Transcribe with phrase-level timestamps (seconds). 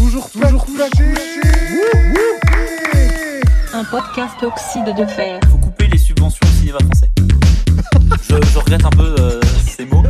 [0.00, 0.84] Toujours, toujours couché.
[3.74, 5.38] Un podcast oxyde de fer.
[5.50, 7.10] faut couper les subventions au cinéma français.
[8.22, 10.02] je, je regrette un peu euh, ces mots.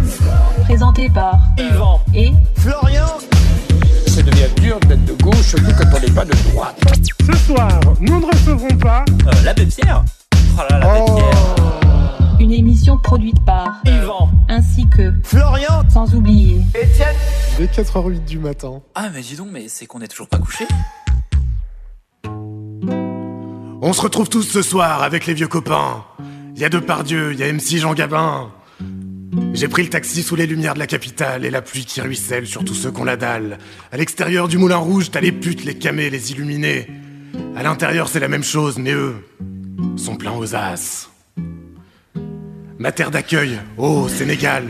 [0.62, 2.00] Présenté par Yvan.
[2.14, 2.30] et
[4.06, 6.76] Ça devient dur d'être de gauche, surtout quand on n'est pas de droite.
[7.26, 9.04] Ce soir, nous ne recevrons pas.
[9.26, 10.04] Euh, L'abbé Pierre.
[10.56, 11.59] Oh là là, l'abbé Pierre.
[12.50, 14.28] Une émission produite par Yvan.
[14.48, 17.14] ainsi que Florian, sans oublier Étienne,
[17.60, 18.82] est 4h08 du matin.
[18.96, 20.66] Ah mais dis donc, mais c'est qu'on est toujours pas couché
[22.24, 26.04] On se retrouve tous ce soir avec les vieux copains.
[26.56, 28.50] Il y a Depardieu, il y a MC Jean Gabin.
[29.52, 32.48] J'ai pris le taxi sous les lumières de la capitale et la pluie qui ruisselle
[32.48, 33.58] sur tous ceux qu'on la dalle.
[33.92, 36.88] À l'extérieur du Moulin Rouge, t'as les putes, les camés, les illuminés.
[37.54, 39.24] À l'intérieur, c'est la même chose, mais eux
[39.96, 41.10] sont pleins aux as.
[42.80, 44.64] Ma terre d'accueil, oh Sénégal.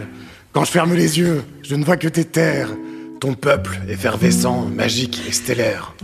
[0.53, 2.71] Quand je ferme les yeux, je ne vois que tes terres.
[3.21, 5.95] Ton peuple effervescent, magique et stellaire.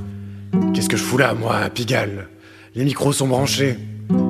[0.72, 2.28] Qu'est-ce que je fous là, moi, Pigalle?
[2.76, 3.76] Les micros sont branchés.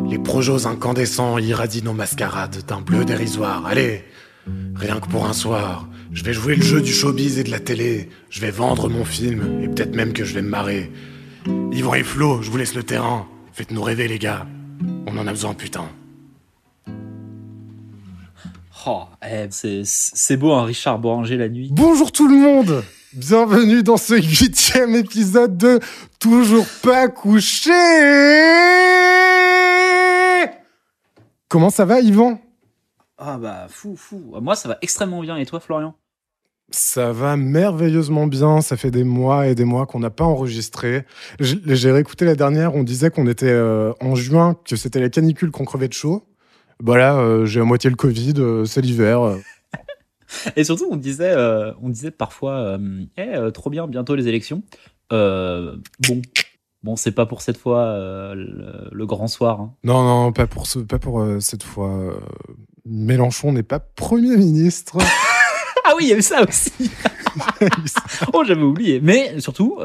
[0.08, 3.66] Les projos incandescents irradient nos mascarades d'un bleu dérisoire.
[3.66, 4.04] Allez,
[4.74, 7.60] rien que pour un soir, je vais jouer le jeu du showbiz et de la
[7.60, 8.08] télé.
[8.30, 10.90] Je vais vendre mon film et peut-être même que je vais me marrer.
[11.72, 13.28] Yvan et Flo, je vous laisse le terrain.
[13.52, 14.46] Faites-nous rêver, les gars.
[15.06, 15.90] On en a besoin, putain.
[18.88, 21.70] Oh, eh, c'est- beau un Richard Boranger la nuit.
[21.72, 22.84] Bonjour tout le monde
[23.14, 25.80] Bienvenue dans ce huitième épisode de
[26.20, 27.72] Toujours pas couché
[31.48, 32.38] Comment ça va Yvan?
[33.18, 34.34] Ah bah fou, fou.
[34.40, 35.36] Moi ça va extrêmement bien.
[35.36, 35.94] Et toi Florian?
[36.70, 41.04] Ça va merveilleusement bien, ça fait des mois et des mois qu'on n'a pas enregistré.
[41.40, 45.50] J'ai réécouté la dernière, on disait qu'on était euh, en juin, que c'était la canicule
[45.52, 46.24] qu'on crevait de chaud.
[46.82, 49.20] Voilà, euh, j'ai à moitié le Covid, euh, c'est l'hiver.
[50.56, 54.62] Et surtout on disait, euh, on disait parfois, euh, Eh, trop bien, bientôt les élections.
[55.10, 56.22] Bon,
[56.82, 59.60] bon c'est pas pour cette fois le, le grand soir.
[59.60, 59.72] hein.
[59.84, 62.18] Non, non, pas pour, ce, pas pour cette fois.
[62.84, 64.98] Mélenchon n'est pas Premier ministre.
[65.88, 66.72] Ah oui, il y a eu ça aussi.
[68.34, 68.98] oh j'avais oublié.
[69.00, 69.78] Mais surtout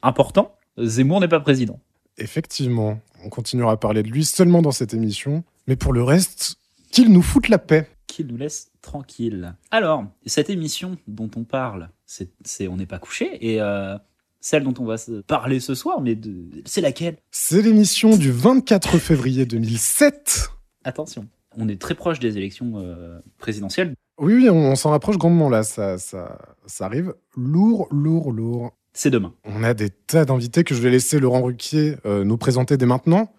[0.00, 1.78] important, Zemmour n'est pas président.
[2.16, 5.44] Effectivement, on continuera à parler de lui seulement dans cette émission.
[5.66, 6.56] Mais pour le reste,
[6.90, 7.88] qu'il nous foute la paix.
[8.06, 9.54] qu'il nous laisse tranquille.
[9.70, 13.96] Alors, cette émission dont on parle, c'est On n'est pas couché, et euh,
[14.40, 14.96] celle dont on va
[15.26, 16.16] parler ce soir, mais
[16.64, 17.16] c'est laquelle?
[17.32, 20.50] C'est l'émission du 24 février 2007.
[20.84, 23.94] Attention, on est très proche des élections euh, présidentielles.
[24.18, 27.12] Oui, oui, on, on s'en rapproche grandement là, ça, ça, ça arrive.
[27.36, 28.72] Lourd, lourd, lourd.
[28.94, 29.34] C'est demain.
[29.44, 32.86] On a des tas d'invités que je vais laisser Laurent Ruquier euh, nous présenter dès
[32.86, 33.30] maintenant.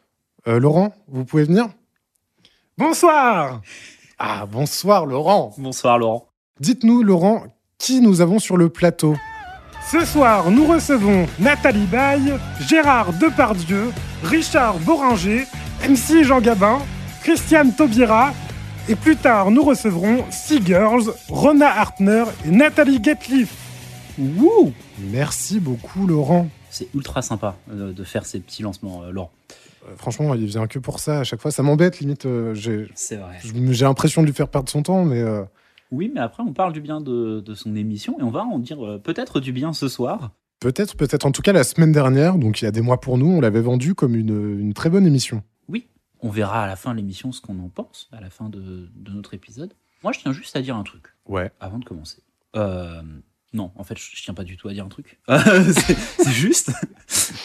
[0.47, 1.67] Euh, Laurent, vous pouvez venir?
[2.79, 3.61] Bonsoir
[4.19, 6.27] Ah, bonsoir Laurent Bonsoir Laurent.
[6.59, 7.45] Dites-nous, Laurent,
[7.79, 9.15] qui nous avons sur le plateau?
[9.91, 12.33] Ce soir, nous recevons Nathalie Baye,
[12.67, 15.45] Gérard Depardieu, Richard Boringer,
[15.89, 16.77] MC Jean Gabin,
[17.23, 18.31] Christiane Taubira,
[18.87, 23.55] et plus tard, nous recevrons Sea Girls, Rona Hartner et Nathalie Getliff.
[24.19, 26.47] Wouh Merci beaucoup, Laurent.
[26.69, 29.31] C'est ultra sympa euh, de faire ces petits lancements, euh, Laurent.
[29.87, 31.51] Euh, franchement, il vient que pour ça à chaque fois.
[31.51, 32.25] Ça m'embête, limite.
[32.25, 33.37] euh, j'ai C'est vrai.
[33.43, 35.43] j'ai l'impression de lui faire perdre son temps, mais euh,
[35.91, 38.59] Oui, mais après, on parle du bien de, de son émission, et on va en
[38.59, 40.31] dire euh, peut-être du bien ce soir.
[40.59, 41.25] peut-être, peut-être.
[41.25, 43.41] En tout cas, la semaine dernière, donc il y a des mois pour nous, on
[43.41, 45.43] l'avait vendu comme une, une très bonne émission.
[46.23, 48.89] On verra à la fin de l'émission ce qu'on en pense, à la fin de,
[48.95, 49.73] de notre épisode.
[50.03, 51.03] Moi, je tiens juste à dire un truc.
[51.27, 51.51] Ouais.
[51.59, 52.23] avant de commencer.
[52.55, 53.03] Euh,
[53.57, 55.19] non, en fait, je, tiens pas du tout à dire un truc.
[55.27, 56.71] C'est juste.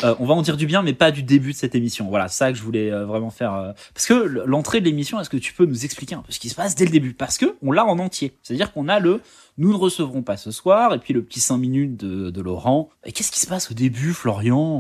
[0.03, 2.09] Euh, on va en dire du bien, mais pas du début de cette émission.
[2.09, 3.55] Voilà, ça que je voulais euh, vraiment faire.
[3.55, 6.41] euh, Parce que l'entrée de l'émission, est-ce que tu peux nous expliquer un peu ce
[6.41, 7.15] qui se passe dès le début?
[7.15, 8.37] Parce que on l'a en entier.
[8.43, 9.21] C'est-à-dire qu'on a le
[9.59, 12.89] nous ne recevrons pas ce soir, et puis le petit 5 minutes de, Laurent.
[13.05, 14.79] Et qu'est-ce qui se passe au début, Florian?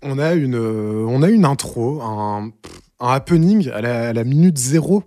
[0.00, 2.50] On a une, intro, un,
[3.00, 3.82] un happening à
[4.14, 5.04] la minute zéro.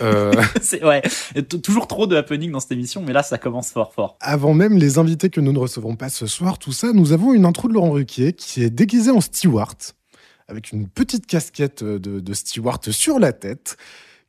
[0.00, 1.02] Euh, C'est ouais,
[1.32, 3.70] il y a t- toujours trop de happening dans cette émission, mais là, ça commence
[3.70, 4.16] fort, fort.
[4.20, 7.32] avant même les invités que nous ne recevrons pas ce soir, tout ça, nous avons
[7.34, 9.76] une intro de Laurent Ruquier qui est déguisé en steward,
[10.48, 13.76] avec une petite casquette de, de steward sur la tête,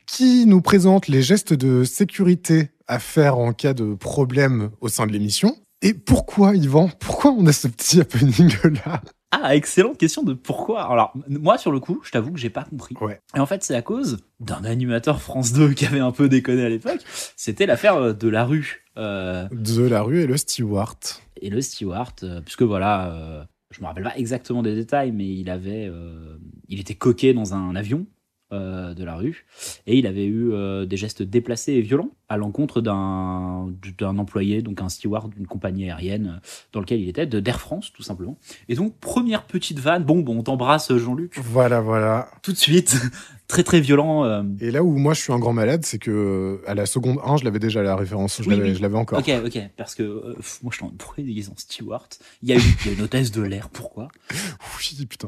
[0.07, 5.07] qui nous présente les gestes de sécurité à faire en cas de problème au sein
[5.07, 5.56] de l'émission.
[5.81, 6.90] Et pourquoi, Yvan?
[7.00, 9.01] Pourquoi on a ce petit happening-là?
[9.31, 10.83] Ah, excellente question de pourquoi.
[10.92, 12.95] Alors, moi, sur le coup, je t'avoue que j'ai pas compris.
[13.00, 13.22] Ouais.
[13.36, 16.66] Et en fait, c'est à cause d'un animateur France 2 qui avait un peu déconné
[16.66, 17.00] à l'époque.
[17.38, 18.83] C'était l'affaire euh, de la rue.
[18.98, 20.98] Euh, De la rue et le steward.
[21.42, 25.28] et le steward, euh, puisque voilà, euh, je me rappelle pas exactement des détails, mais
[25.34, 26.38] il avait, euh,
[26.68, 28.06] il était coqué dans un avion
[28.51, 29.45] euh, de la rue.
[29.88, 34.81] Et il avait eu euh, des gestes déplacés et violents à l'encontre d'un employé, donc
[34.81, 36.39] un steward d'une compagnie aérienne
[36.71, 38.38] dans lequel il était, de d'Air France, tout simplement.
[38.69, 40.03] Et donc, première petite vanne.
[40.06, 41.38] Bon, bon, on t'embrasse, Jean-Luc.
[41.39, 42.30] Voilà, voilà.
[42.42, 42.95] Tout de suite.
[43.48, 44.24] très, très violent.
[44.24, 44.44] euh.
[44.62, 47.38] Et là où moi je suis un grand malade, c'est que à la seconde 1,
[47.38, 48.95] je l'avais déjà la référence, je Oui, l'avais oui.
[48.95, 49.19] encore.
[49.19, 52.07] Ok, ok, parce que pff, moi je suis en pourquoi déguisé en steward?
[52.44, 54.07] Il y a eu il y a une hôtesse de l'air, pourquoi?
[54.80, 55.27] Oui, putain.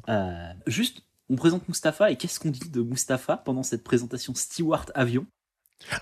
[0.68, 5.26] Juste, on présente Mustapha et qu'est-ce qu'on dit de Mustapha pendant cette présentation steward avion?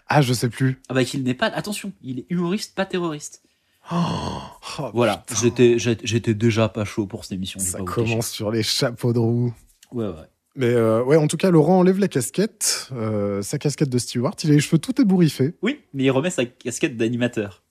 [0.07, 0.79] Ah, je sais plus.
[0.89, 3.43] Ah bah qu'il n'est pas, attention, il est humoriste, pas terroriste.
[3.91, 5.41] Oh, Voilà, putain.
[5.41, 7.59] j'étais j'étais- déjà pas chaud pour cette émission.
[7.59, 9.53] Ça commence sur les chapeaux de roue.
[9.91, 10.13] Ouais, ouais.
[10.55, 14.35] Mais euh, ouais, en tout cas, Laurent enlève la casquette, euh, sa casquette de steward.
[14.43, 15.55] Il a les cheveux tout ébouriffés.
[15.61, 17.63] Oui, mais il remet sa casquette d'animateur.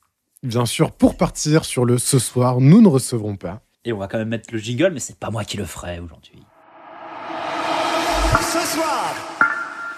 [0.43, 3.63] Bien sûr, pour partir sur le ce soir, nous ne recevrons pas.
[3.85, 6.01] Et on va quand même mettre le jingle, mais c'est pas moi qui le ferai
[6.01, 6.43] aujourd'hui.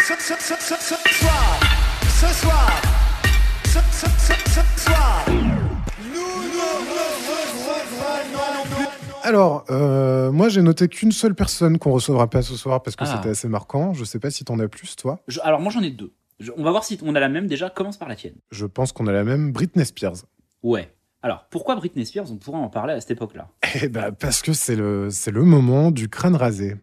[0.07, 2.83] Ce, soir, ce soir,
[3.65, 3.79] ce,
[4.83, 5.53] soir, nous.
[9.23, 13.05] Alors, euh, moi, j'ai noté qu'une seule personne qu'on recevra pas ce soir parce que
[13.05, 13.15] Ah.
[13.17, 13.93] c'était assez marquant.
[13.95, 15.21] Je sais pas si t'en as plus, toi.
[15.29, 16.13] Je- alors moi j'en ai deux.
[16.41, 17.71] Je- on va voir si on a la même déjà.
[17.71, 18.35] Commence par la tienne.
[18.51, 20.17] Je pense qu'on a la même Britney Spears.
[20.65, 20.93] Ouais.
[21.23, 22.31] Alors pourquoi Britney Spears?
[22.33, 23.49] On pourrait en parler à cette époque-là.
[23.81, 26.75] Eh ben, parce que c'est le, c'est le moment du crâne rasé,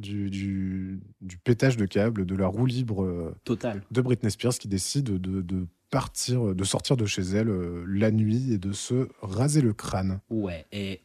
[0.00, 3.82] du, du, du pétage de câble, de la roue libre euh, Total.
[3.90, 8.10] de Britney Spears qui décide de, de partir, de sortir de chez elle euh, la
[8.10, 10.20] nuit et de se raser le crâne.
[10.30, 10.66] Ouais.
[10.72, 11.00] Et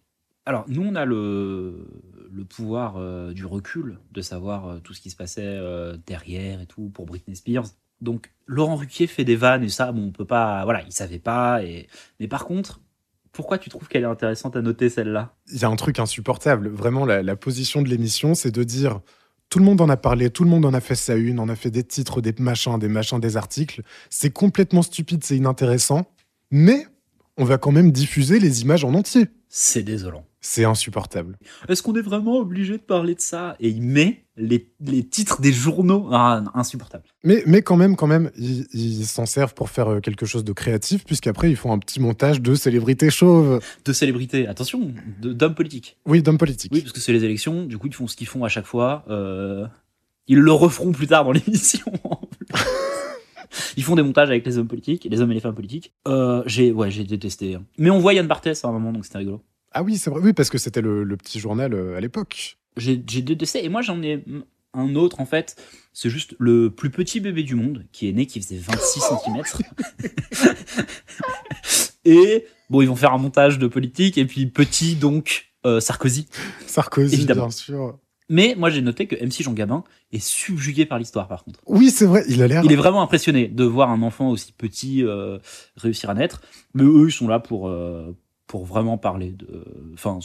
[0.46, 1.88] alors nous on a le
[2.32, 6.62] le pouvoir euh, du recul de savoir euh, tout ce qui se passait euh, derrière
[6.62, 7.68] et tout pour Britney Spears.
[8.02, 11.18] Donc Laurent Ruquier fait des vannes et ça bon on peut pas voilà il savait
[11.20, 11.88] pas et
[12.20, 12.82] mais par contre
[13.36, 15.36] pourquoi tu trouves qu'elle est intéressante à noter celle-là?
[15.52, 16.70] Il y a un truc insupportable.
[16.70, 19.02] Vraiment, la, la position de l'émission, c'est de dire
[19.50, 21.50] tout le monde en a parlé, tout le monde en a fait sa une, on
[21.50, 23.84] a fait des titres, des machins, des machins, des articles.
[24.10, 26.10] C'est complètement stupide, c'est inintéressant,
[26.50, 26.88] mais
[27.38, 29.28] on va quand même diffuser les images en entier.
[29.50, 30.26] C'est désolant.
[30.48, 31.40] C'est insupportable.
[31.68, 35.42] Est-ce qu'on est vraiment obligé de parler de ça Et il met les, les titres
[35.42, 36.08] des journaux?
[36.12, 37.04] Ah, insupportable.
[37.24, 40.54] Mais, mais quand même, quand même, ils s'en servent pour faire euh, quelque chose de
[40.54, 43.60] créatif, puisqu'après, ils font un petit montage de célébrités chauves.
[43.86, 45.98] De célébrités, attention, d'hommes politiques.
[46.06, 46.72] Oui, d'hommes politiques.
[46.76, 48.68] Oui, parce que c'est les élections, du coup, ils font ce qu'ils font à chaque
[48.68, 49.04] fois.
[49.10, 49.66] euh,
[50.28, 51.92] ils le referont plus tard dans l'émission.
[53.78, 55.92] ils font des montages avec les hommes politiques, les hommes et les femmes politiques.
[56.08, 57.56] Euh, j'ai ouais, j'ai détesté.
[57.56, 57.64] hein.
[57.80, 59.42] Mais on voit Yann Barthès à un moment, donc c'était rigolo.
[59.78, 62.58] Ah oui, c'est vrai, oui, parce que c'était le, le petit journal euh, à l'époque.
[62.78, 63.66] J'ai j'ai détesté.
[63.66, 64.24] Et moi, j'en ai
[64.74, 65.62] un autre, en fait.
[65.92, 69.44] C'est juste le plus petit bébé du monde, qui est né, qui faisait 26 cm.
[72.06, 76.28] et bon, ils vont faire un montage de politique, et puis petit, donc, euh, Sarkozy.
[76.68, 77.48] Sarkozy, Évidemment.
[77.48, 78.00] bien sûr.
[78.30, 79.84] Mais moi, j'ai noté que MC Jean Gabin
[80.14, 81.60] est subjugué par l'histoire, par contre.
[81.68, 82.64] Oui, c'est vrai, il a l'air.
[82.64, 85.38] Il est vraiment impressionné de voir un enfant aussi petit euh,
[85.76, 86.42] réussir à naître.
[86.74, 88.16] Mais eux, ils sont là pour, euh,
[88.48, 89.66] pour vraiment parler de.
[89.94, 90.20] Enfin.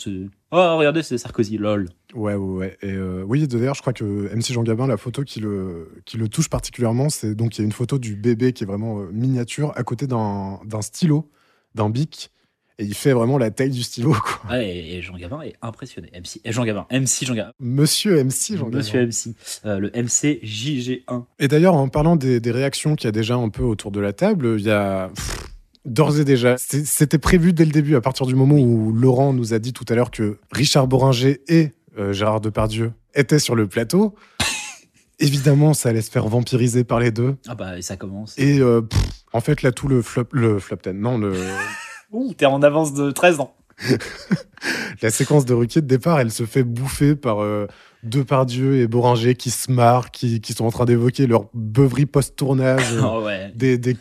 [0.52, 1.88] Oh, regardez, c'est Sarkozy, lol.
[2.14, 2.78] Ouais, ouais, ouais.
[2.82, 6.16] Et euh, oui, d'ailleurs, je crois que MC Jean Gabin, la photo qui le, qui
[6.16, 9.00] le touche particulièrement, c'est donc il y a une photo du bébé qui est vraiment
[9.00, 11.30] euh, miniature à côté d'un stylo,
[11.74, 12.30] d'un bic.
[12.78, 14.52] Et il fait vraiment la taille du stylo, quoi.
[14.52, 16.10] Ouais, et, Jean Gabin est impressionné.
[16.14, 17.52] MC, et Jean Gabin, MC Jean Gabin.
[17.60, 19.08] Monsieur MC Jean Monsieur Gabin.
[19.08, 19.34] MC.
[19.66, 21.24] Euh, le MC JG1.
[21.38, 24.00] Et d'ailleurs, en parlant des, des réactions qu'il y a déjà un peu autour de
[24.00, 25.10] la table, il y a.
[25.14, 25.50] pff,
[25.86, 29.54] D'ores et déjà, c'était prévu dès le début, à partir du moment où Laurent nous
[29.54, 33.66] a dit tout à l'heure que Richard Boringer et euh, Gérard Depardieu étaient sur le
[33.66, 34.14] plateau.
[35.18, 37.36] Évidemment, ça allait se faire vampiriser par les deux.
[37.48, 38.38] Ah bah, et ça commence.
[38.38, 39.00] Et euh, pff,
[39.32, 41.34] en fait, là, tout le flop, le flop 10, non, le,
[42.12, 43.54] Ouh, t'es en avance de 13 ans.
[45.02, 47.66] la séquence de Ruquier de départ, elle se fait bouffer par euh,
[48.02, 52.94] Depardieu et Boringer qui se marrent, qui, qui sont en train d'évoquer leur beuverie post-tournage
[52.94, 53.52] euh, Oh ouais.
[53.54, 53.96] des, des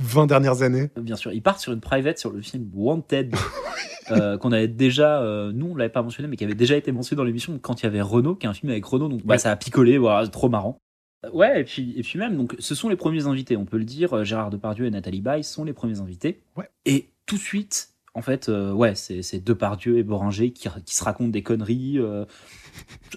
[0.00, 0.90] 20 dernières années.
[1.00, 3.34] Bien sûr, ils partent sur une private sur le film Wanted,
[4.10, 6.92] euh, qu'on avait déjà, euh, nous on l'avait pas mentionné, mais qui avait déjà été
[6.92, 9.24] mentionné dans l'émission quand il y avait Renault, qui est un film avec Renault, donc
[9.24, 9.38] bah, Ouais.
[9.38, 10.78] ça a picolé, voilà, trop marrant.
[11.24, 13.78] Euh, Ouais, et puis, et puis même, donc ce sont les premiers invités, on peut
[13.78, 16.42] le dire, euh, Gérard Depardieu et Nathalie Baye sont les premiers invités.
[16.54, 16.68] Ouais.
[16.84, 21.04] Et tout de suite, en fait, euh, ouais, c'est Depardieu et Boringer qui, qui se
[21.04, 21.98] racontent des conneries.
[21.98, 22.24] euh.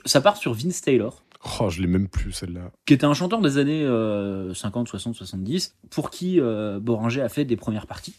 [0.06, 1.24] ça part sur Vince Taylor,
[1.62, 2.72] Oh, je l'ai même plus celle-là.
[2.86, 7.30] qui était un chanteur des années euh, 50, 60, 70, pour qui euh, Boringer a
[7.30, 8.16] fait des premières parties.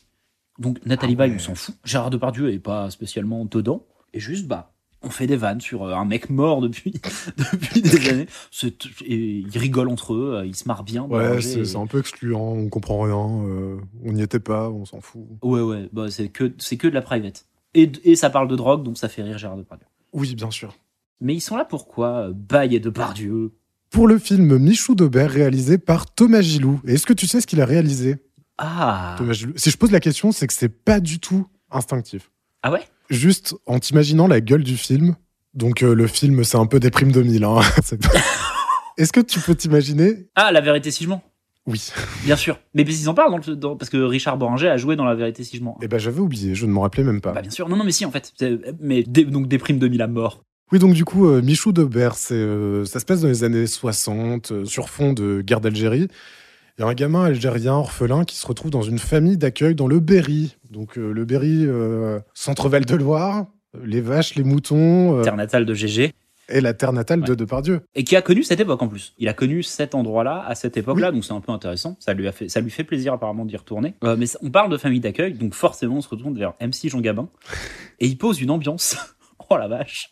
[0.58, 1.74] Donc Nathalie Ah Baye, on s'en fout.
[1.84, 3.84] Gérard Depardieu est pas spécialement dedans.
[4.14, 6.92] Et juste, bah, on fait des vannes sur euh, un mec mort depuis,
[7.36, 8.26] depuis des années.
[9.06, 11.04] Et ils rigolent entre eux, euh, ils se marrent bien.
[11.04, 14.84] Ouais, c'est et- un peu excluant, on comprend rien, euh, on n'y était pas, on
[14.84, 15.22] s'en fout.
[15.42, 17.46] Ouais, ouais, bah, c'est que, que de la private.
[17.74, 19.86] Et, ça parle de drogue, donc ça fait rire Gérard Depardieu.
[20.12, 20.74] Oui, bien sûr.
[21.20, 23.52] Mais ils sont là pourquoi Baye et Depardieu?
[23.90, 26.80] Pour le film Michou d'Aubert réalisé par Thomas Gilou.
[26.86, 28.16] Est-ce que tu sais ce qu'il a réalisé?
[28.58, 32.30] Ah Thomas Gilou Si je pose la question, c'est que c'est pas du tout instinctif.
[32.62, 32.82] Ah ouais?
[33.10, 35.14] Juste en t'imaginant la gueule du film.
[35.54, 37.44] Donc euh, le film, c'est un peu des primes 2000.
[37.44, 37.60] Hein.
[38.98, 40.26] Est-ce que tu peux t'imaginer?
[40.34, 41.22] Ah, La Vérité si je mens?
[41.66, 41.90] Oui.
[42.24, 42.58] Bien sûr.
[42.74, 45.14] Mais qu'ils en parlent dans le- dans- parce que Richard Boringer a joué dans La
[45.14, 45.76] Vérité si je mens.
[45.82, 47.32] Eh ben j'avais oublié, je ne m'en rappelais même pas.
[47.32, 47.68] Bah bien sûr.
[47.68, 48.32] Non, non, mais si, en fait.
[48.80, 50.42] Mais des- donc des primes 2000 à mort.
[50.72, 51.72] Oui, donc du coup, euh, Michou
[52.14, 56.08] c'est, euh, ça se passe dans les années 60, euh, sur fond de guerre d'Algérie.
[56.78, 59.88] Il y a un gamin algérien orphelin qui se retrouve dans une famille d'accueil dans
[59.88, 60.56] le Berry.
[60.70, 65.66] Donc euh, le Berry, euh, centre-val de Loire, euh, les vaches, les moutons, Terre natale
[65.66, 66.12] de GG.
[66.50, 67.36] et la terre natale de Ouais.
[67.36, 67.80] Depardieu.
[67.96, 69.12] Et qui a connu cette époque en plus.
[69.18, 71.96] Il a connu cet endroit-là à cette époque-là, donc c'est un peu intéressant.
[71.98, 73.94] Ça lui, a fait, ça lui fait plaisir apparemment d'y retourner.
[74.04, 77.00] Euh, mais on parle de famille d'accueil, donc forcément on se retourne vers MC Jean
[77.00, 77.28] Gabin.
[77.98, 78.96] Et il pose une ambiance.
[79.50, 80.10] oh la vache.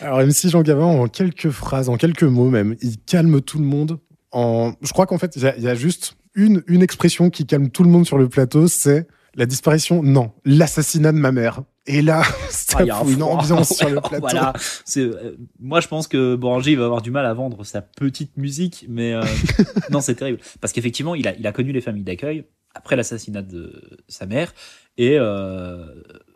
[0.00, 3.66] Alors MC Jean Gabin, en quelques phrases, en quelques mots même, il calme tout le
[3.66, 3.98] monde.
[4.36, 4.74] En...
[4.82, 7.46] Je crois qu'en fait, il y, a- il y a juste une, une expression qui
[7.46, 11.62] calme tout le monde sur le plateau, c'est la disparition, non, l'assassinat de ma mère.
[11.86, 14.18] Et là, ça Ah, un une ambiance sur le plateau.
[14.20, 14.52] Voilà.
[14.84, 18.36] C'est, euh, moi, je pense que Boranger va avoir du mal à vendre sa petite
[18.36, 19.22] musique, mais euh,
[19.90, 20.40] non, c'est terrible.
[20.60, 24.52] Parce qu'effectivement, il a, il a connu les familles d'accueil après l'assassinat de sa mère
[24.98, 25.86] et euh,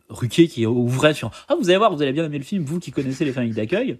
[0.09, 2.79] Ruquier qui ouvrait sur Ah, vous allez voir, vous allez bien aimer le film, vous
[2.81, 3.99] qui connaissez les familles d'accueil.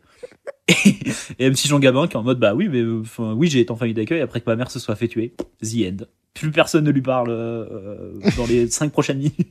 [1.39, 3.61] Et, MC Jean Gabin qui est en mode Bah oui, mais euh, enfin, oui, j'ai
[3.61, 5.35] été en famille d'accueil après que ma mère se soit fait tuer.
[5.63, 6.05] The end.
[6.35, 9.37] Plus personne ne lui parle euh, dans les cinq prochaines minutes.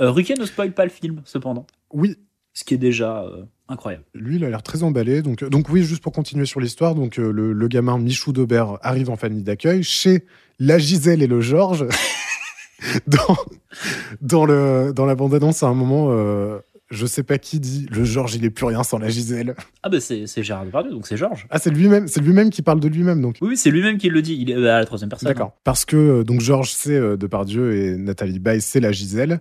[0.00, 2.14] Euh, Ruquier ne spoil pas le film, cependant Oui,
[2.54, 4.04] ce qui est déjà euh, incroyable.
[4.14, 5.20] lui, il a l'air très emballé.
[5.20, 9.10] Donc, donc oui, juste pour continuer sur l'histoire, donc le, le gamin Michou d'Aubert arrive
[9.10, 10.22] en famille d'accueil chez
[10.60, 11.88] la Gisèle et le Georges.
[13.08, 13.36] dans,
[14.20, 16.16] dans, le, dans la bande-annonce, à un moment,
[16.90, 19.54] je sais pas qui dit le Georges, il est plus rien sans la Gisèle.
[19.82, 21.46] Ah bah c'est c'est Gérard Depardieu, donc c'est Georges.
[21.50, 23.36] Ah, c'est lui-même, c'est lui-même qui parle de lui-même, donc.
[23.40, 25.28] Oui, oui, c'est lui-même qui le dit, il est euh, à la troisième personne.
[25.28, 25.52] D'accord.
[25.64, 29.40] Parce que euh, donc Georges, c'est euh, Depardieu et Nathalie Baye, c'est la Gisèle.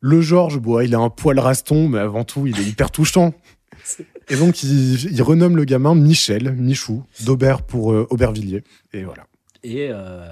[0.00, 3.34] Le Georges, bon, il a un poil raston, mais avant tout, il est hyper touchant.
[4.28, 8.64] Et donc, il, il renomme le gamin Michel, Michou, d'Aubert pour euh, Aubervilliers.
[8.92, 9.24] Et voilà.
[9.66, 10.24] Et, euh,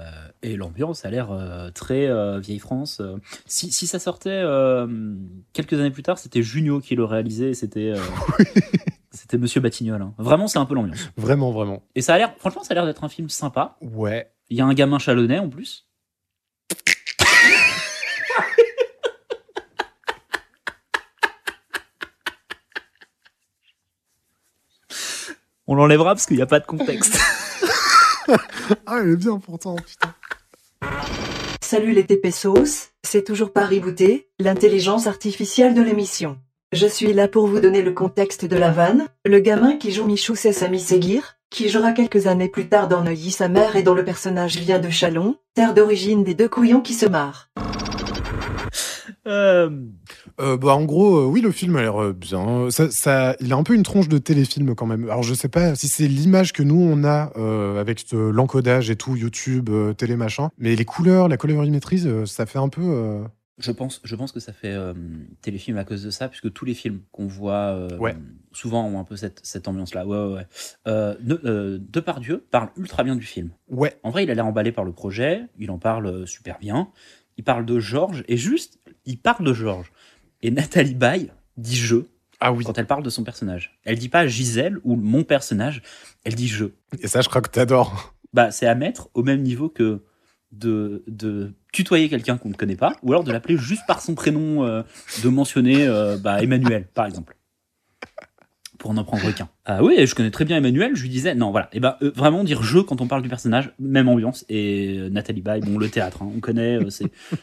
[0.43, 3.01] et l'ambiance a l'air euh, très euh, vieille France.
[3.45, 4.41] Si, si ça sortait
[5.51, 7.91] quelques années plus tard, c'était Junio qui le réalisait, c'était
[9.11, 10.01] c'était Monsieur Batignolles.
[10.01, 10.13] hein.
[10.17, 11.09] Vraiment, c'est un peu l'ambiance.
[11.17, 11.83] Vraiment, vraiment.
[11.95, 13.75] Et ça a l'air, franchement, ça a l'air d'être un film sympa.
[13.81, 14.31] Ouais.
[14.49, 15.85] Il y a un gamin chalonnais en plus.
[25.67, 27.19] On l'enlèvera parce qu'il n'y a pas de contexte.
[28.85, 30.13] Ah, elle est bien pourtant, putain.
[31.61, 36.37] Salut les TP sauce, c'est toujours Paris Bouté, l'intelligence artificielle de l'émission.
[36.71, 40.05] Je suis là pour vous donner le contexte de la vanne, le gamin qui joue
[40.05, 43.83] Michou c'est Samy Seguir, qui jouera quelques années plus tard dans Neuilly sa mère et
[43.83, 47.49] dont le personnage vient de Chalon, terre d'origine des deux couillons qui se marrent.
[49.27, 49.69] Euh,
[50.41, 52.69] Euh, bah, en gros, euh, oui, le film a l'air bien.
[52.69, 55.05] Ça, ça, il a un peu une tronche de téléfilm quand même.
[55.05, 57.31] Alors, je sais pas si c'est l'image que nous, on a
[57.79, 60.49] avec l'encodage et tout, YouTube, télé, machin.
[60.57, 63.23] Mais les couleurs, la colorimétrie, ça fait un peu.
[63.57, 64.75] je, pense, je pense que ça fait
[65.41, 68.15] téléfilm à cause de ça, puisque tous les films qu'on voit Ouais.
[68.51, 70.05] souvent ont un peu cette, cette ambiance-là.
[70.05, 70.33] Ouais, ouais,
[70.85, 71.15] ouais.
[71.23, 73.49] Ne- Depardieu parle ultra bien du film.
[73.69, 73.95] Ouais.
[74.03, 76.89] En vrai, il a l'air emballé par le projet, il en parle super bien.
[77.37, 79.91] Il parle de Georges, et juste, il parle de Georges.
[80.41, 81.97] Et Nathalie Baye dit je
[82.39, 82.63] Ah oui.
[82.63, 83.79] quand elle parle de son personnage.
[83.83, 85.81] Elle dit pas Gisèle ou mon personnage,
[86.23, 86.65] elle dit je.
[86.99, 88.15] Et ça, je crois que t'adores.
[88.33, 90.03] Bah, c'est à mettre au même niveau que
[90.51, 94.15] de, de tutoyer quelqu'un qu'on ne connaît pas, ou alors de l'appeler juste par son
[94.15, 94.83] prénom, euh,
[95.23, 97.35] de mentionner euh, bah, Emmanuel, par exemple.
[98.77, 99.49] Pour en prendre qu'un.
[99.67, 102.11] Ah oui, je connais très bien Emmanuel, je lui disais, non, voilà, et ben euh,
[102.15, 105.79] vraiment dire je quand on parle du personnage, même ambiance, et euh, Nathalie Baye, bon,
[105.79, 107.11] le théâtre, hein, on connaît, euh, c'est.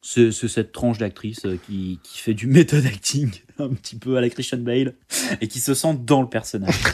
[0.00, 4.20] C'est c'est cette tranche d'actrice qui, qui fait du méthode acting, un petit peu à
[4.20, 4.94] la Christian Bale,
[5.40, 6.78] et qui se sent dans le personnage.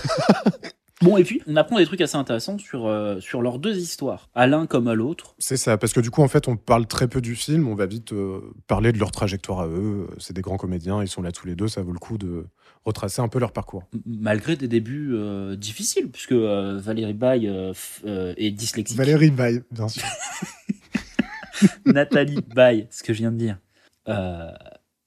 [1.02, 4.46] Bon, et puis, on apprend des trucs assez intéressants sur, sur leurs deux histoires, à
[4.46, 5.34] l'un comme à l'autre.
[5.38, 7.74] C'est ça, parce que du coup, en fait, on parle très peu du film, on
[7.74, 8.14] va vite
[8.68, 10.06] parler de leur trajectoire à eux.
[10.16, 12.46] C'est des grands comédiens, ils sont là tous les deux, ça vaut le coup de
[12.84, 13.84] retracer un peu leur parcours.
[14.06, 17.72] Malgré des débuts euh, difficiles, puisque euh, Valérie Baye euh,
[18.04, 18.96] euh, est dyslexique.
[18.96, 20.04] Valérie Baye, bien sûr.
[21.86, 23.58] Nathalie Baye, ce que je viens de dire,
[24.08, 24.50] euh,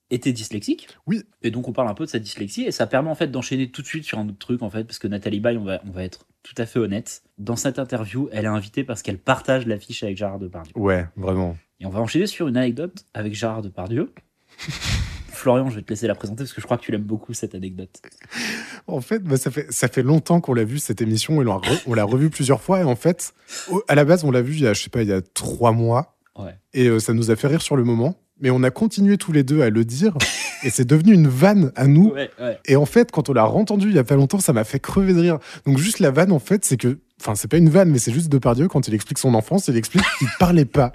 [0.10, 0.88] était dyslexique.
[1.06, 1.24] Oui.
[1.44, 3.70] Et donc on parle un peu de sa dyslexie et ça permet en fait d'enchaîner
[3.70, 5.82] tout de suite sur un autre truc en fait parce que Nathalie Baye, on va,
[5.86, 9.18] on va être tout à fait honnête, dans cette interview, elle est invitée parce qu'elle
[9.18, 10.72] partage l'affiche avec Gérard Depardieu.
[10.78, 11.58] Ouais, vraiment.
[11.80, 14.14] Et on va enchaîner sur une anecdote avec Gérard Depardieu.
[15.48, 17.34] Florian, je vais te laisser la présenter parce que je crois que tu l'aimes beaucoup
[17.34, 18.02] cette anecdote.
[18.86, 21.42] En fait, bah, ça fait, ça fait longtemps qu'on l'a vu cette émission et on
[21.44, 22.82] l'a re- on l'a revu plusieurs fois.
[22.82, 23.34] Et en fait,
[23.88, 25.22] à la base, on l'a vu il y a, je sais pas, il y a
[25.22, 26.18] trois mois.
[26.38, 26.54] Ouais.
[26.74, 28.16] Et euh, ça nous a fait rire sur le moment.
[28.42, 30.18] Mais on a continué tous les deux à le dire.
[30.64, 32.10] et c'est devenu une vanne à nous.
[32.12, 32.60] Ouais, ouais.
[32.66, 34.82] Et en fait, quand on l'a entendu il y a pas longtemps, ça m'a fait
[34.82, 35.40] crever de rire.
[35.66, 38.12] Donc juste la vanne, en fait, c'est que, enfin, c'est pas une vanne, mais c'est
[38.12, 40.92] juste Depardieu quand il explique son enfance, il explique qu'il parlait pas.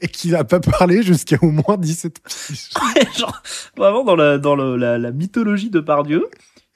[0.00, 2.70] Et qu'il a pas parlé jusqu'à au moins 17 piges.
[3.18, 3.42] Genre,
[3.76, 6.28] vraiment, dans, la, dans le- la, la mythologie de Pardieu,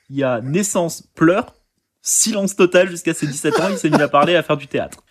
[0.08, 1.54] il y a naissance, pleurs,
[2.00, 5.04] silence total jusqu'à ses 17 ans, il s'est mis à parler, à faire du théâtre.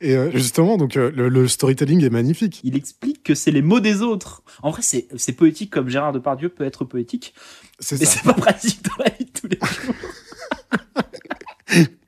[0.00, 2.60] Et euh, justement, donc euh, le, le storytelling est magnifique.
[2.64, 4.42] Il explique que c'est les mots des autres.
[4.62, 7.34] En vrai, c'est c'est poétique comme Gérard Depardieu peut être poétique,
[7.78, 8.12] C'est mais ça.
[8.18, 9.94] c'est pas pratique dans la vie de tous les jours.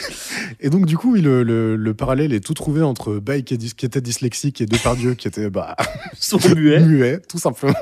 [0.60, 3.56] Et donc, du coup, oui, le, le, le parallèle est tout trouvé entre Baye qui,
[3.58, 5.76] qui était dyslexique et Depardieu qui était bah,
[6.18, 6.80] Son muet.
[6.80, 7.74] muet, tout simplement,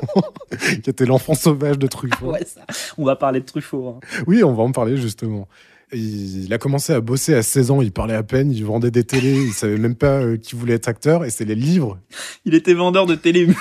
[0.83, 2.33] qui était l'enfant sauvage de Truffaut.
[2.33, 2.63] Ouais, ça.
[2.99, 3.89] On va parler de Truffaut.
[3.89, 4.01] hein.
[4.27, 5.49] Oui, on va en parler justement.
[5.93, 9.05] Il a commencé à bosser à 16 ans, il parlait à peine, il vendait des
[9.05, 11.99] télés, il savait même pas euh, qu'il voulait être acteur, et c'est les livres.
[12.45, 13.55] Il était vendeur de télé mu-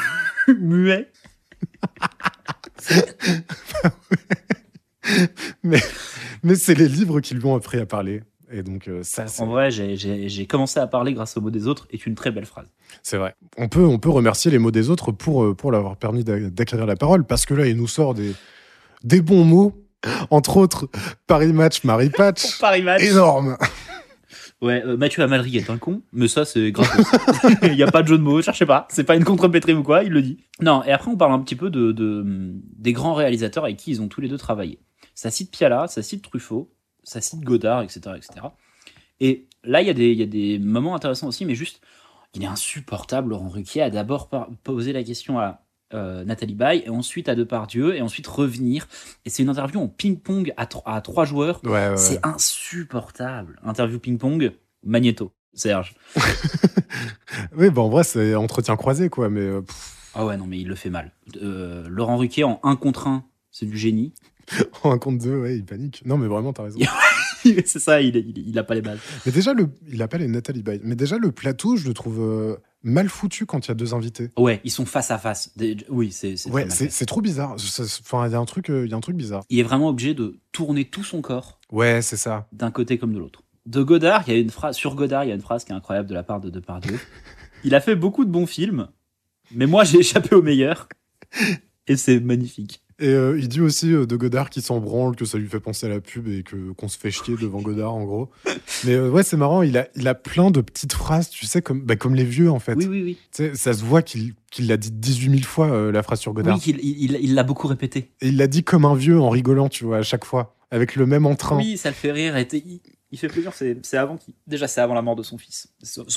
[0.60, 1.08] muet.
[5.64, 5.80] Mais,
[6.44, 8.24] mais c'est les livres qui lui ont appris à parler.
[8.58, 11.88] Et donc, euh, ça, En vrai, j'ai- commencé à parler grâce aux mots des autres
[11.92, 12.68] est une très belle phrase.
[13.04, 13.36] c'est vrai.
[13.58, 16.50] On peut, on peut remercier les mots des autres pour, euh, pour l'avoir permis d'a-
[16.50, 18.34] d'acquérir la parole, parce que là, il nous sort des,
[19.04, 19.74] des bons mots,
[20.30, 20.88] entre autres,
[21.28, 22.58] Paris Match, Marie Patch.
[22.62, 23.02] Paris Match.
[23.04, 23.58] Énorme.
[24.62, 27.06] Ouais, euh, Mathieu Amalric est un con, mais ça c'est gratos.
[27.64, 28.88] Il n'y a pas de jeu de mots, cherchez pas.
[28.90, 30.38] C'est pas une contre-pétrime ou quoi, il le dit.
[30.62, 33.92] Non, et après on parle un petit peu de, de- des grands réalisateurs avec qui
[33.92, 34.80] ils ont tous les deux travaillé.
[35.14, 36.72] Ça cite Piala, ça cite Truffaut,
[37.06, 38.02] ça cite Godard, etc.
[38.18, 38.48] etc.
[39.22, 41.80] Et là, il y, a des- il y a des moments intéressants aussi, mais juste,
[42.34, 44.30] il est insupportable, Laurent Ruquier, a d'abord
[44.64, 45.62] posé la question à
[45.94, 48.88] euh, Nathalie Baye, et ensuite à Depardieu, et ensuite revenir.
[49.24, 51.62] Et c'est une interview en ping-pong à, tro- à trois joueurs.
[51.64, 51.98] Ouais, ouais, ouais.
[51.98, 53.58] C'est insupportable.
[53.64, 54.52] Interview ping-pong,
[54.84, 55.96] Magneto, Serge.
[57.58, 59.62] Oui, bah en vrai, c'est entretien croisé, quoi, mais euh,
[60.14, 61.12] Ah ouais, non, mais il le fait mal.
[61.42, 64.14] Euh, Laurent Ruquier en 1 contre 1, c'est du génie.
[64.84, 66.04] en un compte deux, ouais, il panique.
[66.06, 66.80] Non, mais vraiment, t'as raison.
[67.44, 69.00] c'est ça, il, il, il a pas les bases.
[69.26, 70.82] Mais déjà, le, il appelle les Nathalie Baye.
[70.84, 73.94] Mais déjà, le plateau, je le trouve euh, mal foutu quand il y a deux
[73.94, 74.30] invités.
[74.38, 75.54] Ouais, ils sont face à face.
[75.90, 76.68] Oui, c'est c'est Ouais,
[77.08, 77.56] trop bizarre.
[78.04, 79.44] Enfin, il y a un truc, euh, il y a un truc bizarre.
[79.50, 82.48] Il est vraiment obligé de tourner tout son corps Ouais, c'est ça.
[82.52, 83.42] d'un côté comme de l'autre.
[83.66, 85.72] De Godard, il y a une phrase sur Godard, il y a une phrase qui
[85.72, 87.00] est incroyable de la part de Depardieu.
[87.64, 88.88] Il a fait beaucoup de bons films,
[89.52, 90.88] mais moi j'ai échappé au meilleur.
[91.88, 92.84] Et c'est magnifique.
[93.00, 95.60] Et euh, il dit aussi euh, de Godard qui s'en branle, que ça lui fait
[95.60, 98.30] penser à la pub et que qu'on se fait chier devant Godard, en gros.
[98.86, 99.62] Mais euh, ouais, c'est marrant.
[99.64, 102.50] Il a, il a plein de petites phrases, tu sais, comme, bah, comme les vieux,
[102.50, 102.76] en fait.
[102.76, 103.18] Oui, oui, oui.
[103.34, 106.22] Tu sais, ça se voit qu'il qu'il l'a dit 18 000 fois, euh, la phrase
[106.22, 106.58] sur Godard.
[106.66, 108.12] Oui, il il- il l'a beaucoup répété.
[108.22, 110.96] Et il l'a dit comme un vieux en rigolant, tu vois, à chaque fois, avec
[110.96, 111.58] le même entrain.
[111.58, 112.38] Oui, ça le fait rire.
[112.38, 112.80] Et il,
[113.12, 113.52] il fait plaisir.
[113.54, 114.34] C'est c'est avant qu'il.
[114.48, 115.68] Déjà, c'est avant la mort de son fils.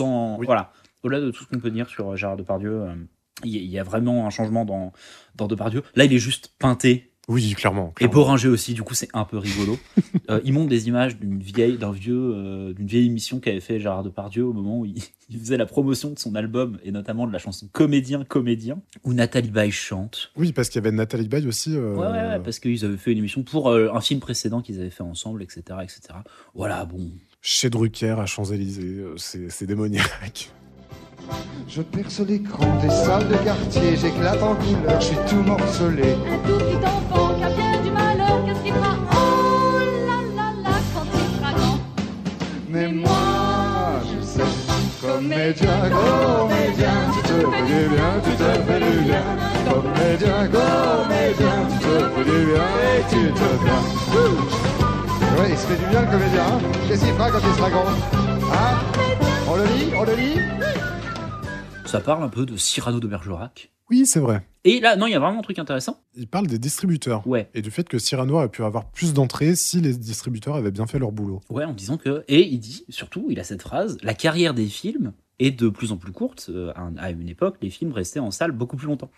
[0.00, 0.46] Oui.
[0.46, 0.72] Voilà.
[1.02, 2.94] Au-delà de tout ce qu'on peut dire sur Gérard Depardieu, euh,
[3.44, 4.92] il y, a- vraiment un changement dans,
[5.36, 5.82] dans Depardieu.
[5.94, 7.12] Là, il est juste peinté.
[7.28, 7.90] Oui, clairement.
[7.90, 8.14] Et clairement.
[8.14, 9.78] Boringer aussi, du coup, c'est un peu rigolo.
[10.30, 13.80] Euh, il montre des images d'une vieille, d'un vieux, euh, d'une vieille émission qu'avait fait
[13.80, 17.26] Gérard Depardieu au moment où il, il faisait la promotion de son album et notamment
[17.26, 20.30] de la chanson Comédien, Comédien, où Nathalie Baye chante.
[20.36, 21.74] Oui, parce qu'il y avait Nathalie Baye aussi.
[21.74, 24.78] euh, Ouais, ouais, ouais, parce qu'ils avaient fait une émission pour un film précédent qu'ils
[24.80, 26.00] avaient fait ensemble, etc., etc.
[26.54, 27.10] Voilà, bon.
[27.40, 30.50] Chez Drucker à Champs-Élysées, c'est démoniaque.
[31.68, 36.16] Je perce l'écran des salles de quartier, j'éclate en couleur, je suis tout morcelé.
[36.32, 40.52] Un tout petit enfant qui a bien du malheur, qu'est-ce qu'il fera Oh là là
[40.64, 41.78] là, quand il sera grand.
[42.70, 44.40] Mais moi, je sais,
[45.00, 49.24] comédien, comédien, tu te fais du bien, tu te fais du bien.
[49.68, 55.38] Comédien, comédien, tu te fais du bien et tu te plains.
[55.38, 56.42] Ouais, il se fait du bien le comédien.
[56.46, 56.58] hein.
[56.88, 57.84] Qu'est-ce qu'il fera quand il sera grand
[58.50, 58.78] Hein?
[59.50, 60.40] On le lit On le lit?
[61.88, 63.72] Ça parle un peu de Cyrano de Bergerac.
[63.88, 64.46] Oui, c'est vrai.
[64.64, 66.02] Et là, non, il y a vraiment un truc intéressant.
[66.14, 67.26] Il parle des distributeurs.
[67.26, 67.48] Ouais.
[67.54, 70.86] Et du fait que Cyrano aurait pu avoir plus d'entrées si les distributeurs avaient bien
[70.86, 71.40] fait leur boulot.
[71.48, 72.24] Ouais, en disant que.
[72.28, 75.90] Et il dit, surtout, il a cette phrase la carrière des films est de plus
[75.92, 76.50] en plus courte.
[76.50, 79.10] Euh, à un- à une époque, les films restaient en salle beaucoup plus longtemps.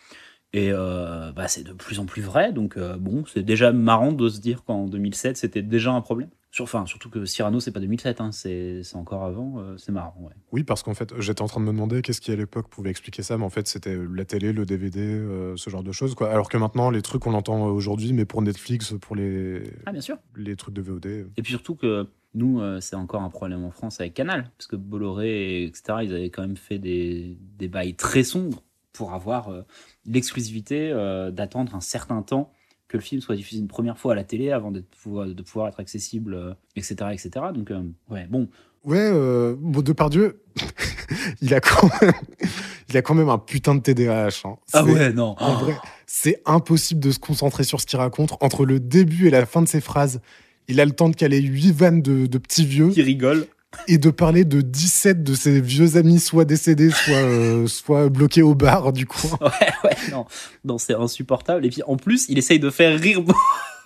[0.53, 2.53] Et euh, bah, c'est de plus en plus vrai.
[2.53, 6.31] Donc, euh, bon, c'est déjà marrant de se dire qu'en 2007, c'était déjà un problème.
[6.53, 9.59] Sur, enfin, surtout que Cyrano, c'est pas 2007, hein, c'est encore avant.
[9.61, 10.33] euh, c'est marrant, ouais.
[10.51, 12.91] Oui, parce qu'en fait, j'étais en train de me demander qu'est-ce qui à l'époque pouvait
[12.91, 16.17] expliquer ça, mais en fait, c'était la télé, le DVD, euh, ce genre de choses.
[16.17, 16.31] Quoi.
[16.31, 20.01] Alors que maintenant, les trucs, on l'entend aujourd'hui, mais pour Netflix, pour les, Ah, bien
[20.01, 20.17] sûr.
[20.37, 21.07] les trucs de VOD.
[21.37, 24.67] Et puis surtout que nous, euh, c'est encore un problème en France avec Canal, parce
[24.67, 29.13] que Bolloré, et etc., ils avaient quand même fait des, des bails très sombres pour
[29.15, 29.63] avoir euh,
[30.05, 32.51] l'exclusivité euh, d'attendre un certain temps
[32.91, 34.73] que le film soit diffusé une première fois à la télé avant
[35.03, 37.31] pouvoir- de pouvoir être accessible, euh, etc., etc.
[37.55, 38.49] Donc, euh, ouais, bon,
[38.85, 40.41] Ouais, euh, bon, Depardieu,
[41.43, 42.13] il a quand même,
[42.89, 44.41] il a quand même un putain de TDAH.
[44.45, 44.57] hein.
[44.73, 45.37] Ah ouais, non.
[45.39, 45.77] En vrai,
[46.07, 48.33] c'est impossible de se concentrer sur ce qu'il raconte.
[48.43, 50.21] Entre le début et la fin de ses phrases,
[50.67, 53.47] il a le temps de caler 8 vannes de, de petits vieux Qui rigole.
[53.89, 58.43] Et de parler de 17 de ses vieux amis, soit décédés, soit, euh, soit bloqués
[58.43, 59.31] au bar du coin.
[59.41, 60.27] Ouais, ouais, non,
[60.65, 61.65] non c'est insupportable.
[61.67, 63.21] Et puis en plus, il essaye de faire rire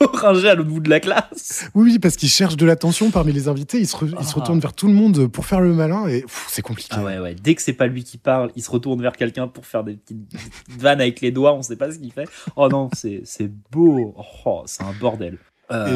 [0.01, 1.69] Ringer à l'autre bout de la classe.
[1.75, 3.79] Oui, oui, parce qu'il cherche de l'attention parmi les invités.
[3.79, 4.41] Il se, re- il se Ah.
[4.41, 6.91] retourne vers tout le monde pour faire le malin et c'est compliqué.
[6.93, 7.35] Ah ouais, ouais.
[7.37, 9.95] Dès que c'est pas lui qui parle, il se retourne vers quelqu'un pour faire des
[9.95, 11.55] petites, des petites vannes avec les doigts.
[11.55, 12.29] On sait pas ce qu'il fait.
[12.57, 14.15] Oh non, c'est c'est beau.
[14.45, 15.39] Oh, c'est un bordel.
[15.71, 15.87] Euh,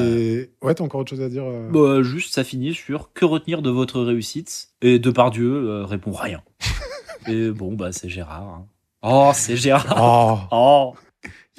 [0.42, 3.24] Et ouais, t'as encore autre chose à dire euh bah, juste, ça finit sur que
[3.24, 4.68] retenir de votre réussite?
[4.82, 6.42] Et Depardieu euh, répond rien.
[7.26, 8.42] Et bon, bah c'est Gérard.
[8.48, 8.66] hein.
[9.02, 10.48] Oh, c'est Gérard.
[10.50, 10.94] Oh,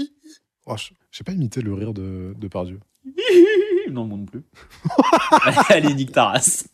[0.02, 0.06] Oh.
[0.66, 0.76] Oh,
[1.12, 2.80] sais pas imiter le rire de, de Pardieu.
[3.92, 4.44] Non, moi non plus.
[5.70, 6.68] Allez, nique ta race.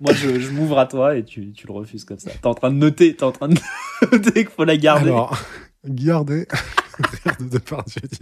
[0.00, 2.30] Moi, je, je m'ouvre à toi et tu, tu le refuses comme ça.
[2.30, 3.58] T'es en train de noter, t'es en train de
[4.12, 5.08] noter qu'il faut la garder.
[5.08, 5.36] Alors,
[5.84, 6.24] rire
[7.40, 8.02] de Depardieu.
[8.10, 8.18] dis.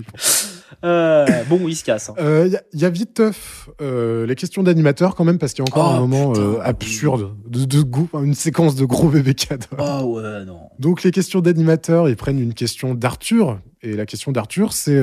[0.85, 2.11] Euh, bon, il se casse.
[2.11, 2.15] hein.
[2.21, 5.53] Euh, Il y, a- y a vite teuf euh, les questions d'animateur quand même parce
[5.53, 8.85] qu'il y a encore Oh, un moment putain, absurde de, de go- une séquence de
[8.85, 9.11] gros.
[9.11, 10.61] Oh ouais, non.
[10.79, 15.01] Donc les questions d'animateur, ils prennent une question d'Arthur et la question d'Arthur c'est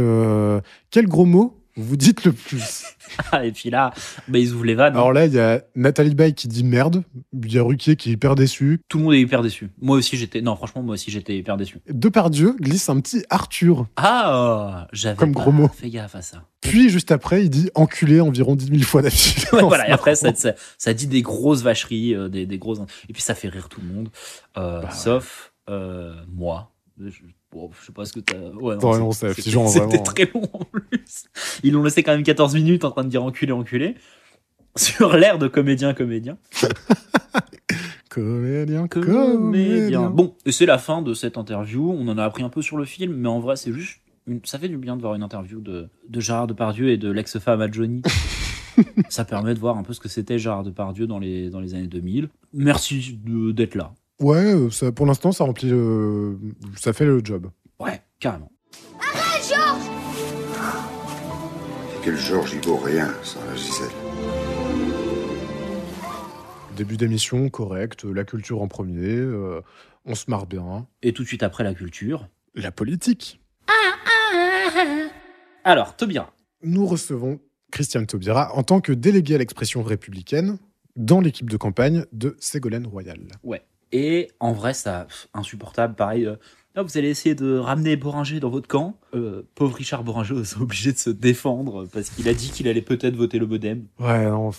[0.92, 2.86] quel gros mot vous dites le plus
[3.44, 3.94] et puis là,
[4.28, 4.94] bah, ils ouvrent les vannes.
[4.94, 8.10] Alors là il y a Nathalie Baye qui dit merde, il y a Ruquier qui
[8.10, 9.70] est hyper déçu, Tout le monde est hyper déçu.
[9.82, 10.42] Moi aussi, j'étais.
[10.42, 11.80] Non, franchement, moi aussi, j'étais hyper déçu.
[11.90, 13.88] Depardieu glisse un petit Arthur.
[13.98, 15.68] Ah, j'avais Comme pas gros mot.
[15.68, 16.44] fait gaffe à ça.
[16.62, 19.46] Puis juste après il dit enculé environ 10 000 fois d'affilée.
[19.54, 22.80] Ouais, voilà, et après, ça, ça, ça dit des grosses vacheries, euh, des, des grosses.
[23.10, 24.10] Et puis, ça fait rire tout le monde.
[24.58, 26.72] Euh, Bah sauf euh, moi.
[27.00, 27.10] Je,
[27.56, 28.38] bon, je sais pas ce que t'as.
[28.38, 31.26] Ouais, non, c'était- très long en plus.
[31.64, 33.96] Ils l'ont laissé quand même 14 minutes en train de dire enculé, enculé.
[34.76, 36.38] Sur l'air de comédien, comédien.
[38.10, 40.10] Comédien, Comédien.
[40.10, 41.92] Bon, et c'est la fin de cette interview.
[41.92, 44.00] On en a appris un peu sur le film, mais en vrai, c'est juste.
[44.28, 44.40] Une...
[44.44, 47.62] Ça fait du bien de voir une interview de, de Gérard Depardieu et de l'ex-femme
[47.62, 48.02] à Johnny.
[49.10, 51.74] ça permet de voir un peu ce que c'était Gérard Depardieu dans les, dans les
[51.76, 52.30] années 2000.
[52.54, 53.94] Merci d'être là.
[54.20, 56.38] Ouais, euh, ça, pour l'instant ça remplit le...
[56.78, 57.50] ça fait le job.
[57.80, 58.52] Ouais, carrément.
[62.04, 63.90] Quel Georges, il vaut rien sans la Gisèle.
[66.78, 69.62] Début d'émission correct, la culture en premier, euh,
[70.06, 70.88] on se marre bien.
[71.02, 72.28] Et tout de suite après la culture.
[72.54, 73.42] La politique.
[75.64, 76.32] Alors, Tobira.
[76.62, 77.40] Nous recevons
[77.72, 80.60] Christiane Taubira en tant que délégué à l'expression républicaine
[80.96, 83.20] dans l'équipe de campagne de Ségolène Royal.
[83.44, 83.64] Ouais.
[83.92, 85.96] Et en vrai, ça, insupportable.
[85.96, 86.36] Pareil, euh,
[86.84, 88.98] vous allez essayer de ramener Boringer dans votre camp.
[89.14, 92.82] Euh, pauvre Richard Boringer est obligé de se défendre parce qu'il a dit qu'il allait
[92.82, 93.86] peut-être voter le Modem.
[94.00, 94.52] Ouais, non,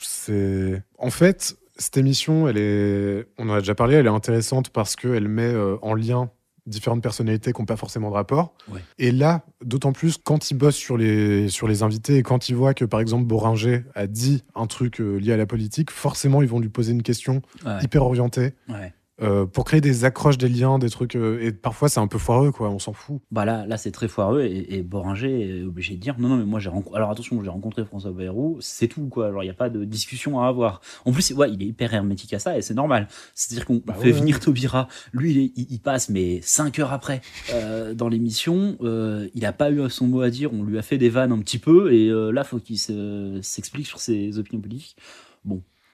[0.00, 0.82] c'est.
[0.98, 3.26] En fait, cette émission, elle est.
[3.38, 6.30] On en a déjà parlé, elle est intéressante parce qu'elle met euh, en lien
[6.66, 8.54] différentes personnalités qui n'ont pas forcément de rapport.
[8.70, 8.80] Ouais.
[8.98, 12.54] Et là, d'autant plus quand il bosse sur les, sur les invités et quand il
[12.56, 16.40] voit que, par exemple, Boringer a dit un truc euh, lié à la politique, forcément,
[16.42, 17.82] ils vont lui poser une question Ouais.
[17.82, 18.92] hyper orientée Ouais.
[19.22, 21.14] Euh, pour créer des accroches, des liens, des trucs.
[21.14, 23.20] euh, et parfois, c'est un peu foireux, quoi, on s'en fout.
[23.30, 26.36] Bah là, là c'est très foireux et, et Boringer est obligé de dire non, non,
[26.36, 26.96] mais moi j'ai rencontré.
[26.96, 29.26] Alors attention, j'ai rencontré François Bayrou, c'est tout quoi.
[29.28, 30.80] Alors il n'y a pas de discussion à avoir.
[31.04, 33.06] En plus, ouais, il est hyper hermétique à ça et c'est normal.
[33.34, 34.12] C'est-à-dire qu'on Bah fait ouais.
[34.12, 37.20] venir Taubira, lui il, est- il- il passe mais 5 heures après
[37.52, 40.82] euh, dans l'émission, euh, il n'a pas eu son mot à dire, on lui a
[40.82, 44.38] fait des vannes un petit peu et euh, là faut qu'il se- s'explique sur ses
[44.38, 44.96] opinions politiques.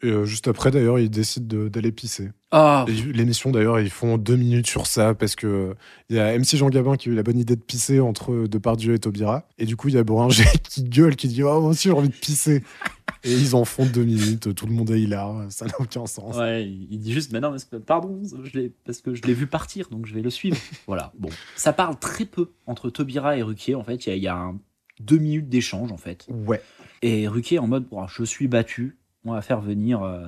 [0.03, 2.31] Et euh, juste après, d'ailleurs, il décide de- d'aller pisser.
[2.53, 5.75] Ah, L'émission, d'ailleurs, ils font deux minutes sur ça parce que
[6.09, 8.47] il y a MC Jean Gabin qui a eu la bonne idée de pisser entre
[8.49, 9.47] Depardieu et Taubira.
[9.59, 11.93] Et du coup, il y a Boringer qui gueule, qui dit Oh, moi aussi, j'ai
[11.93, 12.63] envie de pisser.
[13.25, 16.35] et ils en font deux minutes, tout le monde est hilar, ça n'a aucun sens.
[16.37, 19.89] Ouais, il dit juste, mais non, mais pardon, je parce que je l'ai vu partir,
[19.91, 20.57] donc je vais le suivre.
[20.87, 21.29] voilà, bon.
[21.57, 24.07] Ça parle très peu entre Taubira et Ruquier, en fait.
[24.07, 24.59] Il y a, il y a un-
[25.01, 26.27] deux minutes d'échange, en fait.
[26.31, 26.63] Ouais.
[27.03, 30.27] Et Ruquier en mode, Bon, je suis battu, on va faire venir euh,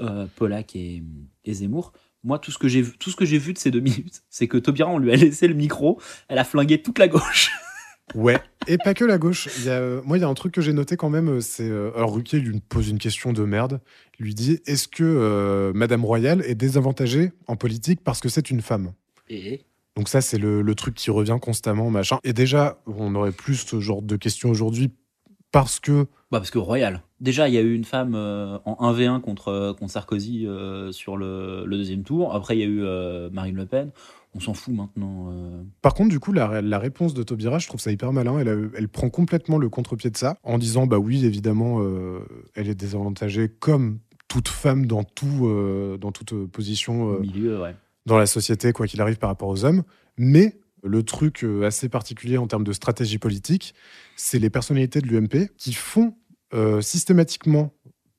[0.00, 1.02] euh, Pollack et,
[1.44, 1.92] et Zemmour.
[2.24, 4.22] Moi, tout ce que j'ai vu, tout ce que j'ai vu de ces deux minutes,
[4.28, 7.50] c'est que Taubira, on lui a laissé le micro, elle a flingué toute la gauche.
[8.14, 8.38] Ouais.
[8.66, 9.50] Et pas que la gauche.
[9.58, 11.28] Il y a, euh, moi, il y a un truc que j'ai noté quand même.
[11.28, 13.82] euh, C'est alors Ruquier lui pose une question de merde.
[14.18, 18.48] Il lui dit Est-ce que euh, Madame Royale est désavantagée en politique parce que c'est
[18.50, 18.94] une femme?
[19.28, 19.60] Et
[19.94, 22.18] Donc ça, c'est le, le truc qui revient constamment, machin.
[22.24, 24.90] Et déjà, on aurait plus ce genre de questions aujourd'hui
[25.52, 27.02] parce que Bah parce que Royal.
[27.20, 31.16] Déjà, il y a eu une femme euh, en 1v1 contre, contre Sarkozy euh, sur
[31.16, 32.32] le, le deuxième tour.
[32.34, 33.90] Après, il y a eu euh, Marine Le Pen.
[34.34, 35.30] on s'en fout maintenant.
[35.32, 35.62] euh.
[35.82, 38.38] Par contre, du coup, la, la réponse de Taubira, je trouve ça hyper malin.
[38.38, 42.20] Elle, a- elle prend complètement le contre-pied de ça en disant bah oui, évidemment, euh,
[42.54, 47.20] elle est désavantagée comme toute femme dans tout, euh, dans toute euh, position euh, Au
[47.20, 47.74] milieu, ouais.
[48.06, 49.82] dans la société, quoi qu'il arrive par rapport aux hommes.
[50.18, 53.74] Mais le truc euh, assez particulier en termes de stratégie politique,
[54.16, 56.14] c'est les personnalités de l'UMP qui font
[56.54, 57.72] euh, systématiquement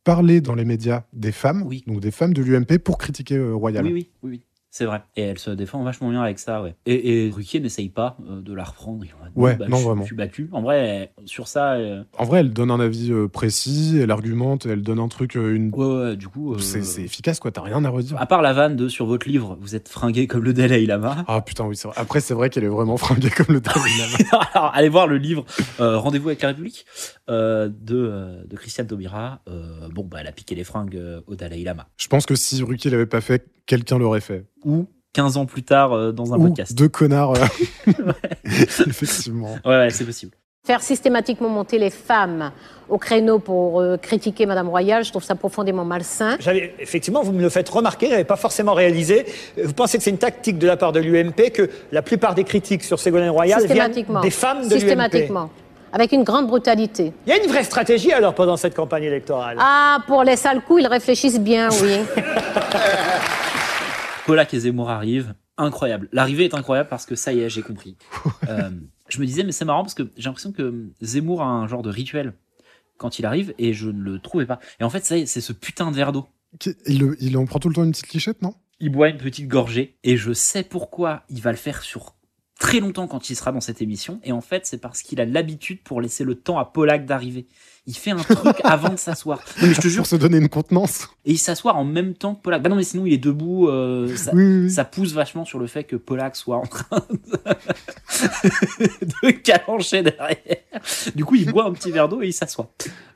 [0.04, 1.84] parler dans les médias des femmes, Oui.
[1.88, 3.86] donc des femmes de l'UMP pour critiquer euh, Royal.
[3.86, 4.46] Oui, oui, oui, oui.
[4.72, 5.02] C'est vrai.
[5.16, 6.76] Et elle se défend vachement bien avec ça, ouais.
[6.86, 9.04] Et, et Ruquier n'essaye pas euh, de la reprendre.
[9.04, 10.02] Il Ouais, bah, non, je, vraiment.
[10.02, 10.48] Je suis battu.
[10.52, 14.12] En vrai, elle- sur ça, euh, En vrai, elle donne un avis euh, précis, elle
[14.12, 15.72] argumente, elle donne un truc, une...
[15.74, 16.58] ouais, ouais, du coup.
[16.60, 17.52] c'est efficace, quoi.
[17.52, 18.20] T'as rien à redire.
[18.22, 21.24] À part la vanne de sur votre livre, vous êtes fringué comme le Dalai Lama.
[21.28, 21.98] Ah putain, oui, c'est vrai.
[22.00, 24.48] Après, c'est vrai qu'elle est vraiment fringuée comme le Dalai Lama.
[24.54, 25.46] Alors, allez voir le livre
[25.80, 26.86] Rendez-vous avec la République
[27.28, 27.70] de,
[28.48, 29.42] de Christiane Taubira.
[29.94, 31.88] Bon, bah, elle a piqué les fringues au Dalai Lama.
[31.98, 34.46] Je pense que si Ruki l'avait pas fait, quelqu'un l'aurait fait.
[34.66, 36.74] Ou 15 ans plus tard euh, dans un Ou podcast.
[36.78, 37.34] deux connards.
[37.36, 37.92] euh,
[38.46, 39.58] Effectivement.
[39.66, 40.34] Ouais, ouais, c'est possible.
[40.66, 42.52] Faire systématiquement monter les femmes
[42.90, 46.38] au créneau pour euh, critiquer Madame Royal, je trouve ça profondément malsain.
[46.80, 49.26] Effectivement, vous me le faites remarquer, je n'avais pas forcément réalisé.
[49.64, 52.44] Vous pensez que c'est une tactique de la part de l'UMP que la plupart des
[52.44, 53.92] critiques sur Ségolène Royal viennent
[54.22, 55.50] des femmes de l'UMP Systématiquement.
[55.92, 57.14] Avec une grande brutalité.
[57.26, 59.58] Il y a une vraie stratégie alors pendant cette campagne électorale?
[59.60, 61.96] Ah, pour les sales coups, ils réfléchissent bien, oui.
[64.30, 65.34] Polak et Zemmour arrivent.
[65.58, 66.08] Incroyable.
[66.12, 67.98] L'arrivée est incroyable parce que ça y est, j'ai compris.
[68.48, 68.70] Euh,
[69.10, 71.82] je me disais, mais c'est marrant parce que j'ai l'impression que Zemmour a un genre
[71.82, 72.34] de rituel
[72.98, 74.60] quand il arrive et je ne le trouvais pas.
[74.80, 76.28] Et en fait, ça y est, c'est ce putain de verre d'eau.
[76.86, 78.54] Il, il en prend tout le temps une petite lichette, non?
[78.80, 82.16] Il boit une petite gorgée et je sais pourquoi il va le faire sur
[82.60, 84.20] très longtemps quand il sera dans cette émission.
[84.24, 87.48] Et en fait, c'est parce qu'il a l'habitude pour laisser le temps à Polak d'arriver.
[87.90, 89.40] Il fait un truc avant de s'asseoir.
[89.62, 90.02] Non, mais je te jure.
[90.04, 91.08] Pour se donner une contenance.
[91.26, 92.62] Et il s'assoit en même temps que Polak.
[92.62, 93.68] Bah non, mais sinon il est debout.
[93.68, 94.70] euh, ça, Oui, oui, oui.
[94.72, 97.18] ça pousse vachement sur le fait que Polak soit en train de,
[99.28, 100.38] de calancher derrière.
[101.16, 102.72] Du coup, il boit un petit verre d'eau et il s'assoit.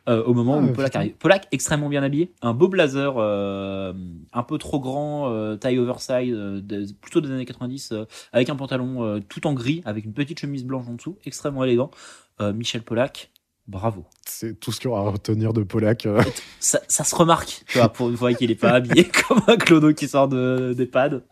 [0.10, 0.74] Euh, au moment Ah, où putain.
[0.76, 1.14] Polak arrive.
[1.14, 3.94] Polak extrêmement bien habillé, un beau blazer, euh,
[4.34, 9.22] un peu trop grand, taille oversize, de- plutôt des années 90, euh, avec un pantalon
[9.30, 11.92] tout en gris, avec une petite chemise blanche en dessous, extrêmement élégant.
[12.42, 13.30] Michel Polak,
[13.68, 14.06] bravo.
[14.26, 16.06] C'est tout ce qu'il y aura à retenir de Polak.
[16.06, 16.22] euh.
[16.60, 19.58] Ça, ça se remarque, tu vois, pour une fois qu'il est pas habillé comme un
[19.58, 21.24] clodo qui sort de, d'EHPAD.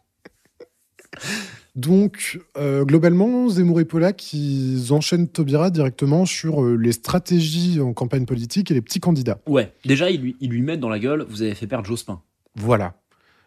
[1.75, 7.93] Donc, euh, globalement, Zemmour et Polak, ils enchaînent Taubira directement sur euh, les stratégies en
[7.93, 9.39] campagne politique et les petits candidats.
[9.47, 12.21] Ouais, déjà, ils lui, ils lui mettent dans la gueule, vous avez fait perdre Jospin.
[12.55, 12.95] Voilà.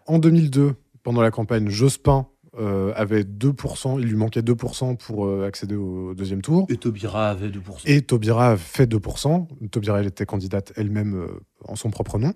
[0.07, 2.27] En 2002, pendant la campagne, Jospin
[2.59, 6.67] euh, avait 2%, il lui manquait 2% pour euh, accéder au deuxième tour.
[6.71, 7.61] Et Taubira avait 2%.
[7.87, 9.69] Et Taubira a fait 2%.
[9.71, 11.27] Taubira, elle était candidate elle-même euh,
[11.65, 12.33] en son propre nom.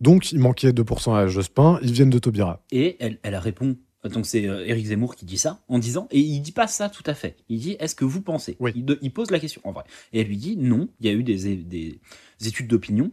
[0.00, 1.78] Donc, il manquait 2% à Jospin.
[1.82, 2.64] Ils viennent de Taubira.
[2.70, 3.76] Et elle, elle répond.
[4.04, 6.88] Donc c'est euh, Éric Zemmour qui dit ça en disant et il dit pas ça
[6.88, 7.34] tout à fait.
[7.48, 8.56] Il dit est-ce que vous pensez?
[8.60, 8.70] Oui.
[8.76, 10.88] il, de- il pose la question en vrai et elle lui dit non.
[11.00, 11.98] Il y a eu des, des
[12.46, 13.10] études d'opinion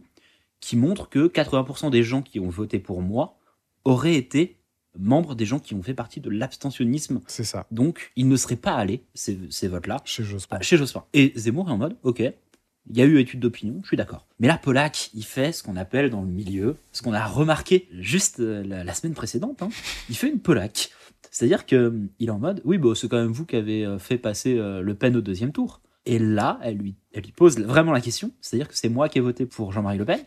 [0.60, 3.38] qui montrent que 80% des gens qui ont voté pour moi
[3.84, 4.60] auraient été
[4.98, 7.20] membres des gens qui ont fait partie de l'abstentionnisme.
[7.26, 10.58] C'est ça, Donc ils ne seraient pas allés ces, ces votes-là chez Jospin.
[10.60, 11.04] Ah, chez Jospin.
[11.12, 14.26] Et Zemmour est en mode, ok, il y a eu étude d'opinion, je suis d'accord.
[14.38, 17.88] Mais là, Polak, il fait ce qu'on appelle dans le milieu, ce qu'on a remarqué
[17.98, 19.70] juste euh, la, la semaine précédente, hein,
[20.10, 20.90] il fait une Polak.
[21.34, 23.98] C'est-à-dire que euh, est en mode, oui, bah, c'est quand même vous qui avez euh,
[23.98, 25.80] fait passer euh, Le Pen au deuxième tour.
[26.06, 29.18] Et là, elle lui, elle lui pose vraiment la question, c'est-à-dire que c'est moi qui
[29.18, 30.20] ai voté pour Jean-Marie Le Pen.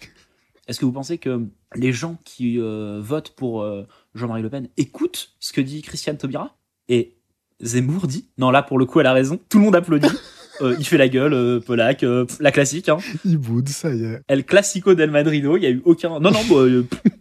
[0.67, 4.69] Est-ce que vous pensez que les gens qui euh, votent pour euh, Jean-Marie Le Pen
[4.77, 6.57] écoutent ce que dit Christiane Taubira
[6.89, 7.15] Et
[7.61, 10.07] Zemmour dit, non là pour le coup elle a raison, tout le monde applaudit.
[10.61, 12.89] Euh, il fait la gueule, euh, Polak, euh, la classique.
[12.89, 12.97] Hein.
[13.25, 14.21] Il boude, ça y est.
[14.27, 16.19] El Classico del Madrido, il y a eu aucun.
[16.19, 16.65] Non, non, bah,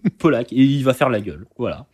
[0.19, 1.45] Polak, et il va faire la gueule.
[1.59, 1.87] Voilà.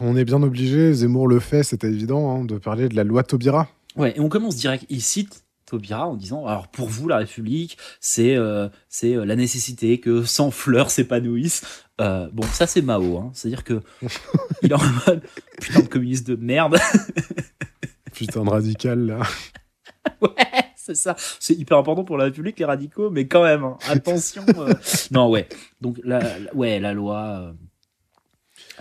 [0.00, 3.22] On est bien obligé, Zemmour le fait, c'était évident, hein, de parler de la loi
[3.22, 3.68] Taubira.
[3.96, 4.84] Ouais, et on commence direct.
[4.88, 5.41] Il cite
[5.72, 10.22] Taubira en disant Alors pour vous, la République, c'est euh, c'est euh, la nécessité que
[10.24, 11.62] 100 fleurs s'épanouissent.
[12.00, 13.30] Euh, bon, ça c'est Mao, hein.
[13.34, 13.80] c'est-à-dire que
[14.62, 15.22] il est en mode
[15.60, 16.76] putain de communiste de merde.
[18.12, 19.20] Putain de radical, là.
[20.20, 20.30] Ouais,
[20.76, 21.14] c'est ça.
[21.40, 24.44] C'est hyper important pour la République, les radicaux, mais quand même, hein, attention.
[24.58, 24.74] euh.
[25.12, 25.48] Non, ouais.
[25.80, 27.18] Donc, la, la- ouais, la loi.
[27.24, 27.52] euh,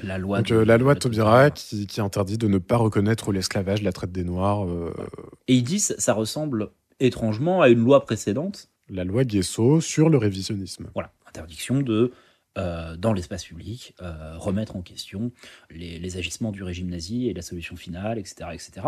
[0.03, 3.31] La loi, Donc, de- la loi de Taubira qui, qui interdit de ne pas reconnaître
[3.31, 4.91] l'esclavage, la traite des Noirs, euh,
[5.47, 6.71] Et il dit ça, ça ressemble
[7.05, 8.69] étrangement à une loi précédente.
[8.89, 10.89] la loi Guesso sur le révisionnisme.
[10.93, 12.11] Voilà, interdiction de,
[12.57, 15.31] euh, dans l'espace public, euh, remettre en question
[15.69, 18.49] les, les agissements du régime nazi et la solution finale, etc.
[18.53, 18.87] etc.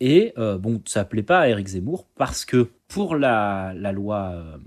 [0.00, 4.58] Et euh, bon, ça plaît pas à Éric Zemmour parce que pour la, la loi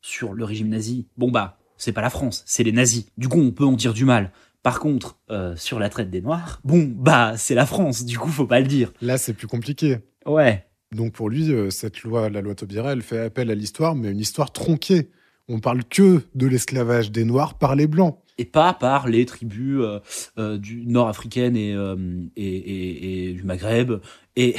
[0.00, 3.06] sur le régime nazi, bon bah, c'est pas la France, c'est les nazis.
[3.18, 4.30] Du coup, on peut en dire du mal.
[4.62, 8.28] Par contre, euh, sur la traite des Noirs, bon, bah, c'est la France, du coup,
[8.28, 8.92] faut pas le dire.
[9.02, 9.98] Là, c'est plus compliqué.
[10.24, 10.64] Ouais.
[10.92, 14.10] Donc pour lui, euh, cette loi, la loi Taubira, elle fait appel à l'histoire, mais
[14.10, 15.08] une histoire tronquée.
[15.48, 18.18] On parle que de l'esclavage des Noirs par les Blancs.
[18.38, 19.98] Et pas par les tribus euh,
[20.38, 21.96] euh, du nord-africaine et, euh,
[22.36, 23.92] et, et- et du Maghreb.
[24.36, 24.54] Et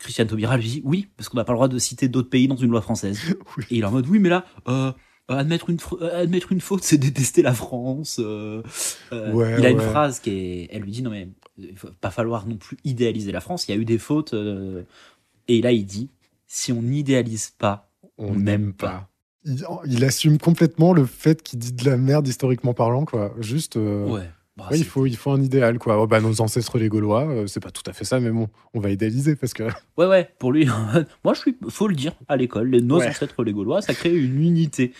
[0.00, 2.48] Christiane Taubira lui dit oui, parce qu'on n'a pas le droit de citer d'autres pays
[2.48, 3.20] dans une loi française.
[3.70, 4.44] Et il est en mode oui, mais là,
[5.28, 5.78] admettre, une,
[6.12, 8.18] admettre une faute, c'est détester la France.
[8.18, 10.68] Ouais, il a une phrase qui est.
[10.72, 13.68] Elle lui dit non, mais il faut pas falloir non plus idéaliser la France.
[13.68, 14.34] Il y a eu des fautes.
[14.34, 14.82] euh,
[15.48, 16.10] et là, il dit
[16.46, 19.08] si on n'idéalise pas, on n'aime pas.
[19.44, 23.34] Il, il assume complètement le fait qu'il dit de la merde historiquement parlant, quoi.
[23.40, 23.76] Juste.
[23.76, 24.30] euh, Ouais.
[24.54, 25.98] Bah, ouais, il, faut, il faut un idéal, quoi.
[25.98, 28.48] Oh, bah, nos ancêtres, les Gaulois, euh, c'est pas tout à fait ça, mais bon,
[28.74, 29.62] on va idéaliser parce que.
[29.96, 30.66] Ouais, ouais, pour lui,
[31.24, 33.08] moi je suis, faut le dire, à l'école, nos Ouais.
[33.08, 34.92] ancêtres les Gaulois, ça crée une unité.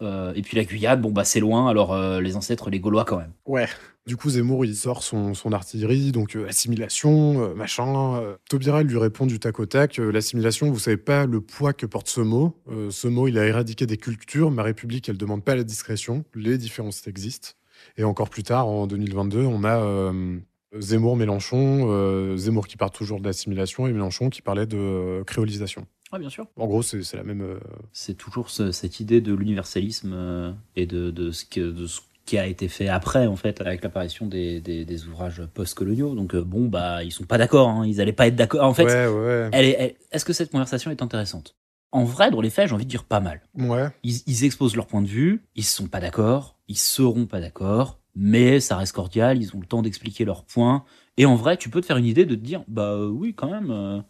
[0.00, 3.04] Euh, et puis la Guyane, bon bah c'est loin, alors euh, les ancêtres les Gaulois
[3.04, 3.32] quand même.
[3.46, 3.66] Ouais.
[4.06, 8.22] Du coup, Zemmour, il sort son, son artillerie, donc euh, assimilation, machin.
[8.48, 9.98] Taubira, lui répond du tac au tac.
[9.98, 12.56] L'assimilation, vous savez pas le poids que porte ce mot.
[12.90, 14.50] Ce mot, il a éradiqué des cultures.
[14.50, 16.24] Ma République, elle demande pas la discrétion.
[16.34, 17.50] Les différences existent.
[17.98, 20.38] Et encore plus tard, en 2022, on a euh,
[20.78, 25.86] Zemmour, Mélenchon, Zemmour qui parle toujours de l'assimilation et Mélenchon qui parlait de créolisation.
[26.12, 26.46] Ouais, bien sûr.
[26.56, 27.42] En gros, c'est la même.
[27.42, 27.58] euh,
[27.92, 32.00] C'est toujours ce- cette idée de l'universalisme euh, et de, de ce que, de ce
[32.24, 36.14] qui a été fait après, en fait, avec l'apparition des, des, des ouvrages post-coloniaux.
[36.14, 38.64] Donc euh, bon, bah ils sont pas d'accord, hein, ils allaient pas être d'accord.
[38.64, 39.48] En fait, Ouais, ouais.
[39.52, 41.56] elle est, elle- est-ce que cette conversation est intéressante?
[41.90, 43.40] En vrai, dans les faits, j'ai envie de dire pas mal.
[43.56, 43.88] Ouais.
[44.02, 47.98] Ils, ils exposent leur point de vue, ils sont pas d'accord, ils seront pas d'accord,
[48.14, 50.84] mais ça reste cordial, ils ont le temps d'expliquer leurs points.
[51.16, 53.50] Et en vrai, tu peux te faire une idée de te dire, bah oui, quand
[53.50, 54.00] même, euh,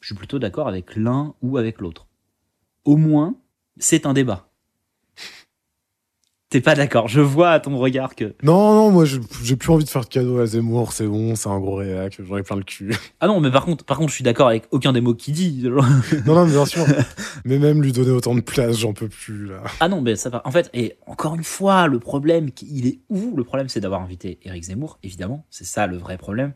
[0.00, 2.06] je suis plutôt d'accord avec l'un ou avec l'autre.
[2.84, 3.36] Au moins,
[3.78, 4.48] c'est un débat.
[6.50, 8.34] T'es pas d'accord, je vois à ton regard que.
[8.42, 10.94] Non, non, moi, j'ai plus envie de faire de cadeau à Zemmour.
[10.94, 12.18] C'est bon, c'est un gros réac.
[12.26, 12.96] J'en ai plein le cul.
[13.20, 15.34] Ah non, mais par contre, par contre, je suis d'accord avec aucun des mots qu'il
[15.34, 15.62] dit.
[16.26, 16.86] non, non, mais bien sûr.
[17.44, 19.62] mais même lui donner autant de place, j'en peux plus, là.
[19.80, 20.40] Ah non, mais ça va.
[20.46, 23.36] En fait, et encore une fois, le problème, il est où?
[23.36, 25.44] Le problème, c'est d'avoir invité Eric Zemmour, évidemment.
[25.50, 26.54] C'est ça le vrai problème.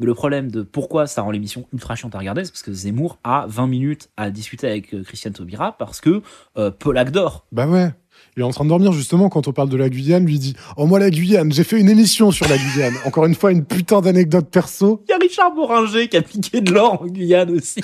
[0.00, 3.18] Le problème de pourquoi ça rend l'émission ultra chiante à regarder, c'est parce que Zemmour
[3.22, 6.22] a 20 minutes à discuter avec euh, Christiane Taubira parce que
[6.56, 7.46] euh, Polak dort.
[7.52, 7.92] Bah ouais.
[8.36, 10.24] Il est en train de dormir justement quand on parle de la Guyane.
[10.24, 12.94] Lui dit Oh, moi, la Guyane, j'ai fait une émission sur la Guyane.
[13.04, 15.02] Encore une fois, une putain d'anecdote perso.
[15.08, 17.80] Il y a Richard Boringer qui a piqué de l'or en Guyane aussi.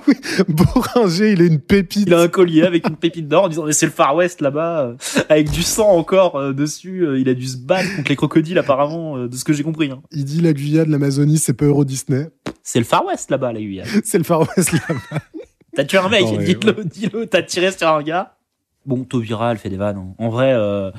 [0.48, 2.04] Boringer, il est une pépite.
[2.06, 4.40] Il a un collier avec une pépite d'or en disant mais c'est le Far West
[4.40, 4.94] là-bas, euh,
[5.28, 7.02] avec du sang encore euh, dessus.
[7.06, 9.90] euh, il a dû se battre contre les crocodiles apparemment, de ce que j'ai compris.
[9.90, 10.00] hein.
[10.12, 12.28] Il dit la Guyane, l'Amazonie, c'est pas Euro Disney.
[12.62, 13.88] C'est le Far West là-bas, la Guyane.
[14.04, 15.22] C'est le Far West là-bas.
[15.74, 18.36] T'as tué un mec, Non, mais dis-le, dis-le, t'as tiré sur un gars.
[18.86, 19.98] Bon, Taubira, elle fait des vannes.
[19.98, 20.14] hein.
[20.18, 20.90] En vrai, euh,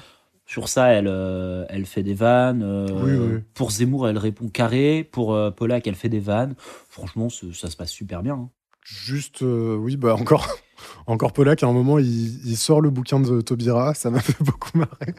[0.45, 2.61] sur ça, elle, euh, elle fait des vannes.
[2.63, 3.39] euh, Oui, oui.
[3.53, 5.07] Pour Zemmour, elle répond carré.
[5.11, 6.55] Pour Polak, elle fait des vannes.
[6.89, 8.33] Franchement, ça se passe super bien.
[8.35, 8.49] hein.
[8.83, 10.47] Juste, oui, bah encore,
[11.07, 13.93] encore Polak, à un moment, il, il sort le bouquin de Taubira.
[13.93, 15.13] Ça m'a fait beaucoup marrer.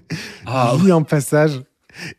[0.46, 1.62] Ah, il lit un passage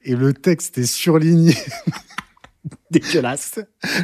[0.04, 1.54] et le texte est surligné.
[2.92, 3.60] Dégueulasse.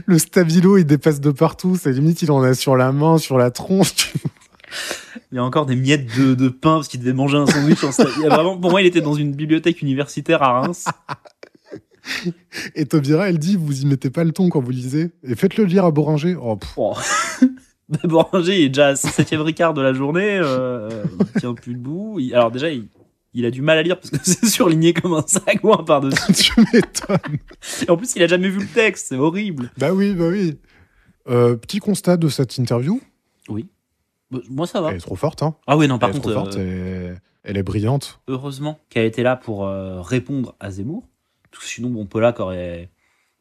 [0.05, 1.77] Le stabilo, il dépasse de partout.
[1.79, 4.13] C'est limite, il en a sur la main, sur la tronche.
[5.31, 7.83] Il y a encore des miettes de, de pain parce qu'il devait manger un sandwich.
[7.83, 10.85] en il y a vraiment, pour moi, il était dans une bibliothèque universitaire à Reims.
[12.75, 15.11] Et Taubira, elle dit, vous y mettez pas le ton quand vous lisez.
[15.23, 16.35] Et faites-le lire à Boringer.
[16.41, 16.57] Oh.
[16.77, 16.93] Oh.
[17.89, 20.37] Bah, Boranger, il est déjà à 7ème Ricard de la journée.
[20.39, 22.17] euh, il tient plus debout.
[22.19, 22.87] Il- alors, déjà, il,
[23.33, 26.33] il a du mal à lire parce que c'est surligné comme un sagouin par-dessus.
[26.53, 27.39] tu m'étonnes.
[27.87, 29.07] Et en plus, il a jamais vu le texte.
[29.09, 29.71] C'est horrible.
[29.79, 30.59] Bah oui, bah oui.
[31.29, 33.01] Euh, petit constat de cette interview.
[33.49, 33.65] Oui.
[34.31, 34.89] Bah, Moi, ça va.
[34.91, 35.55] Elle est trop forte, hein.
[35.67, 38.19] Ah oui, non, par elle est contre, trop forte, euh, elle est brillante.
[38.27, 41.07] heureusement qu'elle était là pour euh, répondre à Zemmour.
[41.51, 42.89] Parce que sinon, bon, Polak aurait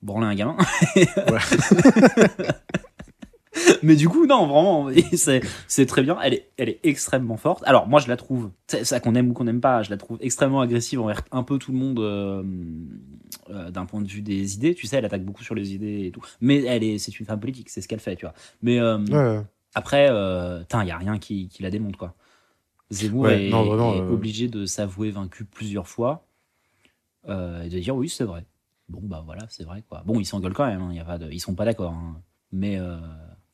[0.03, 0.57] branlé un gamin.
[3.83, 6.17] Mais du coup, non, vraiment, c'est c'est très bien.
[6.23, 7.63] Elle est, elle est extrêmement forte.
[7.67, 9.97] Alors, moi, je la trouve, c'est ça qu'on aime ou qu'on n'aime pas, je la
[9.97, 12.43] trouve extrêmement agressive envers un peu tout le monde euh,
[13.51, 14.75] euh, d'un point de vue des idées.
[14.75, 16.23] Tu sais, elle attaque beaucoup sur les idées et tout.
[16.41, 18.35] Mais elle est, c'est une femme politique, c'est ce qu'elle fait, tu vois.
[18.63, 19.43] Mais euh, Ouais.
[19.79, 22.15] Après, euh, il n'y a rien qui, qui la démonte, quoi.
[22.91, 26.27] Zemmour Ouais, est, non, vraiment, est euh, obligé de s'avouer vaincu plusieurs fois
[27.29, 28.45] euh, et de dire oui, c'est vrai.
[28.89, 30.03] Bon, bah voilà, c'est vrai, quoi.
[30.07, 31.93] Bon, ils s'engueulent quand même, hein, y a pas de, ils sont pas d'accord.
[31.93, 32.21] hein.
[32.53, 32.79] Mais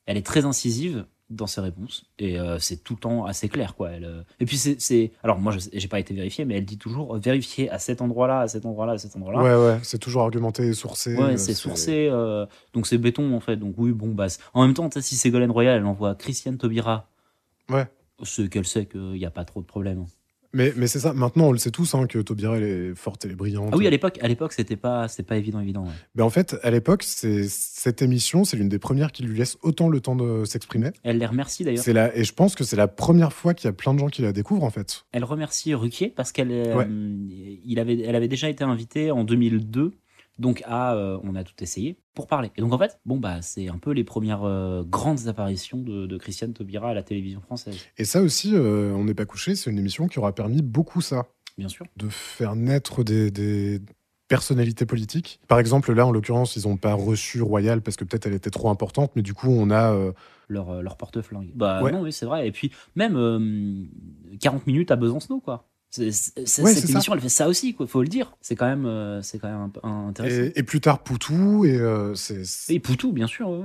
[0.06, 1.04] elle est très incisive
[1.34, 3.90] dans ses réponses et euh, c'est tout le temps assez clair, quoi.
[3.90, 5.12] Elle, euh, Et puis, c'est-.
[5.22, 8.48] Alors, moi, j'ai pas été vérifié, mais elle dit toujours vérifier à cet endroit-là, à
[8.48, 9.42] cet endroit-là, à cet endroit-là.
[9.42, 11.14] Ouais, ouais, c'est toujours argumenté et sourcé.
[11.16, 13.56] Ouais, euh, c'est sourcé, euh, donc c'est béton en fait.
[13.56, 17.08] Donc oui, bon, bah, en même temps, si Ségolène Royal, elle envoie Christiane Taubira,
[17.70, 17.86] Ouais.
[18.22, 20.06] c'est qu'elle sait qu'il n'y a pas trop de problème.
[20.54, 23.24] Mais, mais c'est ça, maintenant on le sait tous hein, que Taubira elle est forte,
[23.24, 23.70] elle est brillante.
[23.72, 25.82] Ah oui, à l'époque, à l'époque, c'était pas, c'était pas évident, évident.
[25.82, 25.92] ouais.
[26.14, 29.58] Ben, en fait, à l'époque, c'est cette émission, c'est l'une des premières qui lui laisse
[29.62, 30.90] autant le temps de s'exprimer.
[31.02, 31.82] Elle les remercie d'ailleurs.
[31.82, 33.98] C'est la, et je pense que c'est la première fois qu'il y a plein de
[33.98, 35.04] gens qui la découvrent en fait.
[35.12, 36.84] Elle remercie Ruquier parce qu'elle, euh,
[37.64, 39.92] il avait, elle avait déjà été invitée en 2002,
[40.38, 42.50] donc à, euh, on a tout essayé pour parler.
[42.56, 46.06] Et donc en fait, bon bah c'est un peu les premières euh, grandes apparitions de,
[46.06, 49.54] de Christiane Taubira à la télévision française, Et ça aussi, euh, on n'est pas couché,
[49.56, 51.26] c'est une émission qui aura permis beaucoup ça,
[51.58, 51.86] bien sûr.
[51.96, 53.80] de faire naître des, des
[54.28, 55.40] personnalités politiques.
[55.48, 58.50] Par exemple, là en l'occurrence, ils n'ont pas reçu Royal parce que peut-être elle était
[58.50, 59.94] trop importante, mais du coup, on a.
[60.48, 61.52] Leur, leur porte-flingue.
[61.54, 61.90] Bah Ouais.
[61.90, 62.46] non, oui, c'est vrai.
[62.46, 63.86] Et puis même euh,
[64.40, 65.68] 40 minutes à Besancenot, quoi.
[65.98, 66.92] Ouais, cette ça.
[66.92, 67.86] émission, elle fait ça aussi, quoi.
[67.86, 68.36] Faut le dire.
[68.40, 70.42] C'est quand même, euh, c'est quand même un intéressant.
[70.42, 72.42] et, et plus tard, Poutou, et euh, c'est.
[72.70, 73.48] Et Poutou, bien sûr.
[73.50, 73.60] ouais.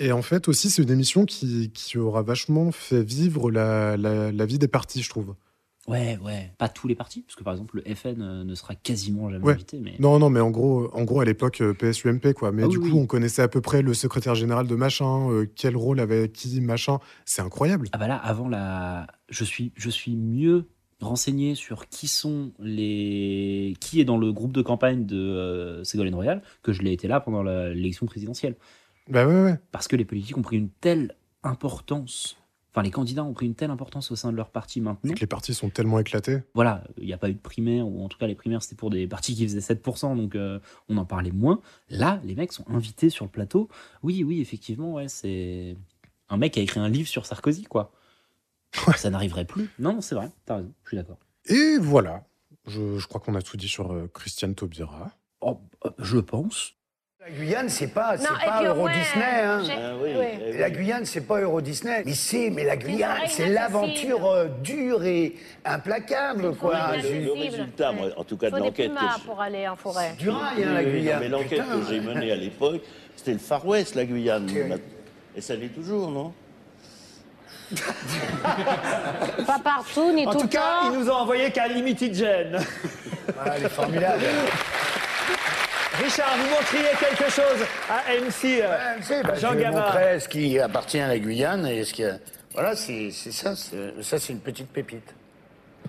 [0.00, 4.30] Et en fait, aussi, c'est une émission qui, qui aura vachement fait vivre la, la,
[4.32, 5.34] la vie des partis, je trouve.
[5.88, 6.52] Ouais, ouais.
[6.58, 9.42] Pas tous les partis, parce que par exemple, le FN euh, ne sera quasiment jamais
[9.44, 9.54] Ouais.
[9.54, 9.80] invité.
[9.82, 9.94] Mais...
[9.98, 12.52] Non, non, mais en gros, en gros à l'époque, PSUMP, quoi.
[12.52, 13.02] Mais Ah du oui, coup, oui.
[13.02, 16.60] on connaissait à peu près le secrétaire général de machin, euh, quel rôle avait qui,
[16.60, 16.98] machin.
[17.24, 17.88] C'est incroyable.
[17.92, 20.66] Ah bah là, avant la, je suis, je suis mieux
[21.00, 26.14] renseigné sur qui sont les, qui est dans le groupe de campagne de euh, Ségolène
[26.14, 28.56] Royal que je l'ai été là pendant l'élection présidentielle.
[29.08, 29.58] Bah ouais, ouais.
[29.72, 32.36] Parce que les politiques ont pris une telle importance,
[32.72, 35.12] enfin les candidats ont pris une telle importance au sein de leur parti maintenant.
[35.12, 36.40] Et que les partis sont tellement éclatés.
[36.54, 38.76] Voilà, il n'y a pas eu de primaire, ou en tout cas les primaires c'était
[38.76, 41.60] pour des partis qui faisaient 7%, donc euh, on en parlait moins.
[41.88, 43.68] Là, les mecs sont invités sur le plateau.
[44.02, 45.76] Oui, oui, effectivement, ouais, c'est
[46.28, 47.92] un mec qui a écrit un livre sur Sarkozy, quoi.
[48.96, 49.70] Ça n'arriverait plus.
[49.78, 51.18] Non, non, c'est vrai, t'as raison, je suis d'accord.
[51.46, 52.22] Et voilà.
[52.66, 55.10] Je, je crois qu'on a tout dit sur euh, Christiane Taubira.
[55.40, 56.74] Oh, euh, je pense.
[57.20, 59.24] La Guyane, c'est pas, c'est pas Euro Disney.
[59.42, 59.62] Hein.
[59.64, 60.58] j'ai- Ah oui, eh oui.
[60.58, 62.02] La Guyane, c'est pas Euro Disney.
[62.06, 66.96] Mais c'est, mais la Guyane, c'est l'aventure euh, dure et implacable, quoi.
[66.96, 70.14] Le résultat, moi, en tout cas, de l'enquête que pour aller en forêt.
[70.18, 71.20] Du rail, hein, la Guyane.
[71.20, 71.80] Mais l'enquête Putain.
[71.80, 72.82] que j'ai menée à l'époque,
[73.16, 74.48] c'était le Far West, la Guyane.
[75.34, 76.32] Et ça l'est toujours, non?
[79.46, 80.92] Pas partout, ni En tout tout le cas, temps.
[80.92, 82.58] ils nous ont envoyé qu'à Limited Gen.
[83.38, 84.22] Ah, elle est formidable.
[86.02, 89.80] Richard, vous montriez quelque chose à MC euh, sais, bah, Jean je Gabin.
[89.80, 92.04] montrais ce qui appartient à la Guyane et ce qui.
[92.04, 92.18] a-
[92.54, 93.56] Voilà, c'est c'est ça.
[93.56, 95.14] c'est- Ça, c'est une petite pépite.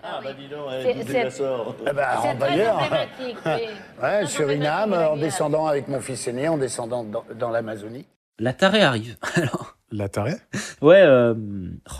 [0.04, 3.36] Ah, bah dis donc, elle, c'est- la sort Ah bah, en oui.
[4.02, 8.08] Ouais, Suriname, en descendant avec mon fils aîné, en descendant dans, dans l'Amazonie.
[8.40, 9.18] La tarée arrive.
[9.36, 10.36] Alors, La tarée
[10.82, 11.34] ouais, euh,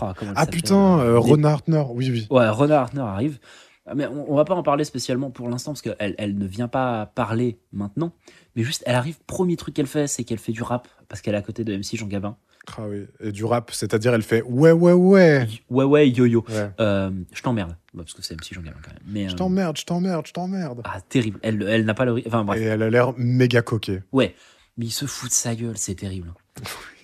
[0.02, 2.26] oh, Ah putain, euh, Rona Hartner, oui, oui.
[2.30, 3.38] Ouais, Rona Hartner arrive.
[3.86, 6.46] Ah, Mais on, on va pas en parler spécialement pour l'instant parce qu'elle elle ne
[6.46, 8.12] vient pas parler maintenant.
[8.54, 11.34] Mais juste, elle arrive, premier truc qu'elle fait, c'est qu'elle fait du rap parce qu'elle
[11.34, 12.36] est à côté de MC Jean Gabin.
[12.76, 13.06] Ah oui.
[13.20, 15.48] Et du rap, c'est-à-dire elle fait ouais, ouais, ouais.
[15.70, 16.44] Ouais, ouais, yo yo.
[16.48, 16.70] Ouais.
[16.78, 17.76] Euh, je t'emmerde.
[17.94, 19.02] Bah, parce que c'est MC Jean Gabin quand même.
[19.06, 20.82] Mais, Je euh, t'emmerde, je t'emmerde, je t'emmerde.
[20.84, 21.40] Ah, terrible.
[21.42, 22.22] Elle, elle n'a pas le.
[22.26, 22.60] Enfin, bref.
[22.60, 24.02] Et elle a l'air méga coquée.
[24.12, 24.34] Ouais.
[24.76, 26.32] Mais il se fout de sa gueule, c'est terrible.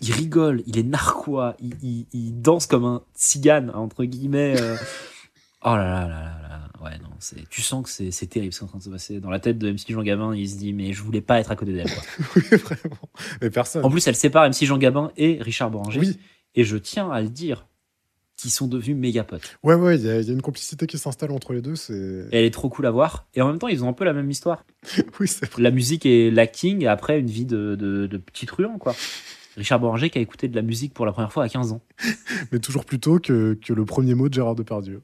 [0.02, 4.60] Il rigole, il est narquois, il, il- il danse comme un cigane, entre guillemets.
[4.60, 4.76] euh.
[5.64, 6.60] Oh là là là là là.
[6.84, 8.84] Ouais, non, c'est- tu sens que c'est c'est terrible ce qui est en train de
[8.84, 9.20] se passer.
[9.20, 11.50] Dans la tête de MC Jean Gabin, il se dit, mais je voulais pas être
[11.50, 11.90] à côté d'elle.
[11.90, 12.02] quoi.
[12.36, 13.08] oui, vraiment.
[13.40, 13.84] Mais personne.
[13.84, 16.00] En plus, elle sépare MC Jean Gabin et Richard Boranger.
[16.00, 16.18] Oui.
[16.54, 17.66] Et je tiens à le dire,
[18.36, 19.58] qu'ils sont devenus méga potes.
[19.62, 21.74] Ouais, ouais, il y, a il y a une complicité qui s'installe entre les deux.
[21.74, 21.94] C'est.
[22.30, 23.26] Et elle est trop cool à voir.
[23.34, 24.62] Et en même temps, ils ont un peu la même histoire.
[25.20, 25.62] oui, c'est vrai.
[25.62, 28.94] La musique et l'acting, et après une vie de, de, de petit truand, quoi.
[29.56, 31.80] Richard Boranger qui a écouté de la musique pour la première fois à 15 ans.
[32.52, 35.02] Mais toujours plus tôt que, que le premier mot de Gérard Depardieu.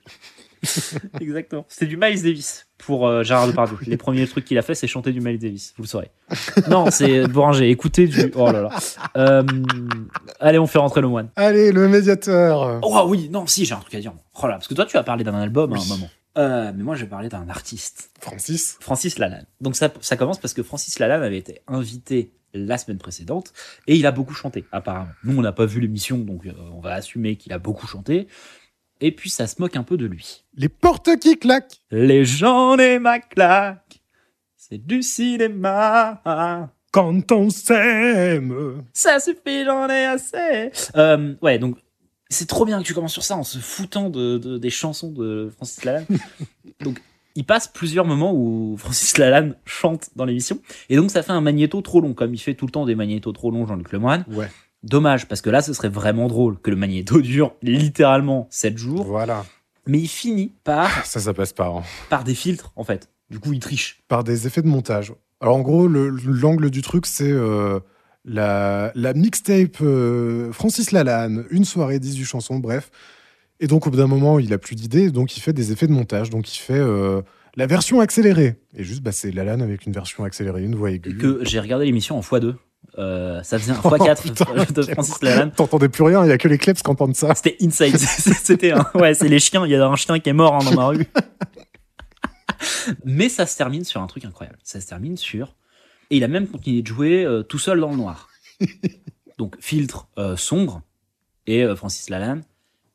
[1.20, 1.64] Exactement.
[1.68, 3.76] C'était du Miles Davis pour euh, Gérard Depardieu.
[3.86, 5.74] Les premiers trucs qu'il a fait, c'est chanter du Miles Davis.
[5.76, 6.11] Vous le saurez.
[6.68, 7.70] Non, c'est Boranger.
[7.70, 8.30] Écoutez du.
[8.36, 8.70] Oh là là.
[9.16, 9.42] Euh,
[10.38, 11.30] allez, on fait rentrer le moine.
[11.36, 12.80] Allez, le médiateur.
[12.82, 14.12] Oh oui, non, si, j'ai un truc à dire.
[14.40, 16.09] Oh là, parce que toi, tu as parlé d'un album à un moment.
[16.38, 18.11] Euh, mais moi, je vais parler d'un artiste.
[18.20, 18.76] Francis.
[18.80, 19.46] Francis Lalanne.
[19.61, 23.53] Donc ça, ça commence parce que Francis Lalanne avait été invité la semaine précédente
[23.86, 25.11] et il a beaucoup chanté, apparemment.
[25.24, 28.28] Nous, on n'a pas vu l'émission, donc euh, on va assumer qu'il a beaucoup chanté.
[29.00, 30.44] Et puis, ça se moque un peu de lui.
[30.55, 31.80] Les portes qui claquent.
[31.90, 34.00] Les gens des ma claque,
[34.57, 36.20] c'est du cinéma.
[36.92, 38.84] Quand on s'aime.
[38.92, 40.70] Ça suffit, j'en ai assez.
[40.94, 41.78] Euh, ouais, donc
[42.28, 45.11] c'est trop bien que tu commences sur ça en se foutant de, de- des chansons
[45.11, 46.07] de Francis Lalanne.
[46.80, 47.00] donc
[47.34, 50.58] il passe plusieurs moments où Francis Lalanne chante dans l'émission.
[50.88, 52.94] Et donc ça fait un magnéto trop long, comme il fait tout le temps des
[52.94, 54.24] magnétos trop longs, Jean-Luc Lemoyne.
[54.30, 54.50] Ouais.
[54.82, 59.04] Dommage, parce que là, ce serait vraiment drôle que le magnéto dure littéralement 7 jours.
[59.04, 59.44] Voilà.
[59.86, 61.68] Mais il finit par, Ça, ça passe pas.
[61.68, 61.82] hein.
[62.08, 63.08] par des filtres, en fait.
[63.30, 64.02] Du coup, il triche.
[64.08, 65.12] Par des effets de montage.
[65.40, 67.80] Alors, en gros, le- l'angle du truc, c'est euh,
[68.24, 72.90] la, la mixtape euh, Francis Lalanne, une soirée, 18 chansons, bref.
[73.62, 75.86] Et donc, au bout d'un moment, il a plus d'idées, donc il fait des effets
[75.86, 76.30] de montage.
[76.30, 77.22] Donc, il fait euh,
[77.56, 78.56] la version accélérée.
[78.76, 81.16] Et juste, bah, c'est Lalanne avec une version accélérée, une voix aiguë.
[81.16, 82.56] Que j'ai regardé l'émission en x2.
[82.98, 85.52] Euh, ça faisait un x4 Oh, de Francis Lalanne.
[85.52, 87.34] T'entendais plus rien, il y a que les kleps qui entendent ça.
[87.36, 87.96] C'était inside.
[87.98, 89.64] C'était un- ouais, c'est les chiens.
[89.64, 91.06] Il y a un chien qui est mort hein, dans ma rue.
[93.04, 94.58] Mais ça se termine sur un truc incroyable.
[94.64, 95.54] Ça se termine sur
[96.10, 98.28] et il a même continué de jouer euh, tout seul dans le noir.
[99.38, 100.82] Donc filtre euh, sombre
[101.46, 102.42] et euh, Francis Lalanne.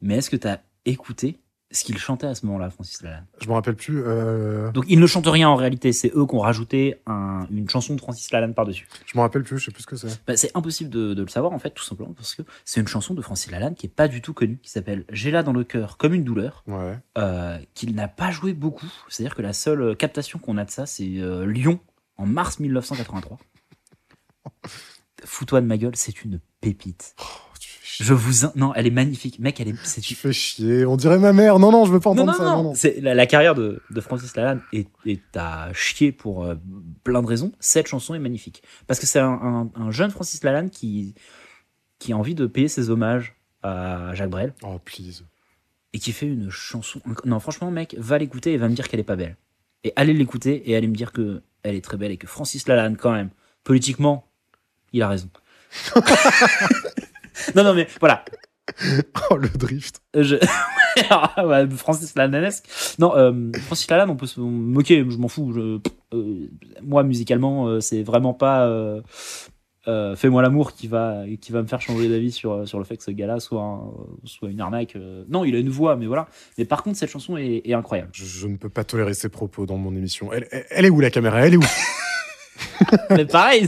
[0.02, 1.40] Mais est-ce que tu as écouté
[1.70, 3.26] ce qu'il chantait à ce moment-là, Francis Lalanne?
[3.42, 4.02] Je me rappelle plus.
[4.06, 5.92] euh, Donc il ne chante rien en réalité.
[5.92, 8.88] C'est eux qui ont rajouté un- une chanson de Francis Lalanne par-dessus.
[9.06, 10.22] Je me rappelle plus, je sais plus ce que c'est.
[10.26, 12.88] Bah, c'est impossible de, de le savoir en fait, tout simplement parce que c'est une
[12.88, 15.52] chanson de Francis Lalanne qui est pas du tout connue, qui s'appelle J'ai là dans
[15.54, 16.98] le cœur comme une douleur, Ouais.
[17.18, 18.90] euh, qu'il n'a pas joué beaucoup.
[19.10, 21.80] C'est-à-dire que la seule euh, captation qu'on a de ça, c'est euh, Lyon
[22.18, 23.38] en mars 1983.
[25.26, 27.16] Fous-toi de ma gueule, c'est une pépite.
[28.00, 30.86] Je vous in- non, elle est magnifique, mec, elle est c'est Tu fais chier.
[30.86, 31.58] On dirait ma mère.
[31.60, 32.44] Non, non, je veux pas non, entendre non, ça.
[32.44, 32.74] non, Non, non.
[32.76, 36.56] C'est la, la carrière de, de Francis Lalanne est, est à chier pour euh,
[37.04, 37.52] plein de raisons.
[37.60, 41.16] Cette chanson est magnifique parce que c'est un, un- un jeune Francis Lalanne qui
[42.00, 45.24] qui a envie de payer ses hommages à Jacques Brel Oh, please.
[45.94, 47.02] et qui fait une chanson.
[47.26, 49.36] Non, franchement, mec, va l'écouter et va me dire qu'elle est pas belle.
[49.84, 52.68] Et allez l'écouter et allez me dire que elle est très belle et que Francis
[52.68, 53.30] Lalanne, quand même,
[53.64, 54.28] politiquement,
[54.94, 55.30] il a raison.
[57.56, 58.24] non, non, mais voilà.
[59.32, 60.02] Oh, le drift.
[60.16, 60.36] Euh, Je...
[61.46, 62.66] Ouais, Francis Lalannesque.
[63.00, 65.54] Non, euh, Francis Lalanne, on peut se moquer, je m'en fous.
[65.54, 65.80] Je...
[66.14, 66.48] euh,
[66.82, 69.02] moi, musicalement, euh, c'est vraiment pas euh,
[69.88, 72.98] euh, Fais-moi l'amour qui va, qui va me faire changer d'avis sur, sur le fait
[72.98, 73.92] que ce gars-là soit, un-
[74.26, 74.96] soit une arnaque.
[74.98, 75.24] euh.
[75.30, 76.28] Non, il a une voix, mais voilà.
[76.58, 78.10] Mais par contre, cette chanson est, est incroyable.
[78.14, 80.34] Je, je ne peux pas tolérer ces propos dans mon émission.
[80.34, 81.46] Elle, elle- elle est où la caméra?
[81.46, 81.64] Elle est où?
[83.12, 83.66] Mais pareil.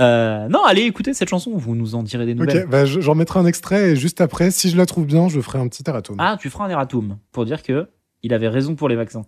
[0.00, 2.64] Euh, non, allez écouter cette chanson, vous nous en direz des nouvelles.
[2.64, 5.28] Ok, bah, je- j'en mettrai un extrait et juste après, si je la trouve bien,
[5.28, 6.16] je ferai un petit erratum.
[6.18, 7.88] Ah, tu feras un erratum pour dire que
[8.22, 9.24] il avait raison pour les vaccins.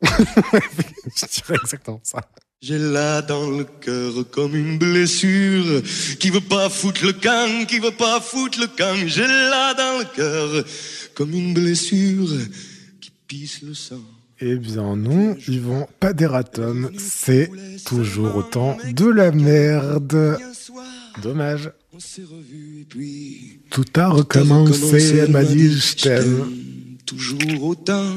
[0.02, 2.20] je dirais exactement ça.
[2.62, 5.82] J'ai là dans le cœur comme une blessure
[6.18, 8.94] qui veut pas foutre le camp, qui veut pas foutre le camp.
[9.06, 10.64] J'ai là dans le cœur
[11.14, 12.28] comme une blessure
[13.00, 14.00] qui pisse le sang.
[14.38, 17.50] Eh bien non, Yvan, pas d'erratum, c'est
[17.86, 20.38] toujours autant de la merde.
[21.22, 21.72] Dommage.
[23.70, 26.44] Tout a recommencé, elle m'a dit je t'aime.
[27.06, 28.12] toujours autant.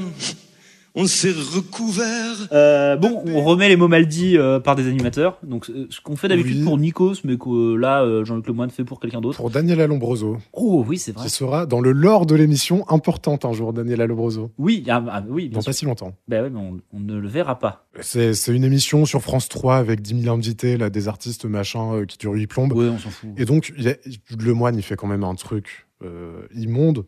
[0.95, 2.47] On s'est recouvert.
[2.51, 5.37] Euh, bon, on remet les mots mal dits euh, par des animateurs.
[5.43, 6.63] Donc, euh, ce qu'on fait d'habitude Oui.
[6.63, 9.37] pour Nikos, mais que là, euh, Jean-Luc Lemoyne fait pour quelqu'un d'autre.
[9.37, 11.23] Pour Daniela Lombroso, Oh oui, c'est vrai.
[11.25, 14.51] qui sera dans le lore de l'émission importante un jour, Daniela Lombroso.
[14.57, 15.69] Oui, ah, ah, oui, bien Dans sûr.
[15.69, 16.13] pas si longtemps.
[16.27, 17.85] Ben ouais, mais on, on ne le verra pas.
[18.01, 22.05] C'est une émission sur France 3 avec 10 000 invités, là, des artistes machin euh,
[22.05, 22.73] qui durent 8 plombes.
[22.73, 23.29] Ouais, on s'en fout.
[23.37, 23.95] Et donc, il a-
[24.39, 27.05] le moine, il fait quand même un truc euh, immonde.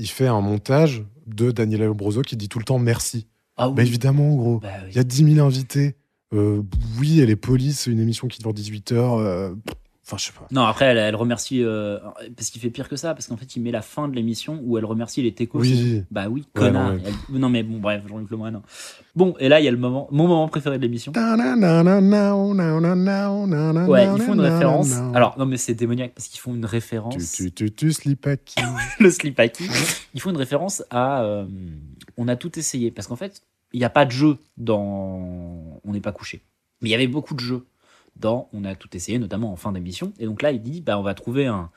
[0.00, 3.26] Il fait un montage de Daniela Lombroso qui dit tout le temps merci.
[3.58, 3.74] Ah oui.
[3.76, 4.58] Bah évidemment, gros.
[4.60, 4.88] Bah oui.
[4.92, 5.94] Il y a 10 000 invités.
[6.32, 6.62] Euh,
[6.98, 9.14] oui, elle est polie, c'est une émission qui dure 18 heures.
[9.14, 9.52] euh,
[10.10, 10.48] Enfin, je sais pas.
[10.50, 11.62] Non, après, elle, elle remercie.
[11.62, 11.98] euh,
[12.36, 14.60] parce qu'il fait pire que ça, parce qu'en fait, il met la fin de l'émission
[14.64, 15.60] où elle remercie les techos.
[15.60, 16.02] Oui.
[16.10, 16.88] Bah oui, Ouais, connard.
[16.94, 17.02] non, mais-
[17.32, 18.56] Elle- non, mais bon, bref, Jean-Luc Lemoyne.
[18.56, 18.62] hein.
[19.14, 21.12] Bon, et là, il y a le moment, mon moment préféré de l'émission.
[23.88, 24.90] Ouais, ils font une référence.
[25.14, 27.14] Alors, non, mais c'est démoniaque parce qu'ils font une référence.
[27.32, 28.56] Tu, tu, tu, tu, slipaki.
[28.98, 29.68] le slipaki.
[30.14, 31.22] Ils font une référence à.
[31.22, 31.46] euh,
[32.16, 32.90] on a tout essayé.
[32.90, 33.42] Parce qu'en fait,
[33.72, 36.42] il n'y a pas de jeu dans On n'est pas couché.
[36.82, 37.66] Mais il y avait beaucoup de jeux
[38.16, 40.12] dans On a tout essayé, notamment en fin d'émission.
[40.18, 41.70] Et donc là, il dit bah, on va trouver un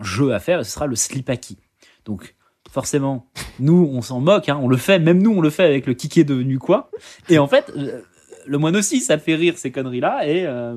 [0.00, 1.58] jeu à faire et ce sera le slipaki.
[2.04, 2.36] Donc,
[2.70, 4.48] forcément, nous, on s'en moque.
[4.48, 4.98] hein, on le fait.
[4.98, 6.90] Même nous, on le fait avec le est devenu quoi.
[7.28, 8.02] Et en fait, euh,
[8.46, 10.26] le moine aussi, ça fait rire ces conneries-là.
[10.28, 10.46] Et.
[10.46, 10.76] euh,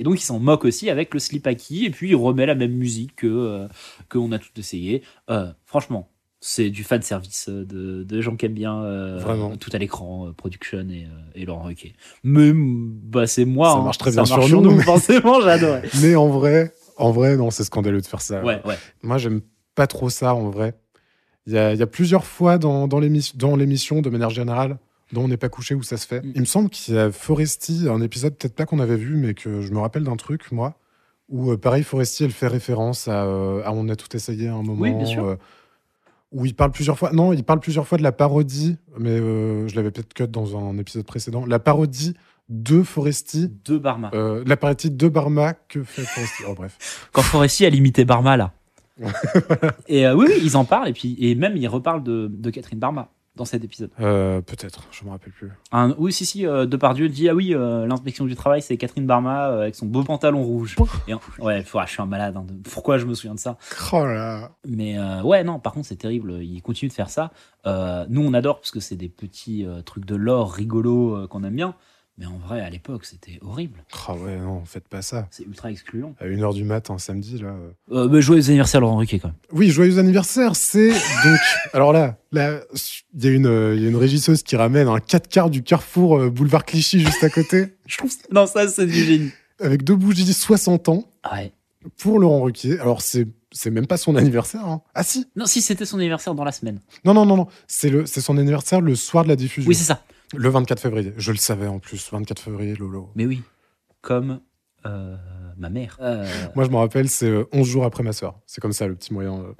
[0.00, 2.72] et donc il s'en moque aussi avec le slipaki et puis il remet la même
[2.72, 3.68] musique que euh,
[4.32, 5.02] a tout essayé.
[5.28, 6.08] Euh, franchement,
[6.40, 9.56] c'est du fan service euh, de, de gens qui aiment bien euh, Vraiment.
[9.56, 11.94] tout à l'écran, euh, production et, et Laurent Ruquier.
[12.24, 13.70] Mais bah c'est moi.
[13.72, 13.82] Ça hein.
[13.84, 15.82] marche très Ça bien marche sur nous, mais- Forcément, j'adorais.
[16.02, 18.42] Mais en vrai, en vrai, non, c'est scandaleux de faire ça.
[18.42, 18.76] Ouais, ouais.
[19.02, 19.42] Moi, j'aime
[19.74, 20.74] pas trop ça, en vrai.
[21.46, 24.78] Il y a, il y a plusieurs fois dans, dans l'émission, de manière générale,
[25.12, 26.22] dont on n'est pas couché où ça se fait.
[26.22, 26.32] Mm.
[26.34, 29.34] Il me semble qu'il y a Foresti, un épisode peut-être pas qu'on avait vu, mais
[29.34, 30.74] que je me rappelle d'un truc, moi,
[31.28, 34.62] où euh, pareil, Foresti, elle fait référence à, à On a tout essayé à un
[34.62, 34.80] moment.
[34.80, 35.36] Oui, bien sûr.
[36.32, 37.12] Où il parle plusieurs fois.
[37.12, 40.56] Non, il parle plusieurs fois de la parodie, mais euh, je l'avais peut-être cut dans
[40.56, 41.44] un épisode précédent.
[41.46, 42.14] La parodie
[42.48, 43.52] de Foresti.
[43.64, 44.10] De Barma.
[44.14, 46.42] Euh, la parodie de Barma que fait Foresti?
[46.48, 47.08] Oh, bref.
[47.12, 48.52] Quand Foresti a limité Barma là.
[49.88, 52.50] Et euh, oui, oui, ils en parlent et puis et même ils reparlent de, de
[52.50, 53.08] Catherine Barma
[53.40, 53.90] dans cet épisode.
[54.00, 55.50] Euh, Peut-être, je me rappelle plus.
[55.72, 59.06] Un- oui, si, si, euh, Depardieu dit Ah oui, euh, l'inspection du travail, c'est Catherine
[59.06, 60.76] Barma euh, avec son beau pantalon rouge.
[61.08, 62.36] Et ouais, faut- ah, je suis un malade.
[62.36, 63.56] hein, de- pourquoi je me souviens de ça?
[63.92, 64.50] Oh là.
[64.68, 66.42] Mais euh, ouais, non, par contre, c'est terrible.
[66.42, 67.30] Il continue de faire ça.
[67.64, 71.74] Nous, on adore parce que c'est des petits trucs de l'or rigolos qu'on aime bien.
[72.20, 73.82] Mais en vrai, à l'époque, c'était horrible.
[74.06, 75.26] Ah ouais, non, faites pas ça.
[75.30, 76.14] C'est ultra excluant.
[76.20, 77.54] À 1h du matin, samedi, là.
[77.90, 78.08] euh.
[78.10, 79.36] Mais joyeux anniversaire, Laurent Ruquier, quand même.
[79.52, 80.90] Oui, joyeux anniversaire, c'est
[81.24, 81.38] donc...
[81.72, 82.60] Alors là, là,
[83.14, 85.62] il y, a une, euh, y a une régisseuse qui ramène un 4 quarts du
[85.62, 87.74] Carrefour euh, boulevard Clichy juste à côté.
[87.86, 89.30] Je trouve ça- Non, ça, c'est du génie.
[89.58, 91.52] Avec deux bougies 60 ans Ouais.
[91.96, 92.78] pour Laurent Ruquier.
[92.80, 94.64] Alors, c'est c'est même pas son anniversaire.
[94.64, 94.80] hein.
[94.94, 96.78] Ah si Non, si c'était son anniversaire dans la semaine.
[97.04, 97.46] Non, non, non, non.
[97.66, 99.68] C'est le- c'est son anniversaire le soir de la diffusion.
[99.68, 100.04] Oui, c'est ça.
[100.34, 101.12] Le 24 février.
[101.16, 102.08] Je le savais en plus.
[102.12, 103.10] 24 février, Lolo.
[103.14, 103.42] Mais oui,
[104.00, 104.40] comme
[104.86, 105.16] euh,
[105.58, 105.98] ma mère.
[106.00, 106.24] Euh,
[106.54, 108.38] Moi, je me rappelle, c'est euh, 11 jours après ma soeur.
[108.46, 109.34] C'est comme ça, le petit moyen.
[109.40, 109.52] euh.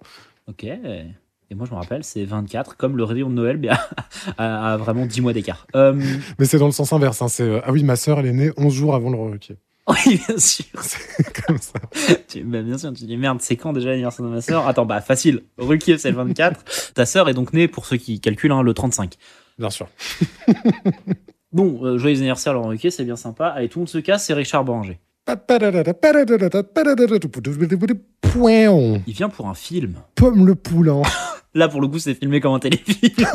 [0.48, 0.64] ok.
[0.64, 3.68] Et moi, je me rappelle, c'est 24, comme le réveillon de Noël, mais
[4.38, 5.66] à, vraiment 10 mois d'écart.
[5.74, 5.92] Euh,
[6.38, 7.20] Mais c'est dans le sens inverse.
[7.22, 7.28] hein.
[7.28, 9.56] C'est euh, Ah oui, ma soeur, elle est née 11 jours avant Laurent Ruquier.
[9.88, 10.64] oui, bien sûr.
[10.80, 11.72] C'est comme ça.
[12.28, 14.68] Tu- bah, bien sûr, tu dis merde, c'est quand déjà l'anniversaire de ma sœur?
[14.68, 15.42] Attends, bah facile.
[15.58, 16.92] Ruquier, c'est le 24.
[16.94, 19.14] Ta sœur est donc née, pour ceux qui calculent, hein, le 35.
[19.60, 19.86] Bien sûr.
[21.52, 23.48] Bon, euh, joyeux anniversaire Laurent Ruquier, c'est bien sympa.
[23.48, 25.00] Allez, tout le monde se casse, c'est Richard Boranger.
[29.04, 29.94] Il vient pour un film.
[30.14, 31.02] Pomme le poulain.
[31.54, 33.26] Là, pour le coup, c'est filmé comme un téléfilm.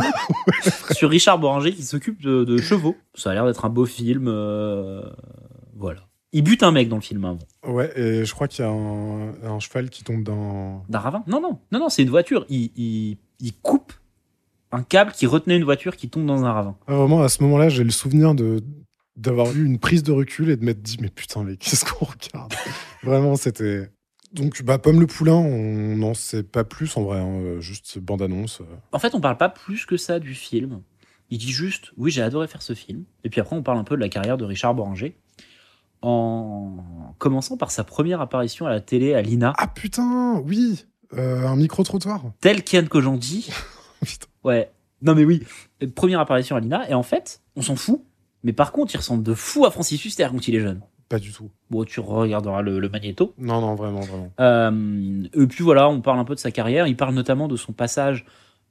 [0.91, 2.95] Sur Richard Boranger qui s'occupe de, de chevaux.
[3.15, 4.28] Ça a l'air d'être un beau film.
[4.30, 5.01] euh,
[5.76, 5.99] Voilà.
[6.32, 7.39] Il bute un mec dans le film avant.
[7.67, 10.84] Ouais, et je crois qu'il y a un, un cheval qui tombe dans.
[10.88, 12.45] D'un ravin Non, non, non, non, c'est une voiture.
[12.47, 13.91] Il, il, il coupe
[14.72, 16.76] un câble qui retenait une voiture qui tombe dans un ravin.
[16.88, 18.61] Ah, vraiment, à ce moment-là, j'ai le souvenir de
[19.16, 22.05] d'avoir eu une prise de recul et de m'être dit, mais putain, mais qu'est-ce qu'on
[22.05, 22.53] regarde?
[23.03, 23.89] Vraiment, c'était.
[24.34, 27.97] Donc, bah, Pomme le Poulain, on n'en sait pas plus en vrai, hein, euh, juste
[27.99, 28.59] bande-annonce.
[28.59, 28.66] euh.
[28.91, 30.82] En fait, on parle pas plus que ça du film.
[31.30, 33.05] Il dit juste, oui, j'ai adoré faire ce film.
[33.24, 35.16] Et puis après, on parle un peu de la carrière de Richard Boranger.
[36.01, 41.47] En commençant par sa première apparition à la télé à l'INA, Ah putain, oui euh,
[41.47, 43.49] Un micro-trottoir tel Kian Kojandi.
[44.46, 44.72] Ouais.
[45.02, 45.43] Non, mais oui.
[45.84, 46.89] Euh, Première apparition à l'INA.
[46.89, 48.02] Et en fait, on s'en fout.
[48.43, 50.82] Mais par contre, il ressemble de fou à Francis Huster quand il est jeune.
[51.10, 51.52] Pas du tout.
[51.70, 53.34] Bon, tu regarderas le, le magnéto.
[53.38, 54.32] Non, non, vraiment, vraiment.
[54.39, 56.88] Euh, et puis voilà, on parle un peu de sa carrière.
[56.88, 58.26] Il parle notamment de son passage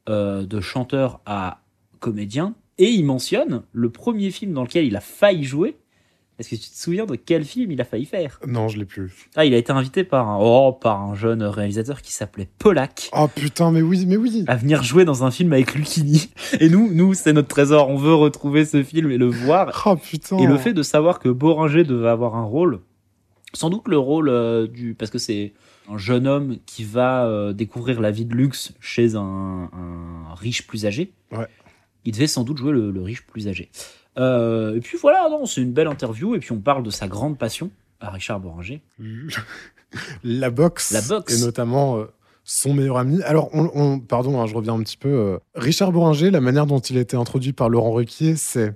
[0.09, 1.59] euh, de chanteur à
[1.99, 2.55] comédien.
[2.77, 5.77] Et il mentionne le premier film dans lequel il a failli jouer.
[6.37, 8.39] Est-ce que tu te souviens de quel film il a failli faire?
[8.45, 9.29] Non, je l'ai plus.
[9.37, 13.09] Ah, il a été invité par un, oh, par un jeune réalisateur qui s'appelait Polak
[13.13, 16.29] Oh putain, mais oui, mais oui à venir jouer dans un film avec Lucini.
[16.59, 17.89] Et nous, nous, c'est notre trésor.
[17.89, 19.83] On veut retrouver ce film et le voir.
[19.85, 22.81] Oh putain Et le fait de savoir que Boringer devait avoir un rôle,
[23.53, 24.93] sans doute le rôle euh, du.
[24.93, 25.53] Parce que c'est
[25.89, 30.67] un jeune homme qui va euh, découvrir la vie de luxe chez un, un riche
[30.67, 31.13] plus âgé.
[31.31, 31.47] Ouais.
[32.03, 33.69] Il devait sans doute jouer le, le riche plus âgé.
[34.17, 36.35] Euh, et puis voilà, non, c'est une belle interview.
[36.35, 38.81] Et puis on parle de sa grande passion à Richard Boringer.
[40.23, 40.91] La boxe.
[40.91, 41.37] La boxe.
[41.39, 42.05] Et notamment euh,
[42.43, 43.21] son meilleur ami.
[43.23, 45.09] Alors, on, on- pardon, hein, je reviens un petit peu.
[45.09, 48.73] euh, Richard Bouranger, la manière dont il a été introduit par Laurent Ruquier, c'est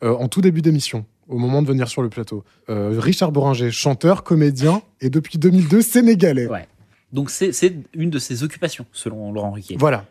[0.00, 2.44] en tout début d'émission, au moment de venir sur le plateau.
[2.68, 6.46] Richard Bouranger, chanteur, comédien, et depuis 2002, sénégalais.
[6.46, 6.68] Ouais.
[7.12, 9.76] Donc c'est c'est une de ses occupations, selon Laurent Ruquier.
[9.76, 10.04] Voilà.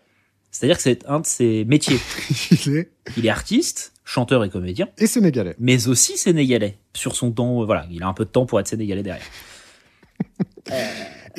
[0.51, 1.99] C'est-à-dire que c'est un de ses métiers.
[2.51, 2.89] il est.
[3.15, 4.87] Il est artiste, chanteur et comédien.
[4.97, 5.55] Et sénégalais.
[5.59, 6.79] Mais aussi sénégalais.
[6.95, 9.25] Sur son temps, euh, voilà, il a un peu de temps pour être sénégalais derrière.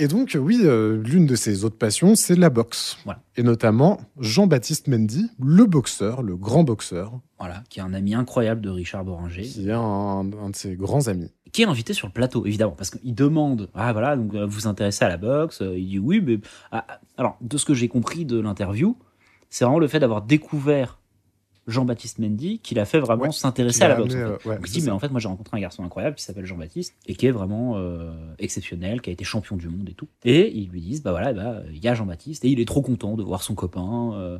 [0.00, 2.98] Et donc, oui, euh, l'une de ses autres passions, c'est la boxe.
[3.04, 3.20] Voilà.
[3.36, 8.60] Et notamment Jean-Baptiste Mendy, le boxeur, le grand boxeur, Voilà, qui est un ami incroyable
[8.60, 9.42] de Richard Boringer.
[9.42, 11.32] qui est un, un de ses grands amis.
[11.50, 14.52] qui est invité sur le plateau, évidemment, parce qu'il demande, ah voilà, donc euh, vous
[14.52, 16.38] vous intéressez à la boxe, il dit oui, mais
[16.70, 17.00] ah, ah.
[17.16, 18.96] alors de ce que j'ai compris de l'interview,
[19.50, 20.97] c'est vraiment le fait d'avoir découvert
[21.68, 24.14] Jean-Baptiste Mendy qui l'a fait vraiment Ouais, s'intéresser à l'a boxe.
[24.14, 24.48] amené, en fait.
[24.48, 26.46] euh, ouais, Donc dit, mais en fait, moi j'ai rencontré un garçon incroyable qui s'appelle
[26.46, 30.08] Jean-Baptiste et qui est vraiment euh, exceptionnel, qui a été champion du monde et tout.
[30.24, 32.82] Et ils lui disent, bah voilà, bah, il y a Jean-Baptiste et il est trop
[32.82, 34.12] content de voir son copain.
[34.14, 34.38] euh,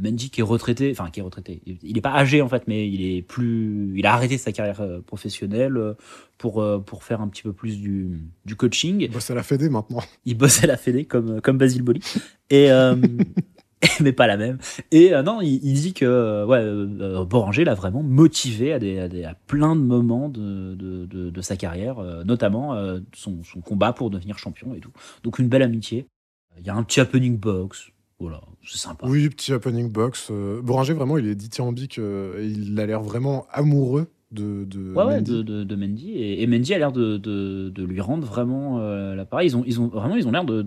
[0.00, 2.88] Mendy qui est retraité, enfin qui est retraité, il n'est pas âgé en fait, mais
[2.88, 5.78] il est plus, il a arrêté sa carrière professionnelle
[6.38, 9.00] pour pour faire un petit peu plus du, du coaching.
[9.02, 10.02] Il bosse à la Fédé maintenant.
[10.24, 12.00] Il bosse à la Fédé comme comme Basile Boli
[12.48, 12.96] et euh,
[14.00, 14.58] mais pas la même.
[14.90, 18.78] Et euh, non, il, il dit que euh, ouais, euh, Boranger l'a vraiment motivé à,
[18.78, 22.74] des, à, des- à plein de moments de, de, de, de sa carrière, euh, notamment
[22.74, 24.92] euh, son, son combat pour devenir champion et tout.
[25.24, 26.06] Donc une belle amitié.
[26.58, 27.90] Il y a un petit happening box.
[28.18, 29.06] Voilà, c'est sympa.
[29.06, 30.28] Oui, petit happening box.
[30.30, 31.98] Euh, Bouranger, vraiment, il est dithyrambique.
[31.98, 35.30] euh, et il a l'air vraiment amoureux de, de Ouais, ouais, Mendy.
[35.32, 36.12] de, de, de Mendy.
[36.12, 39.48] Et, et Mendy a l'air de, lui rendre vraiment euh, l'appareil.
[39.48, 40.62] Ils ont, ils ont, vraiment, ils ont l'air de,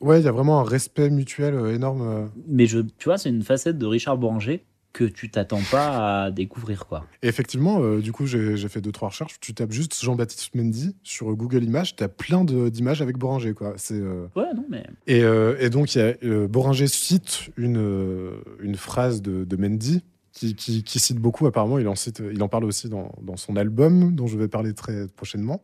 [0.00, 2.02] Ouais, il y a vraiment un respect mutuel euh, énorme.
[2.02, 2.26] euh.
[2.46, 6.30] Mais je, tu vois, c'est une facette de Richard Boranger que tu t'attends pas à
[6.30, 7.04] découvrir, quoi.
[7.22, 9.38] Et effectivement, euh, du coup, j'ai fait deux trois recherches.
[9.40, 13.74] Tu tapes juste Jean-Baptiste Mendy sur Google Images, tu as plein d'images avec Boranger, quoi.
[13.76, 14.86] C'est euh, Ouais, non, mais.
[15.06, 18.30] Et, euh, et donc, il y a, Boranger cite une,
[18.60, 20.02] une phrase de, de Mendy
[20.38, 21.46] qui, qui- qui cite beaucoup.
[21.46, 24.48] Apparemment, il en, cite, il en parle aussi dans, dans son album, dont je vais
[24.48, 25.62] parler très prochainement.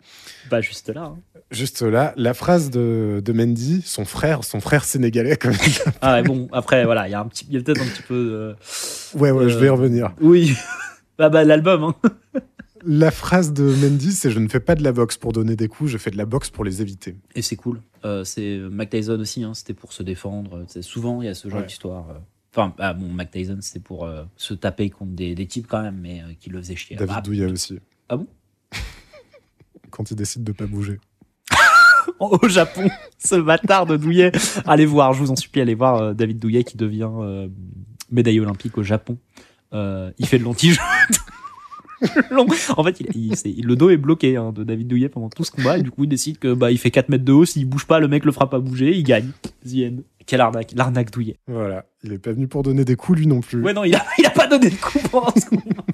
[0.51, 1.03] Bah, juste là.
[1.15, 1.19] hein.
[1.51, 5.95] Juste là, la phrase de, de Mendy, son frère, son frère sénégalais, il l'appelle.
[6.01, 8.03] Ah, ouais, bon, après, voilà, il y a, un petit- y a peut-être un petit
[8.03, 8.55] peu.
[9.15, 10.15] Ouais, ouais, je vais y euh, revenir.
[10.23, 10.55] Oui.
[11.19, 11.95] bah, bah, l'album, hein.
[12.85, 15.69] La phrase de Mendy, c'est Je ne fais pas de la boxe pour donner des
[15.69, 17.15] coups, je fais de la boxe pour les éviter.
[17.37, 17.81] Et c'est cool.
[18.05, 20.65] Euh, c'est Mac Tyson aussi, hein, c'était pour se défendre.
[20.81, 21.67] Souvent, il y a ce genre Ouais.
[21.67, 22.07] d'histoire.
[22.55, 25.81] Enfin, ah, bon, Mac Tyson, c'était pour euh, se taper contre des, des types quand
[25.83, 26.97] même, mais euh, qui le faisaient chier.
[26.97, 27.79] David Ah, Douillet aussi.
[28.09, 28.27] Ah bon?
[29.91, 31.01] Quand il décide de pas bouger.
[32.21, 32.89] Au Japon,
[33.19, 34.33] ce bâtard de Douillet.
[34.67, 37.09] Allez voir, je vous en supplie, allez voir euh, David Douillet qui devient
[38.11, 39.17] médaille olympique au Japon.
[39.73, 40.73] Il fait de l'anti
[42.31, 42.47] Long.
[42.77, 45.45] En fait, il, il- c'est- le dos est bloqué hein, de David Douillet pendant tout
[45.45, 47.45] ce combat et du coup il décide que bah il fait 4 mètres de haut,
[47.45, 49.31] s'il bouge pas, le mec le fera pas bouger, il gagne.
[49.65, 49.97] The end.
[50.27, 51.37] Quelle arnaque, l'arnaque Douillet.
[51.47, 53.63] Voilà, il est pas venu pour donner des coups, lui non plus.
[53.63, 55.85] Ouais non, il a, il a pas donné de coup pendant ce combat.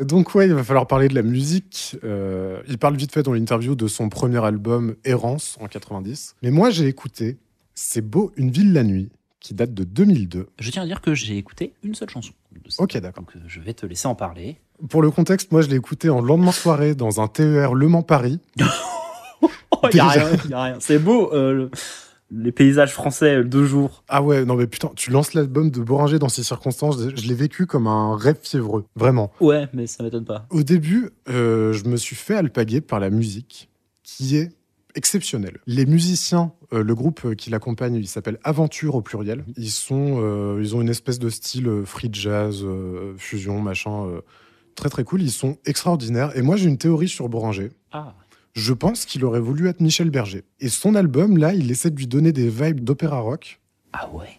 [0.00, 1.96] Donc ouais, il va falloir parler de la musique.
[2.04, 6.36] Euh, il parle vite fait dans l'interview de son premier album Errance en 90.
[6.42, 7.38] Mais moi j'ai écouté
[7.74, 10.48] C'est beau une ville la nuit qui date de 2002.
[10.58, 12.32] Je tiens à dire que j'ai écouté une seule chanson.
[12.78, 13.22] Ok, d'accord.
[13.24, 14.56] Donc euh, je vais te laisser en parler.
[14.88, 17.88] Pour le contexte, moi je l'ai écouté en lendemain de soirée dans un TER Le
[17.88, 18.40] Mans Paris.
[19.82, 20.76] Oh, y a rien, y a rien.
[20.80, 21.70] C'est beau, euh, le-
[22.36, 24.04] les paysages français, deux jours.
[24.08, 27.34] Ah ouais, non mais putain, tu lances l'album de Boranger dans ces circonstances, je l'ai
[27.34, 29.32] vécu comme un rêve fiévreux, vraiment.
[29.40, 30.46] Ouais, mais ça m'étonne pas.
[30.50, 33.70] Au début, euh, je me suis fait alpaguer par la musique,
[34.02, 34.50] qui est
[34.94, 35.58] exceptionnelle.
[35.66, 39.44] Les musiciens, euh, le groupe euh, qui l'accompagne, il s'appelle Aventure au pluriel.
[39.56, 42.64] Ils sont, euh, ils ont une espèce de style free jazz,
[43.16, 44.20] fusion, machin,
[44.74, 45.22] très très cool.
[45.22, 46.36] Ils sont extraordinaires.
[46.36, 47.72] Et moi, j'ai une théorie sur Boranger.
[47.92, 48.14] Ah.
[48.54, 50.44] Je pense qu'il aurait voulu être Michel Berger.
[50.60, 53.60] Et son album, là, il essaie de lui donner des vibes d'opéra rock.
[53.92, 54.38] Ah ouais?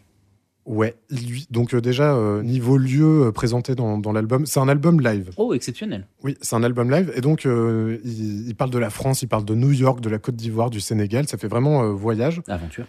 [0.65, 1.45] Ouais, lui.
[1.51, 5.29] Donc euh, déjà euh, niveau lieu euh, présenté dans, dans l'album, c'est un album live.
[5.37, 6.07] Oh, exceptionnel.
[6.23, 9.45] Oui, c'est un album live et donc il, il parle de la France, il parle
[9.45, 11.27] de New York, de la Côte d'Ivoire, du Sénégal.
[11.27, 12.41] Ça fait vraiment voyage.
[12.47, 12.85] Aventure.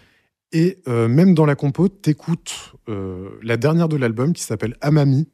[0.53, 2.73] Et même dans la compo, t'écoutes
[3.43, 5.27] la dernière de l'album qui s'appelle Amami.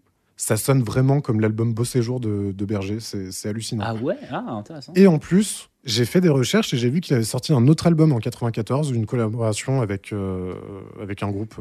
[0.44, 2.98] Ça sonne vraiment comme l'album Beau Séjour de, de Berger.
[3.00, 3.86] C'est hallucinant.
[3.88, 4.92] Ah ouais, ah intéressant.
[4.94, 7.88] Et en plus, j'ai fait des recherches et j'ai vu qu'il avait sorti un autre
[7.88, 10.54] album en 94, une collaboration avec, euh,
[11.02, 11.56] avec un groupe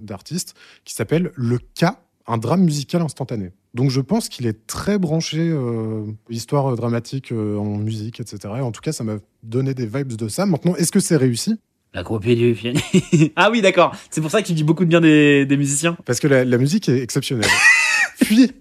[0.00, 0.54] d'artistes
[0.86, 3.50] qui s'appelle Le Cas, un drame musical instantané.
[3.74, 8.38] Donc je pense qu'il est très branché euh, histoire dramatique euh, en musique, etc.
[8.56, 10.46] Et en tout cas, ça m'a donné des vibes de ça.
[10.46, 11.60] Maintenant, est-ce que c'est réussi?
[11.92, 12.56] La copie du
[13.36, 13.94] ah oui, d'accord.
[14.08, 15.94] C'est pour ça que tu dis beaucoup de bien des, des musiciens.
[16.06, 17.50] Parce que la, la musique est exceptionnelle.
[18.28, 18.52] Puis,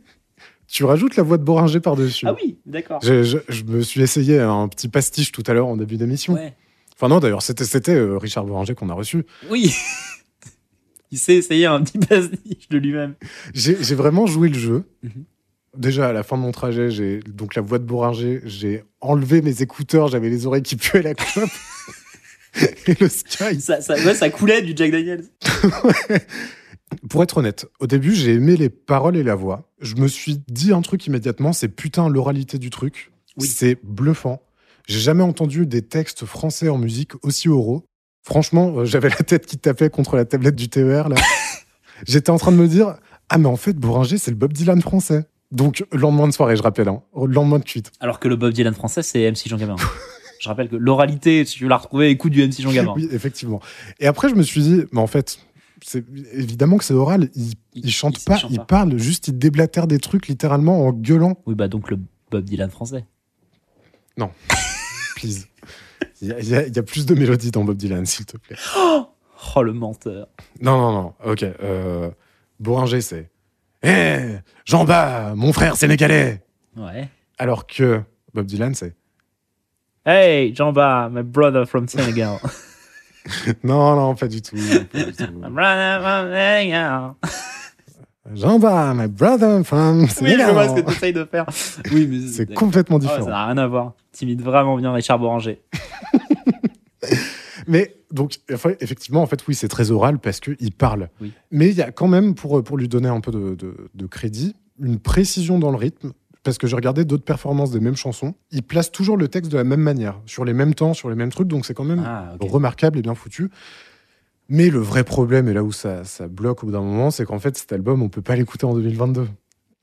[0.68, 2.26] tu rajoutes la voix de Boringer par-dessus.
[2.28, 2.99] Ah oui, d'accord.
[3.03, 6.34] Je, je- je me suis essayé un petit pastiche tout à l'heure en début d'émission.
[6.36, 6.53] Ouais.
[6.95, 9.26] Enfin non, d'ailleurs, c'était euh, Richard Boranger qu'on a reçu.
[9.49, 9.74] Oui.
[11.11, 13.15] Il sait essayer un petit pastiche de lui-même.
[13.53, 14.84] J'ai vraiment joué le jeu.
[15.03, 15.26] Mhm.
[15.78, 19.41] Déjà, à la fin de mon trajet, j'ai donc la voix de Boranger, j'ai enlevé
[19.41, 21.49] mes écouteurs, j'avais les oreilles qui puaient la clope.
[22.88, 23.61] Et le Sky.
[23.61, 25.26] Ça, ça, ouais, ça coulait du Jack Daniels.
[27.09, 29.69] Pour être honnête, au début, j'ai aimé les paroles et la voix.
[29.81, 33.11] Je me suis dit un truc immédiatement, c'est putain l'oralité du truc.
[33.39, 34.41] C'est bluffant.
[34.88, 37.83] J'ai jamais entendu des textes français en musique aussi oraux.
[38.23, 41.17] Franchement, euh, j'avais la tête qui tapait contre la tablette du TER là.
[42.07, 42.95] J'étais en train de me dire
[43.29, 45.25] ah mais en fait Bouranger c'est le Bob Dylan français.
[45.51, 47.91] Donc lendemain de soirée, je rappelle, hein, lendemain de cuite.
[47.99, 49.75] Alors que le Bob Dylan français, c'est MC Jean Gabin.
[50.39, 52.93] Je rappelle que l'oralité, si tu veux la retrouver, écoute du MC Jean Gabin.
[52.95, 53.61] Oui, effectivement.
[53.99, 55.39] Et après, je me suis dit, mais en fait,
[56.34, 57.30] évidemment que c'est oral.
[57.36, 58.65] Il, il chante pas, chante il pas.
[58.65, 61.38] parle, juste il déblatère des trucs littéralement en gueulant.
[61.45, 61.99] Oui, bah donc le
[62.32, 63.05] Bob Dylan français.
[64.17, 64.32] Non,
[65.15, 65.47] please.
[66.21, 68.05] Il y, a- il y a- il y a plus de mélodies dans Bob Dylan,
[68.05, 68.57] s'il te plaît.
[69.55, 70.28] Oh, le menteur.
[70.61, 71.13] Non, non, non.
[71.25, 71.43] Ok.
[71.43, 72.09] Euh,
[72.59, 73.30] Bouranger, c'est.
[73.84, 76.43] Hé, Jean Bas, mon frère sénégalais.
[76.75, 77.07] Ouais.
[77.38, 78.01] Alors que
[78.34, 78.95] Bob Dylan, c'est.
[80.09, 82.39] Hey, Jean-Bas, my brother from Senegal.
[83.63, 84.55] Non, non, pas du tout.
[84.91, 85.24] pas du tout.
[85.34, 87.15] My brother from Senegal.
[88.36, 91.45] Jean Bas, my brother from Oui, je vois ce que tu essayes de faire.
[91.93, 93.24] Oui, mais C'est complètement ouais, différent.
[93.26, 93.93] ça n'a rien à voir.
[94.11, 95.61] T'imites vraiment bien Richard Boranger.
[97.68, 98.38] Mais donc,
[98.80, 101.09] effectivement, en fait, oui, c'est très oral parce qu'il parle.
[101.22, 101.34] Oui.
[101.51, 104.05] Mais il y a quand même, pour, pour lui donner un peu de, de- de
[104.07, 106.11] crédit, une précision dans le rythme.
[106.47, 108.33] Parce que j'ai regardé d'autres performances des mêmes chansons.
[108.51, 111.15] Ils placent toujours le texte de la même manière, sur les mêmes temps, sur les
[111.15, 113.51] mêmes trucs, donc c'est quand même Ah, remarquable et bien foutu.
[114.47, 117.25] Mais le vrai problème, et là où ça, ça bloque au bout d'un moment, c'est
[117.25, 119.27] qu'en fait, cet album, on peut pas l'écouter en 2022.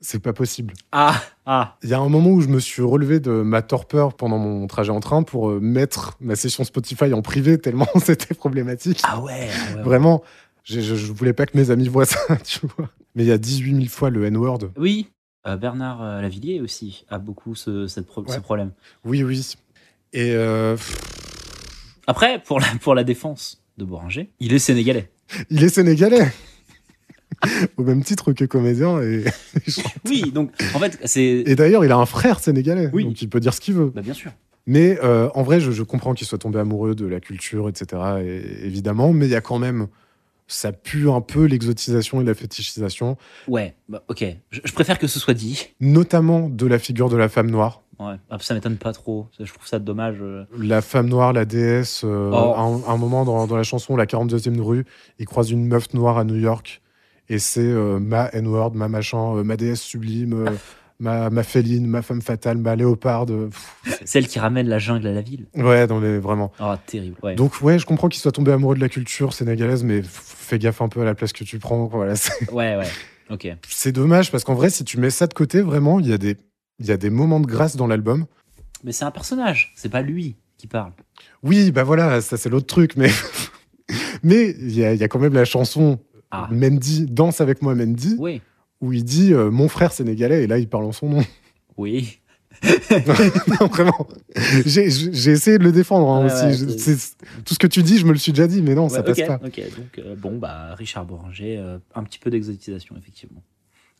[0.01, 0.73] C'est pas possible.
[0.91, 1.77] Ah, ah.
[1.83, 4.65] Il y a un moment où je me suis relevé de ma torpeur pendant mon
[4.65, 9.01] trajet en train pour euh, mettre ma session Spotify en privé tellement c'était problématique.
[9.03, 9.83] Ah ouais, ouais, ouais.
[9.83, 10.23] Vraiment,
[10.63, 12.89] je, je voulais pas que mes amis voient ça, tu vois.
[13.13, 14.71] Mais il y a 18 000 fois le N-word.
[14.77, 15.11] Oui,
[15.47, 18.39] euh, Bernard euh, Lavillier aussi a beaucoup ce, cette pro- ce Ouais.
[18.41, 18.71] problème.
[19.03, 19.55] Oui, oui.
[20.13, 20.75] Et euh,
[22.07, 25.09] Après, pour la, pour la défense de Boranger, il est sénégalais.
[25.49, 26.31] il est sénégalais.
[27.77, 29.01] Au même titre que comédien.
[29.01, 29.25] Et,
[30.05, 31.43] Oui, donc en fait, c'est.
[31.45, 32.89] et d'ailleurs, il a un frère sénégalais.
[32.93, 33.03] Oui.
[33.03, 33.91] Donc il peut dire ce qu'il veut.
[33.93, 34.31] Bah, bien sûr.
[34.67, 38.01] Mais en vrai, je, je comprends qu'il soit tombé amoureux de la culture, etc.
[38.23, 39.87] et- évidemment, mais il y a quand même.
[40.47, 43.17] Ça pue un peu l'exotisation et la fétichisation,
[43.47, 44.23] Ouais, bah, ok.
[44.51, 45.69] Je, je préfère que ce soit dit.
[45.79, 47.81] notamment de la figure de la femme noire.
[47.97, 49.27] Ouais, ah, ça m'étonne pas trop.
[49.39, 50.17] Je trouve ça dommage.
[50.21, 50.43] euh.
[50.57, 52.53] La femme noire, la déesse, euh, Oh.
[52.55, 54.85] à un, un moment dans, dans la chanson La 42e rue,
[55.17, 56.81] il croise une meuf noire à New York
[57.29, 60.51] et c'est euh, ma N-word, ma machin, euh, ma déesse sublime, euh,
[60.99, 63.49] ma, ma féline, ma femme fatale, ma léoparde.
[63.49, 64.01] pff.
[64.05, 65.47] Celle qui ramène la jungle à la ville.
[65.55, 66.51] ouais, dans les, vraiment.
[66.59, 67.15] Oh, terrible.
[67.23, 67.35] Ouais.
[67.35, 70.81] Donc ouais, je comprends qu'il soit tombé amoureux de la culture sénégalaise, mais fais gaffe
[70.81, 71.85] un peu à la place que tu prends.
[71.85, 72.13] Voilà,
[72.51, 72.87] Ouais, ouais.
[73.31, 73.47] Ok.
[73.67, 76.17] c'est dommage parce qu'en vrai, si tu mets ça de côté, vraiment, il y a
[76.19, 76.37] des,
[76.79, 78.25] y a des moments de grâce dans l'album.
[78.83, 80.91] Mais c'est un personnage, c'est pas lui qui parle.
[81.41, 83.09] Oui, bah voilà, ça c'est l'autre truc, mais
[84.23, 85.99] mais il y a, il y a quand même la chanson
[86.31, 86.47] Ah.
[86.51, 88.41] Mendy, Danse avec moi Mendy, Oui.
[88.85, 91.23] Où il dit euh, mon frère sénégalais et là il parle en son nom.
[91.77, 92.19] Oui.
[93.59, 94.07] non, vraiment.
[94.65, 96.45] J'ai j'ai essayé de le défendre hein, aussi.
[96.45, 98.61] ouais, Je- c'est- c'est- tout ce que tu dis, je me le suis déjà dit,
[98.61, 99.39] mais non, ça passe pas.
[99.45, 103.43] Ok, donc euh, bon, bah Richard Boranger, euh, un petit peu d'exotisation, effectivement.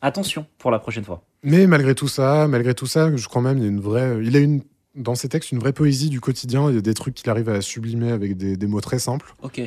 [0.00, 1.22] Attention pour la prochaine fois.
[1.42, 4.18] Mais malgré tout ça, malgré tout ça, je crois même il y a une vraie,
[4.22, 4.62] il a une
[4.94, 6.70] dans ses textes une vraie poésie du quotidien.
[6.70, 9.34] Il y a des trucs qu'il arrive à sublimer avec des, des mots très simples.
[9.42, 9.60] Ok,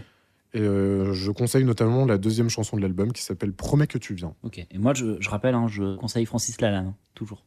[0.53, 4.15] Et euh, je conseille notamment la deuxième chanson de l'album qui s'appelle Promets que tu
[4.15, 4.33] viens.
[4.43, 4.57] ok.
[4.71, 7.45] Et moi, je, je rappelle, hein, je conseille Francis Lalanne, hein, toujours.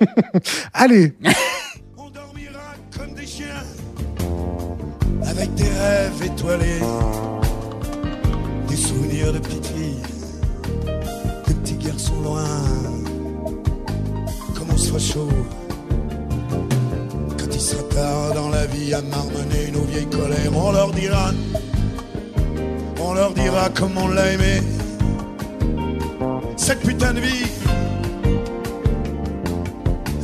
[0.72, 1.14] Allez,
[1.96, 3.62] On dormira comme des chiens
[5.22, 6.80] avec des rêves étoilés,
[8.68, 10.02] des souvenirs de petites filles,
[11.48, 12.44] de petits garçons loin.
[14.56, 15.28] Comme on sera chaud
[17.38, 21.30] quand il sera tard dans la vie à marmonner nos vieilles colères, on leur dira,
[23.36, 24.60] dira comme on l'a aimé.
[26.56, 27.46] Cette putain de vie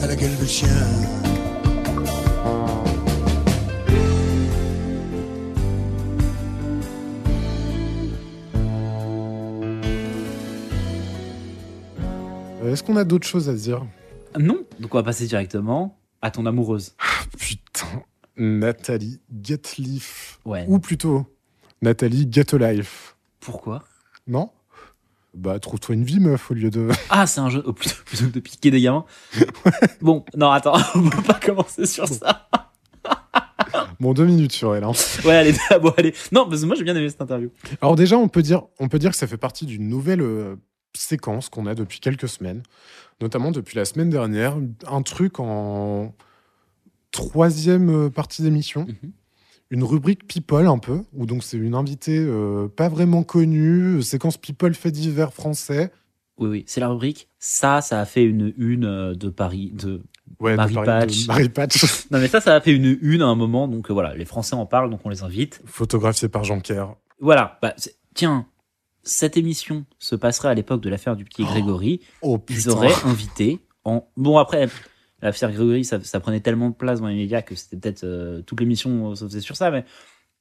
[0.02, 0.68] à la gueule de chien.
[12.72, 13.84] est-ce qu'on a d'autres choses à dire
[14.38, 16.94] Non, donc on va passer directement à ton amoureuse.
[17.38, 18.02] Putain,
[18.36, 20.40] Nathalie Getliff.
[20.44, 20.64] Ouais.
[20.68, 21.26] Ou plutôt,
[21.82, 23.16] Nathalie Get a Life.
[23.40, 23.82] Pourquoi?
[24.26, 24.50] Non?
[25.34, 26.88] Bah, trouve-toi une vie, meuf, au lieu de.
[27.10, 29.04] Ah, c'est un jeu, oh, plutôt, plutôt que de piquer des gamins.
[30.00, 32.48] Bon, non, attends, on peut pas commencer sur ça.
[33.98, 34.84] Bon, deux minutes sur elle.
[34.84, 34.92] hein.
[35.24, 36.12] Ouais, allez, bon, allez.
[36.32, 37.50] Non, parce que moi j'ai bien aimé cette interview.
[37.80, 40.56] Alors, déjà, on peut dire, on peut dire que ça fait partie d'une nouvelle euh,
[40.94, 42.62] séquence qu'on a depuis quelques semaines,
[43.20, 44.56] notamment depuis la semaine dernière.
[44.86, 46.14] Un truc en
[47.10, 48.86] troisième euh, partie d'émission.
[49.72, 54.36] Une rubrique People un peu, où donc c'est une invitée euh, pas vraiment connue, séquence
[54.36, 55.90] People fait divers français.
[56.36, 57.28] Oui, oui, c'est la rubrique.
[57.38, 60.02] Ça, ça a fait une une euh, de Paris, de
[60.40, 61.22] Ouais, Marie Patch.
[61.22, 62.06] de Marie Patch.
[62.10, 63.66] non, mais ça, ça a fait une une à un moment.
[63.66, 65.62] Donc euh, voilà, les Français en parlent, donc on les invite.
[65.64, 66.94] Photographié par Jean Kerr.
[67.18, 67.58] Voilà.
[67.62, 67.74] Bah,
[68.14, 68.46] tiens,
[69.02, 72.00] cette émission se passerait à l'époque de l'affaire du petit Grégory.
[72.20, 74.06] Oh, Ils auraient invité en.
[74.18, 74.68] Bon, après,
[75.22, 78.04] l'affaire Grégory, ça, ça prenait tellement de place dans les médias que c'était peut-être.
[78.04, 79.84] euh, toute l'émission se faisait sur ça, mais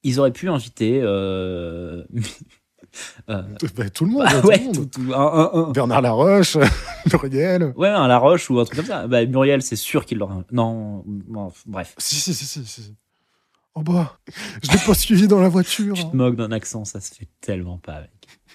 [0.02, 1.00] ils auraient pu inviter.
[1.02, 2.04] euh,
[3.30, 3.42] euh,
[3.76, 4.24] Bah, tout le monde.
[4.24, 4.74] bah, tout ouais, le monde.
[4.74, 6.56] tout- tout- un- un- un- Bernard Laroche,
[7.12, 7.72] Muriel.
[7.76, 9.06] Ouais, un Laroche ou un truc comme ça.
[9.06, 10.34] Bah, Muriel, c'est sûr qu'il l'aurait.
[10.50, 11.94] Non, bon, bref.
[11.98, 12.64] Si, si, si, si.
[12.64, 12.94] si.
[13.74, 14.18] Oh bah,
[14.62, 15.94] je l'ai pas suivi dans la voiture.
[15.94, 18.10] Tu te moques d'un accent, ça se fait tellement pas avec.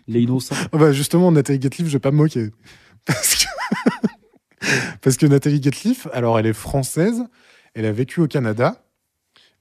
[0.08, 0.56] Les innocents.
[0.72, 2.52] Ah bah justement, Nathalie Gatliff, je vais pas me moquer.
[3.04, 3.46] Parce que...
[5.02, 7.24] Parce que Nathalie Gatliff, alors elle est française,
[7.74, 8.84] elle a vécu au Canada,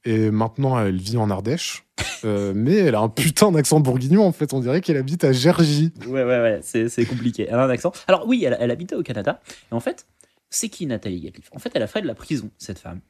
[0.05, 1.85] et maintenant elle vit en Ardèche.
[2.25, 4.53] Euh, mais elle a un putain d'accent bourguignon, en fait.
[4.53, 5.93] On dirait qu'elle habite à Gergy.
[6.07, 7.47] Ouais, ouais, ouais, c'est, c'est compliqué.
[7.49, 7.93] Elle a un accent.
[8.09, 9.41] Alors, oui, elle, elle habitait au Canada.
[9.71, 10.07] Et en fait,
[10.51, 13.01] c'est qui Nathalie Gatliff En fait, elle a fait de la prison, cette femme,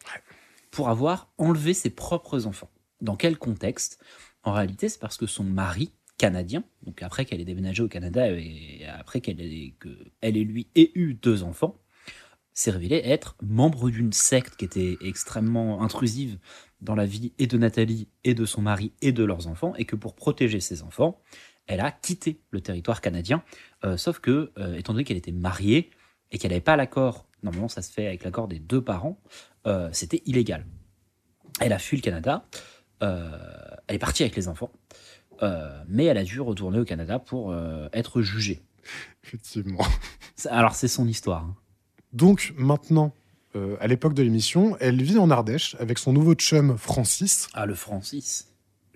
[0.71, 2.71] pour avoir enlevé ses propres enfants.
[3.01, 3.99] Dans quel contexte?
[4.43, 8.31] En réalité, c'est parce que son mari, canadien, donc après qu'elle ait déménagé au Canada
[8.31, 9.75] et après qu'elle et
[10.33, 11.79] lui aient eu deux enfants,
[12.57, 16.39] s'est révélé être membre d'une secte qui était extrêmement intrusive
[16.81, 19.85] dans la vie et de Nathalie et de son mari et de leurs enfants, et
[19.85, 21.21] que pour protéger ses enfants,
[21.67, 23.43] elle a quitté le territoire canadien,
[23.85, 25.91] euh, sauf que, euh, étant donné qu'elle était mariée
[26.31, 29.21] et qu'elle n'avait pas l'accord, normalement ça se fait avec l'accord des deux parents,
[29.67, 30.67] euh, c'était illégal.
[31.61, 32.47] Elle a fui le Canada,
[33.01, 34.71] elle est partie avec les enfants,
[35.89, 38.63] mais elle a dû retourner au Canada pour euh, être jugée.
[39.25, 39.79] Effectivement.
[40.51, 41.45] Alors c'est son histoire.
[41.45, 41.57] hein.
[42.13, 43.13] Donc maintenant,
[43.57, 47.49] euh, à l'époque de l'émission, elle vit en Ardèche avec son nouveau chum Francis.
[47.55, 48.49] Ah, le Francis.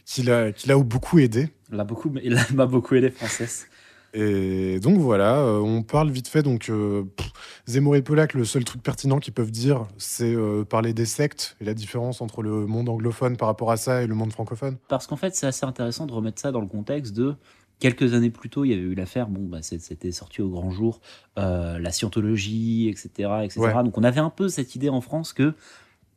[0.05, 1.51] Qui l'a, qui l'a beaucoup aidé.
[1.71, 3.67] Beaucoup, il m'a beaucoup aidé, Frances.
[4.13, 6.43] Et donc voilà, euh, on parle vite fait.
[6.43, 7.33] Donc euh, pff,
[7.67, 11.57] Zemmour et Pollack, le seul truc pertinent qu'ils peuvent dire, c'est euh, parler des sectes
[11.61, 14.79] et la différence entre le monde anglophone par rapport à ça et le monde francophone.
[14.89, 17.35] Parce qu'en fait, c'est assez intéressant de remettre ça dans le contexte de
[17.79, 20.71] quelques années plus tôt, il y avait eu l'affaire, bon, bah, c'était sorti au grand
[20.71, 21.01] jour,
[21.39, 23.61] euh, la scientologie, etc., etc.
[23.61, 23.73] Ouais.
[23.73, 25.55] Donc on avait un peu cette idée en France que,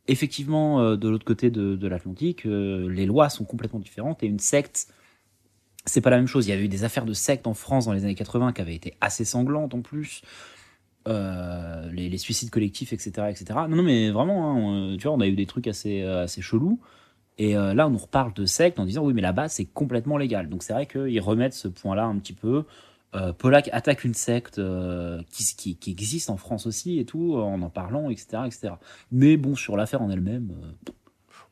[0.06, 4.88] effectivement, de l'autre côté de, de l'Atlantique, les lois sont complètement différentes et une secte,
[5.86, 6.46] c'est pas la même chose.
[6.46, 8.60] Il y avait eu des affaires de sectes en France dans les années 80 qui
[8.60, 10.22] avaient été assez sanglantes en plus.
[11.06, 13.44] Euh, les, suicides collectifs, etc., etc.
[13.68, 16.24] Non, non, mais vraiment, hein, euh, tu vois, on a eu des trucs assez, euh,
[16.24, 16.80] assez chelous.
[17.36, 20.48] Et là, on nous reparle de secte en disant oui, mais là-bas, c'est complètement légal.
[20.48, 22.62] Donc c'est vrai qu'ils remettent ce point-là un petit peu.
[23.38, 24.60] Pollack attaque une secte
[25.32, 28.42] qui, qui, existe en France aussi et tout, en en parlant, etc.
[28.46, 28.74] etc.
[29.10, 30.52] Mais bon, sur l'affaire en elle-même,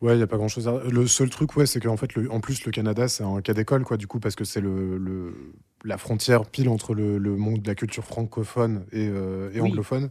[0.03, 0.83] Ouais, il n'y a pas grand chose à...
[0.91, 3.55] Le seul truc, ouais, c'est qu'en fait, le- en plus, le Canada, c'est un cas
[3.55, 5.53] d'école, quoi, du coup, parce que c'est le, le-
[5.85, 9.71] la frontière pile entre le, le monde de la culture francophone et, euh, et Oui.
[9.71, 10.11] anglophone.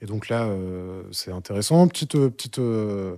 [0.00, 1.86] Et donc là, euh, c'est intéressant.
[1.88, 3.16] Petite, euh, petite, euh,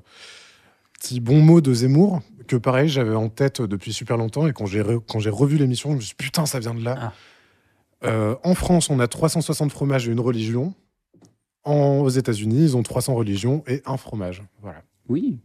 [0.98, 4.66] petit bon mot de Zemmour, que pareil, j'avais en tête depuis super longtemps, et quand
[4.66, 5.00] j'ai re-
[5.30, 7.12] revu l'émission, je me suis dit, putain, ça vient de là.
[8.02, 10.74] Euh, en France, on a 360 fromages et une religion.
[11.62, 14.42] En, aux États-Unis, ils ont 300 religions et un fromage.
[14.62, 14.82] Voilà.
[15.08, 15.38] Oui.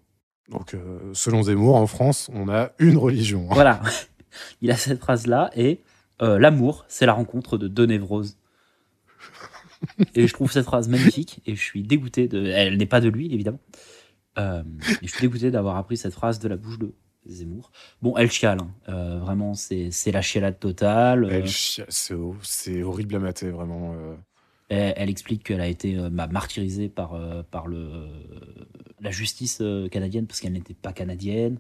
[0.50, 3.48] Donc, euh, selon Zemmour, en France, on a une religion.
[3.52, 3.82] voilà.
[4.62, 5.82] Il a cette phrase-là et
[6.22, 8.38] euh, l'amour, c'est la rencontre de deux névroses.
[10.16, 12.46] et je trouve cette phrase magnifique et je suis dégoûté de.
[12.48, 13.60] Elle n'est pas de lui, évidemment.
[14.38, 14.62] Euh,
[15.02, 16.94] et je suis dégoûté d'avoir appris cette phrase de la bouche de
[17.26, 17.72] Zemmour.
[18.02, 18.60] Bon, elle chiale.
[18.88, 19.20] hein.
[19.20, 21.24] Vraiment, c'est la chialade totale.
[22.42, 23.96] C'est horrible à mater, vraiment.
[24.72, 24.76] Euh.
[24.76, 28.08] Elle, elle explique qu'elle a été euh, ma- martyrisée par, euh, par le,
[29.00, 31.60] la justice euh, canadienne parce qu'elle n'était pas canadienne,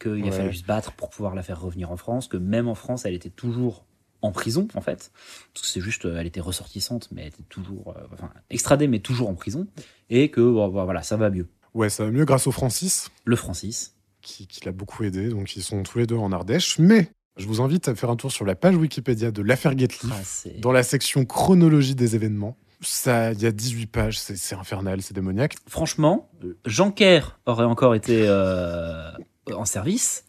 [0.00, 2.74] qu'il a fallu se battre pour pouvoir la faire revenir en France, que même en
[2.74, 3.84] France, elle était toujours
[4.22, 5.12] en prison, en fait.
[5.52, 8.88] Parce que c'est juste, euh, elle était ressortissante, mais elle était toujours, euh, enfin, extradée,
[8.88, 9.66] mais toujours en prison.
[10.10, 11.46] Et que, bon, bon, voilà, ça va mieux.
[11.74, 13.10] Ouais, ça va mieux grâce au Francis.
[13.24, 13.94] Le Francis.
[14.22, 15.28] Qui, qui l'a beaucoup aidé.
[15.28, 16.78] Donc, ils sont tous les deux en Ardèche.
[16.78, 20.10] Mais je vous invite à faire un tour sur la page Wikipédia de l'affaire Gately,
[20.12, 22.56] Ah, dans la section chronologie des événements.
[22.80, 25.56] Ça, il y a 18 pages, c'est infernal, c'est démoniaque.
[25.66, 26.28] Franchement,
[26.66, 29.10] Jean Kerr aurait encore été euh,
[29.52, 30.24] en service.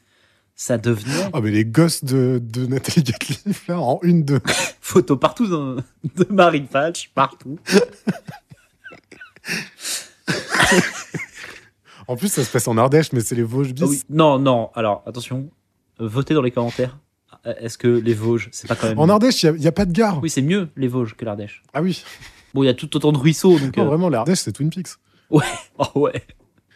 [0.56, 4.39] Ça devenait Oh, mais les gosses de, de Nathalie Gatliff, là, en une, deux.
[4.80, 5.82] photo partout de,
[6.16, 7.60] de Marine Falch, partout.
[12.08, 13.82] En plus, ça se passe en Ardèche, mais c'est les Vosges bis.
[13.84, 14.01] Ah oui.
[14.10, 15.49] Non, non, alors attention,
[16.00, 16.98] votez dans les commentaires.
[17.46, 19.00] Est-ce que les Vosges, c'est pas quand même.
[19.00, 20.20] En Ardèche, il n'y a, pas de gare.
[20.22, 21.62] Oui, c'est mieux les Vosges que l'Ardèche.
[21.74, 22.04] Ah oui.
[22.54, 23.76] Bon, il y a tout autant de ruisseaux, donc.
[23.78, 24.89] Non, euh, vraiment, l'Ardèche, c'est Twin Peaks.
[25.30, 25.43] Ouais,
[25.78, 26.24] oh ouais.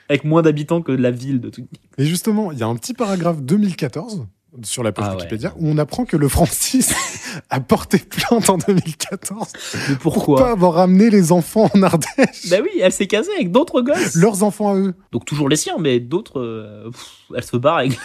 [0.09, 1.81] Avec moins d'habitants que la ville de Twin Peaks.
[1.97, 4.27] Et justement, il y a un petit paragraphe 2014
[4.63, 5.15] sur la page Ah ouais.
[5.17, 6.93] Wikipédia où on apprend que le Francis
[7.49, 9.47] a porté plainte en 2014
[9.89, 12.49] Mais pour pourquoi pas avoir ramené les enfants en Ardèche.
[12.49, 14.15] Bah oui, elle s'est casée avec d'autres gosses.
[14.15, 14.95] Leurs enfants à eux.
[15.11, 16.91] Donc toujours les siens, mais d'autres, euh,
[17.35, 17.97] elle se barre avec.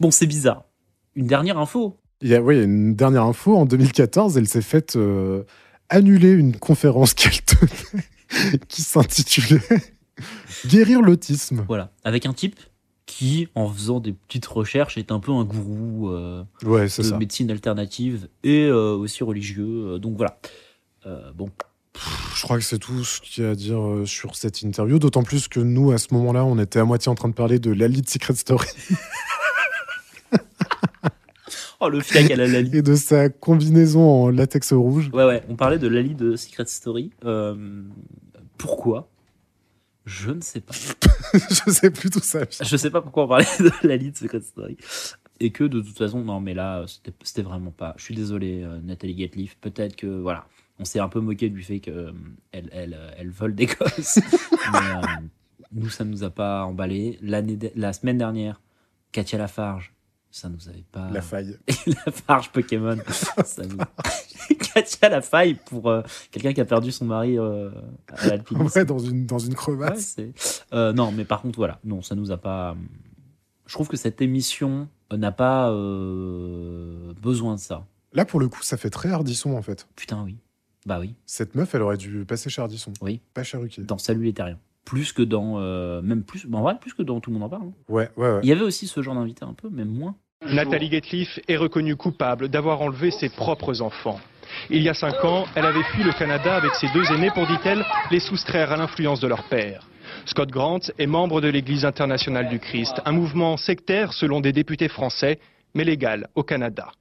[0.00, 0.64] Bon, c'est bizarre.
[1.14, 1.96] Une dernière info.
[2.20, 3.56] Il y a, oui, une dernière info.
[3.56, 5.44] En 2014, elle s'est faite euh,
[5.88, 9.60] annuler une conférence qu'elle tenait qui s'intitulait
[10.66, 11.64] Guérir l'autisme.
[11.68, 12.58] Voilà, avec un type
[13.06, 17.16] qui, en faisant des petites recherches, est un peu un gourou euh, Ouais, de ça.
[17.16, 19.98] médecine alternative et euh, aussi religieux.
[19.98, 20.38] donc voilà.
[21.34, 21.48] Bon,
[22.34, 24.98] Je crois que c'est tout ce qu'il y a à dire sur cette interview.
[24.98, 27.58] D'autant plus que nous, à ce moment-là, on était à moitié en train de parler
[27.58, 28.68] de Lali de Secret Story
[31.80, 32.78] oh le fiac à la Lali.
[32.78, 35.10] et de sa combinaison en latex rouge.
[35.12, 37.10] Ouais, ouais, on parlait de Lali de Secret Story.
[37.24, 37.82] Euh,
[38.56, 39.08] pourquoi?
[40.06, 40.74] Je ne sais pas.
[41.34, 42.40] Je sais plus tout ça.
[42.62, 44.76] Je sais pas pourquoi on parlait de Lali de Secret Story.
[45.40, 46.84] Et que de toute façon, non, mais là,
[47.22, 47.94] c'était vraiment pas.
[47.98, 49.56] Je suis désolé, euh, Nathalie Gatliff.
[49.60, 50.46] Peut-être que, voilà,
[50.80, 52.14] on s'est un peu moqué du fait qu'elle
[52.52, 54.18] elle, elle, euh, elle vole des gosses.
[54.72, 55.00] mais euh,
[55.72, 57.18] nous, ça nous a pas emballé.
[57.22, 58.60] La semaine dernière,
[59.12, 59.92] Katia Lafarge
[60.38, 61.10] ça nous avait pas.
[61.10, 61.58] La faille.
[62.06, 62.96] la farge Pokémon.
[63.44, 63.76] ça nous...
[64.74, 67.70] Katia la faille pour euh, quelqu'un qui a perdu son mari euh,
[68.08, 68.78] à l'alpinisme.
[68.78, 70.16] Ouais, dans une, dans une crevasse.
[70.72, 72.76] Euh, non, mais par contre, voilà, non, ça nous a pas.
[73.66, 75.70] Je trouve que cette émission n'a pas
[77.20, 77.84] besoin de ça.
[78.12, 79.86] Là, pour le coup, ça fait très Hardisson, en fait.
[79.96, 80.36] Putain, oui.
[80.86, 81.14] Bah oui.
[81.26, 82.92] Cette meuf, elle aurait dû passer chez Hardisson.
[83.02, 83.20] Oui.
[83.34, 83.82] Pas chez Ruquier.
[83.84, 84.58] Dans Salut les Terriens.
[84.84, 85.58] Plus que dans.
[85.58, 86.46] euh, même plus.
[86.46, 87.64] bah, en vrai, plus que dans Tout le monde en parle.
[87.64, 87.72] hein.
[87.90, 88.40] Ouais, ouais, ouais.
[88.42, 90.16] Il y avait aussi ce genre d'invité un peu, mais moins.
[90.46, 94.20] Nathalie Gateliff est reconnue coupable d'avoir enlevé ses propres enfants.
[94.70, 97.46] Il y a cinq ans, elle avait fui le Canada avec ses deux aînés pour,
[97.46, 99.86] dit-elle, les soustraire à l'influence de leur père.
[100.24, 104.88] Scott Grant est membre de l'Église internationale du Christ, un mouvement sectaire selon des députés
[104.88, 105.38] français,
[105.74, 106.92] mais légal au Canada.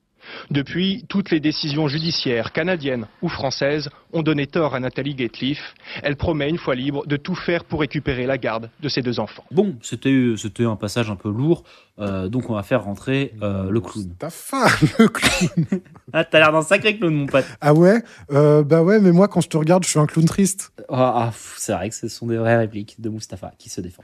[0.52, 5.76] Depuis, toutes les décisions judiciaires canadiennes ou françaises ont donné tort à Nathalie Gateliff.
[6.04, 9.20] Elle promet, une fois libre, de tout faire pour récupérer la garde de ses deux
[9.20, 9.44] enfants.
[9.52, 11.64] Bon, c'était c'était un passage un peu lourd,
[12.00, 14.14] euh, donc on va faire rentrer euh, le clown.
[14.18, 14.66] Ta fin,
[15.00, 15.82] le clown.
[16.14, 17.46] ah, t'as l'air d'un sacré clown, mon pote.
[17.60, 18.02] Ah ouais?
[18.32, 20.72] Euh, Bah ouais, mais moi, quand je te regarde, je suis un clown triste.
[20.90, 24.04] Ah, ah, c'est vrai que ce sont des vraies répliques de Mustapha qui se défend.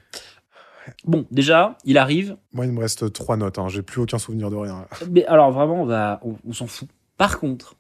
[1.06, 2.38] Bon, déjà, il arrive.
[2.54, 3.60] Moi, il me reste trois notes.
[3.60, 3.68] Hein.
[3.70, 4.86] J'ai plus aucun souvenir de rien.
[5.10, 6.90] Mais alors vraiment, on va, on, on s'en fout.
[7.18, 7.76] Par contre,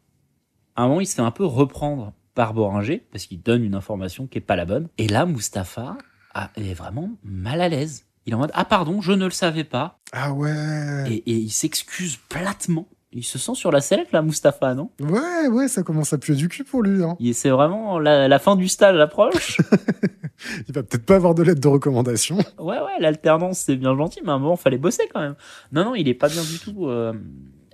[0.76, 3.76] à un moment, il se fait un peu reprendre par Boringer parce qu'il donne une
[3.76, 4.88] information qui est pas la bonne.
[4.98, 5.98] Et là, Mustapha
[6.34, 8.06] ah, est vraiment mal à l'aise.
[8.26, 10.00] Il est en mode ah pardon, je ne le savais pas.
[10.14, 11.06] Ah ouais.
[11.10, 12.88] Et, et il s'excuse platement.
[13.16, 14.90] Il se sent sur la sellette là, Mustapha, non?
[15.00, 17.04] Ouais, ouais, ça commence à puer du cul pour lui.
[17.04, 17.16] Hein.
[17.34, 19.58] C'est vraiment la, la fin du stage approche.
[20.68, 22.38] Il va peut-être pas avoir de lettre de recommandation.
[22.60, 25.36] Ouais, ouais, l'alternance, c'est bien gentil, mais à un moment, fallait bosser quand même.
[25.72, 26.88] Non, non, il est pas bien du tout.
[26.88, 27.14] euh.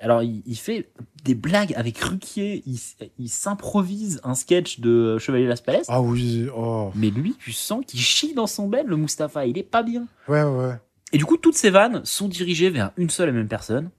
[0.01, 0.91] Alors, il, il fait
[1.23, 2.63] des blagues avec Ruquier,
[3.17, 5.81] il s'improvise un sketch de Chevalier Las Palais.
[5.87, 6.91] Ah oui, oh.
[6.95, 10.05] Mais lui, tu sens qu'il chie dans son bed, le Mustapha, il est pas bien.
[10.27, 10.75] Ouais, ouais.
[11.11, 13.89] Et du coup, toutes ces vannes sont dirigées vers une seule et même personne,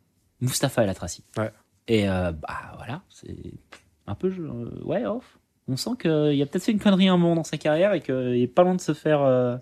[0.40, 1.24] Mustapha El Atrassi.
[1.36, 1.50] Ouais.
[1.88, 3.34] Et euh, bah voilà, c'est
[4.06, 4.28] un peu.
[4.28, 5.38] euh, ouais, off.
[5.68, 6.10] On sent qu'il
[6.42, 8.12] a peut-être fait une connerie un moment dans sa carrière et qu'il
[8.42, 9.22] est pas loin de se faire.
[9.22, 9.56] euh,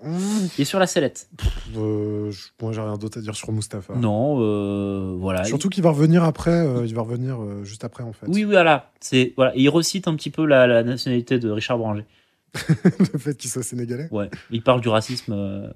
[0.56, 1.28] Il est sur la sellette.
[1.76, 3.94] Euh, je- moi, j'ai rien d'autre à dire sur Mustapha.
[3.94, 5.44] Non, euh, voilà.
[5.44, 6.50] Surtout qu'il va revenir après.
[6.66, 8.24] euh, il va revenir euh, juste après, en fait.
[8.26, 8.90] Oui, oui, voilà.
[9.00, 9.54] C'est voilà.
[9.54, 12.06] Et il recite un petit peu la, la nationalité de Richard Boranger.
[13.12, 14.08] le fait qu'il soit sénégalais.
[14.10, 14.30] Ouais.
[14.50, 15.68] Il parle du racisme euh,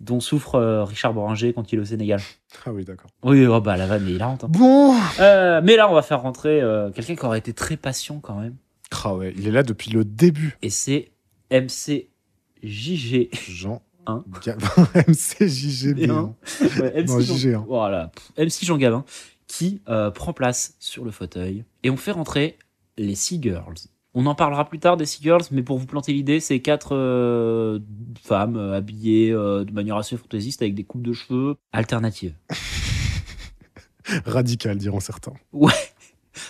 [0.00, 2.20] dont souffre euh, Richard Boranger quand il est au Sénégal.
[2.66, 3.10] Ah oui, d'accord.
[3.22, 4.44] Oui, oh bah la vanne est hilarante.
[4.44, 4.48] hein.
[4.50, 4.94] Bon.
[5.20, 8.40] Euh, mais là, on va faire rentrer euh, quelqu'un qui aurait été très patient quand
[8.40, 8.56] même.
[9.04, 10.56] Ah ouais, il est là depuis le début.
[10.62, 11.10] Et c'est
[12.62, 13.30] MCJG.
[13.48, 13.82] Jean.
[14.06, 14.48] Hein un-
[14.94, 17.64] ouais, Non, MC Jean- JG, hein.
[17.68, 19.04] Voilà, MC Jean Gabin
[19.46, 22.58] qui euh, prend place sur le fauteuil et on fait rentrer
[22.96, 23.74] les Seagirls.
[24.20, 27.78] On en parlera plus tard des Seagirls, mais pour vous planter l'idée, c'est quatre euh,
[28.20, 32.34] femmes euh, habillées euh, de manière assez fantaisiste avec des coupes de cheveux alternatives.
[34.26, 35.34] Radical, diront certains.
[35.52, 35.70] Ouais,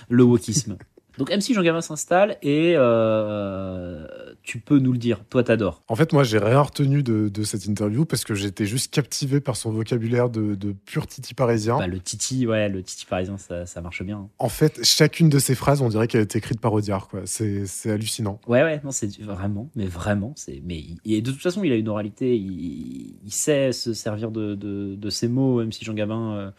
[0.08, 0.78] le wokisme.
[1.18, 5.82] Donc MC Jean Gabin s'installe et euh, tu peux nous le dire, toi t'adores.
[5.88, 9.40] En fait, moi, j'ai rien retenu de, de cette interview parce que j'étais juste captivé
[9.42, 11.76] par son vocabulaire de, de pur titi parisien.
[11.76, 14.20] Bah, le titi, ouais, le titi parisien, ça, ça marche bien.
[14.20, 14.28] hein.
[14.38, 17.20] En fait, chacune de ces phrases, on dirait qu'elle a été écrite par Audiard, quoi.
[17.26, 18.40] C'est c'est hallucinant.
[18.46, 20.62] Ouais, ouais, non, c'est vraiment, mais vraiment, c'est.
[20.64, 25.10] Mais et de toute façon, il a une oralité, il, il sait se servir de,
[25.10, 26.50] ces mots, même si Jean Gabin, euh,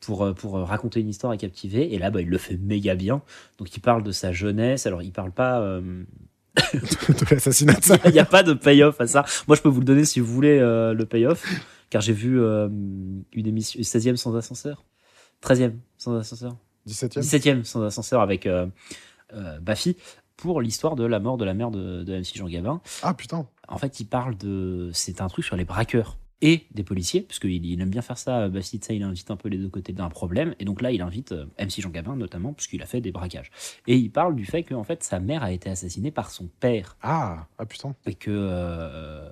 [0.00, 1.94] pour, euh, pour raconter une histoire et captiver.
[1.94, 3.22] Et là, bah, il le fait méga bien.
[3.58, 4.86] Donc, il parle de sa jeunesse.
[4.86, 5.60] Alors, il parle pas.
[5.60, 6.02] euh,
[6.74, 9.24] de l'assassinat de sa Il n'y a pas de payoff à ça.
[9.48, 11.44] Moi, je peux vous le donner si vous voulez euh, le payoff,
[11.90, 12.68] car j'ai vu euh,
[13.32, 14.84] une émission, 16e sans ascenseur,
[15.42, 16.56] 13e sans ascenseur,
[16.88, 18.66] 17e 17e sans ascenseur avec euh,
[19.34, 19.96] euh, Baffy
[20.36, 22.80] pour l'histoire de la mort de la mère de, de MC Jean Gabin.
[23.02, 23.46] Ah putain.
[23.68, 24.90] En fait, il parle de.
[24.92, 28.18] C'est un truc sur les braqueurs et des policiers, parce qu'il il aime bien faire
[28.18, 28.48] ça.
[28.48, 30.54] Baffy, tu sais, il invite un peu les deux côtés d'un problème.
[30.58, 33.50] Et donc là, il invite euh, MC Jean Gabin, notamment, puisqu'il a fait des braquages.
[33.86, 36.48] Et il parle du fait que, en fait, sa mère a été assassinée par son
[36.60, 36.96] père.
[37.00, 37.94] Ah, ah putain.
[38.06, 38.30] Et que.
[38.30, 39.28] euh,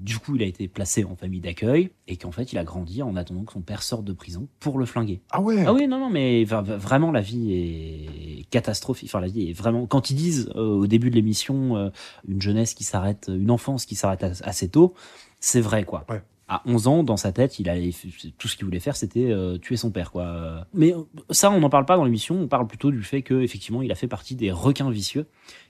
[0.00, 3.02] du coup, il a été placé en famille d'accueil et qu'en fait, il a grandi
[3.02, 5.20] en attendant que son père sorte de prison pour le flinguer.
[5.30, 9.10] Ah ouais Ah oui, non, non, mais vraiment, la vie est catastrophique.
[9.10, 9.86] Enfin, la vie est vraiment.
[9.86, 11.90] Quand ils disent euh, au début de l'émission euh,
[12.26, 14.94] une jeunesse qui s'arrête, une enfance qui s'arrête as- assez tôt,
[15.40, 16.04] c'est vrai, quoi.
[16.08, 16.22] Ouais.
[16.48, 17.74] À 11 ans, dans sa tête, il a
[18.36, 20.66] tout ce qu'il voulait faire, c'était euh, tuer son père, quoi.
[20.74, 22.34] Mais euh, ça, on n'en parle pas dans l'émission.
[22.40, 25.26] On parle plutôt du fait que, effectivement, il a fait partie des requins vicieux,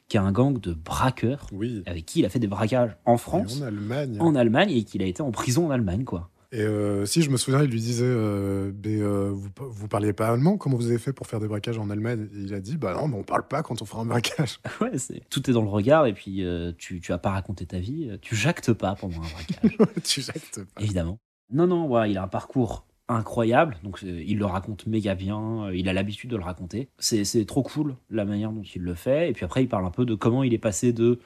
[0.09, 1.83] qui est un gang de braqueurs, Oui.
[1.87, 4.17] avec qui il a fait des braquages en France, en Allemagne.
[4.21, 6.31] en Allemagne, et qu'il a été en prison en Allemagne, quoi.
[6.53, 10.13] Et euh, si je me souviens, il lui disait euh, Mais, euh, vous, vous parliez
[10.13, 10.57] pas allemand?
[10.57, 12.95] Comment vous avez fait pour faire des braquages en Allemagne Et Il a dit Bah
[12.95, 14.59] non, mais on parle pas quand on fera un braquage.
[14.81, 14.91] Ouais,
[15.29, 16.45] tout est dans le regard et puis
[16.79, 20.65] tu tu as pas raconté ta vie, tu jactes pas pendant un braquage, tu jactes
[20.65, 20.81] pas.
[20.83, 21.19] évidemment.
[21.53, 23.77] Non non, ouais, il a un parcours incroyable.
[23.85, 26.89] Donc il le raconte méga bien, il a l'habitude de le raconter.
[26.99, 29.31] C'est trop cool la manière dont il le fait.
[29.31, 31.21] Et puis après, il parle un peu de comment il est passé de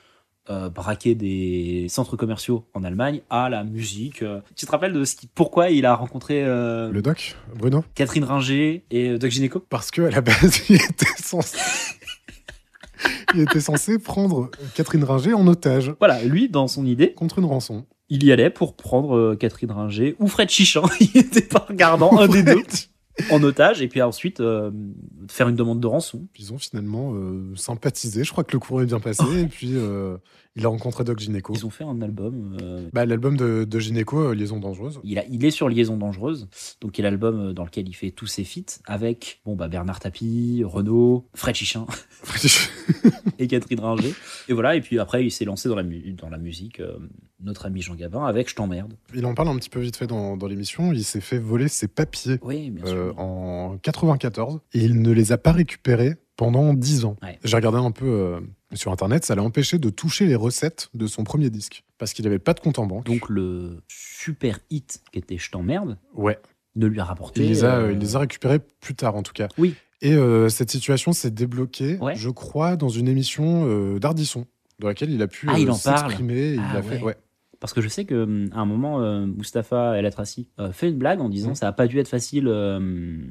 [0.50, 4.22] euh, braquer des centres commerciaux en Allemagne à la musique.
[4.22, 7.84] Euh, Tu te rappelles de ce qui, pourquoi il a rencontré euh, Le doc, Bruno?
[7.94, 9.60] Catherine Ringer et euh, Doc Gineco?
[9.60, 11.56] Parce que à la base, il était censé.
[13.34, 15.94] il était censé prendre Catherine Ringer en otage.
[15.98, 17.12] Voilà, lui, dans son idée.
[17.12, 17.86] Contre une rançon.
[18.10, 20.82] Il y allait pour prendre Catherine Ringer ou Fred Chichin.
[21.00, 22.62] il était pas regardant, un des deux.
[23.30, 24.72] En otage, et puis ensuite euh,
[25.28, 26.26] faire une demande de rançon.
[26.36, 28.24] Ils ont finalement euh, sympathisé.
[28.24, 29.22] Je crois que le courant est bien passé.
[29.42, 30.16] et puis, euh,
[30.56, 31.52] il a rencontré Doc Gineco.
[31.54, 32.56] Ils ont fait un album.
[32.62, 35.00] euh, Bah, L'album de, de Gineco, euh, Liaison dangereuse.
[35.04, 36.48] Il, a, il est sur Liaison dangereuse,
[36.80, 39.56] donc il y a l'album euh, dans lequel il fait tous ses feats avec bon
[39.56, 41.86] bah Bernard Tapie, Renaud, Fred Chichin
[43.38, 44.14] et Catherine Ringer.
[44.48, 46.96] Et voilà, et puis après il s'est lancé dans la, mu- dans la musique, euh,
[47.42, 48.94] notre ami Jean Gabin avec Je t'emmerde.
[49.14, 50.92] Il en parle un petit peu vite fait dans, dans l'émission.
[50.92, 55.32] Il s'est fait voler ses papiers Oui, bien euh, en 94 et il ne les
[55.32, 57.16] a pas récupérés pendant 10 ans.
[57.22, 57.38] Ouais.
[57.44, 58.40] J'ai regardé un peu
[58.74, 62.24] sur internet, ça l'a empêché de toucher les recettes de son premier disque parce qu'il
[62.24, 63.06] n'avait pas de compte en banque.
[63.06, 66.38] Donc le super hit qui était Je t'emmerde Ouais.
[66.76, 67.42] ne lui a rapporté.
[67.42, 69.48] Il les a, euh, il les a récupérés plus tard en tout cas.
[69.58, 69.74] Oui.
[70.02, 72.14] Et euh, cette situation s'est débloquée, Ouais.
[72.16, 74.44] je crois, dans une émission euh, d'Ardisson,
[74.80, 75.98] dans laquelle il a pu Ah, il euh, en parle.
[76.00, 76.56] s'exprimer.
[76.58, 77.02] Ah, il a fait, ouais.
[77.04, 77.16] ouais.
[77.60, 80.98] Parce que je sais que hum, un moment, euh, Mustapha El Atrassi euh, fait une
[80.98, 83.22] blague en disant ça a pas dû être facile euh,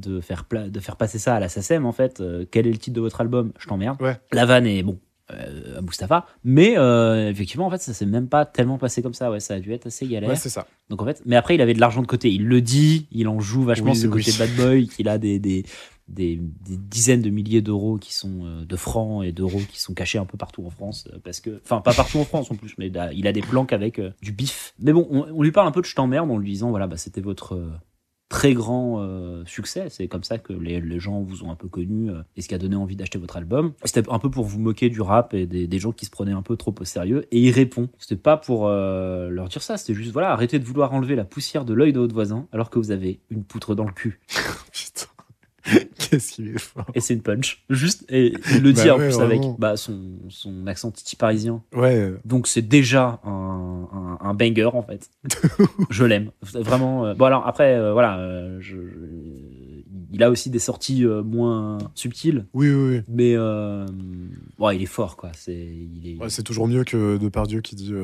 [0.00, 2.20] de faire de faire passer ça à la SACEM en fait.
[2.20, 3.52] Euh, quel est le titre de votre album?
[3.58, 3.98] Je t'emmerde.
[4.32, 4.98] La vanne est bon.
[5.32, 9.14] euh, à Mustapha, mais euh, effectivement en fait ça s'est même pas tellement passé comme
[9.14, 10.66] ça ouais ça a dû être assez galère Ouais, c'est ça.
[10.88, 13.28] donc en fait mais après il avait de l'argent de côté il le dit il
[13.28, 14.24] en joue vachement Oui, ce oui.
[14.24, 15.64] côté bad boy qu'il a des, des,
[16.08, 19.94] des, des dizaines de milliers d'euros qui sont euh, de francs et d'euros qui sont
[19.94, 22.56] cachés un peu partout en France euh, parce que enfin pas partout en France en
[22.56, 25.26] plus mais il a, il a des planques avec euh, du bif mais bon on,
[25.32, 27.56] on lui parle un peu de je t'emmerde en lui disant voilà bah c'était votre
[28.30, 29.88] très grand euh, succès.
[29.90, 32.54] C'est comme ça que les, gens vous ont un peu connu euh, et ce qui
[32.54, 33.72] a donné envie d'acheter votre album.
[33.84, 36.32] C'était un peu pour vous moquer du rap et des, des gens qui se prenaient
[36.32, 37.26] un peu trop au sérieux.
[37.32, 39.76] Et il répond c'était pas pour euh, leur dire ça.
[39.76, 42.70] C'était juste voilà arrêtez de vouloir enlever la poussière de l'œil de votre voisin alors
[42.70, 44.20] que vous avez une poutre dans le cul
[46.18, 46.86] Qu'est-ce qu'il est fort.
[46.94, 47.64] et c'est une punch.
[47.70, 49.44] Juste, et il le dit Bah en ouais, plus vraiment.
[49.50, 51.62] avec bah, son, son accent titi parisien.
[51.74, 52.12] Ouais.
[52.24, 55.08] Donc c'est déjà un, un, un banger en fait.
[55.90, 56.30] je l'aime.
[56.42, 57.06] Vraiment.
[57.06, 61.22] euh, Bon alors après, euh, voilà, euh, je, je- il a aussi des sorties euh,
[61.22, 62.46] moins subtiles.
[62.52, 63.02] Oui, oui, oui.
[63.08, 63.36] Mais
[64.58, 65.30] ouais, il est fort quoi.
[65.36, 66.16] C'est, est...
[66.20, 67.94] Ouais, toujours mieux que Depardieu qui dit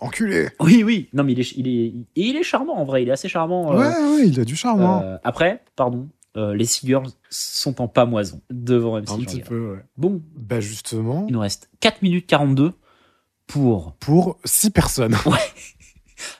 [0.00, 0.48] enculé.
[0.60, 1.08] Oui, oui.
[1.14, 3.02] Non mais il est, il est, il est charmant en vrai.
[3.02, 3.70] Il est assez charmant.
[3.74, 4.82] Ouais, ouais, il a du charme.
[4.82, 5.18] hein.
[5.24, 9.84] après, pardon, euh, les Seagirls sont en pamoison devant MC Un petit peu, ouais.
[9.96, 12.72] Bon, Bah justement, il nous reste 4 minutes 42
[13.46, 13.92] pour.
[13.94, 15.16] pour 6 personnes.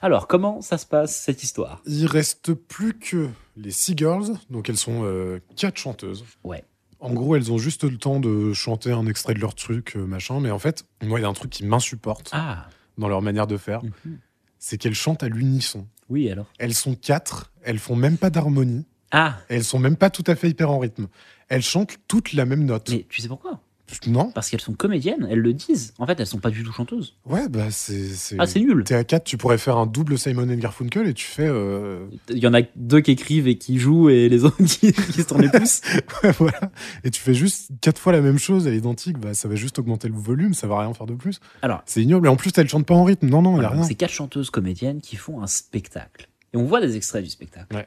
[0.02, 1.82] Alors, comment ça se passe cette histoire?
[1.86, 6.24] Il reste plus que les Seagirls, donc elles sont euh, quatre chanteuses.
[6.44, 6.64] Ouais.
[6.98, 10.06] En gros, elles ont juste le temps de chanter un extrait de leur truc, euh,
[10.06, 10.40] machin.
[10.40, 12.68] Mais en fait, moi, il y a un truc qui m'insupporte Ah.
[12.96, 13.82] dans leur manière de faire.
[13.84, 14.18] Mhm.
[14.58, 15.86] C'est qu'elles chantent à l'unisson.
[16.08, 16.46] Oui, alors?
[16.58, 18.86] Elles sont quatre, elles font même pas d'harmonie.
[19.10, 21.06] Ah Et elles sont même pas tout à fait hyper en rythme.
[21.48, 22.88] Elles chantent toutes la même note.
[22.90, 23.60] Mais tu sais pourquoi?
[24.08, 25.94] Non Parce qu'elles sont comédiennes, elles le disent.
[25.98, 27.14] En fait, elles sont pas du tout chanteuses.
[27.24, 28.10] Ouais, bah c'est.
[28.36, 28.82] Ah, c'est nul.
[28.82, 31.46] T'es à 4, tu pourrais faire un double Simon and Garfunkel et tu fais.
[31.46, 34.92] euh, Il y en a deux qui écrivent et qui jouent et les autres qui,
[34.92, 35.82] qui se tournent les pouces.
[36.24, 36.72] ouais, voilà.
[37.04, 39.54] Et tu fais juste quatre fois la même chose, elle est identique, bah ça va
[39.54, 41.38] juste augmenter le volume, ça va rien faire de plus.
[41.62, 42.26] Alors, C'est ignoble.
[42.26, 43.28] Et en plus, elles chantent pas en rythme.
[43.28, 43.82] Non, non, il y a voilà, rien.
[43.84, 46.28] c'est quatre chanteuses comédiennes qui font un spectacle.
[46.52, 47.72] Et on voit des extraits du spectacle.
[47.76, 47.86] Ouais.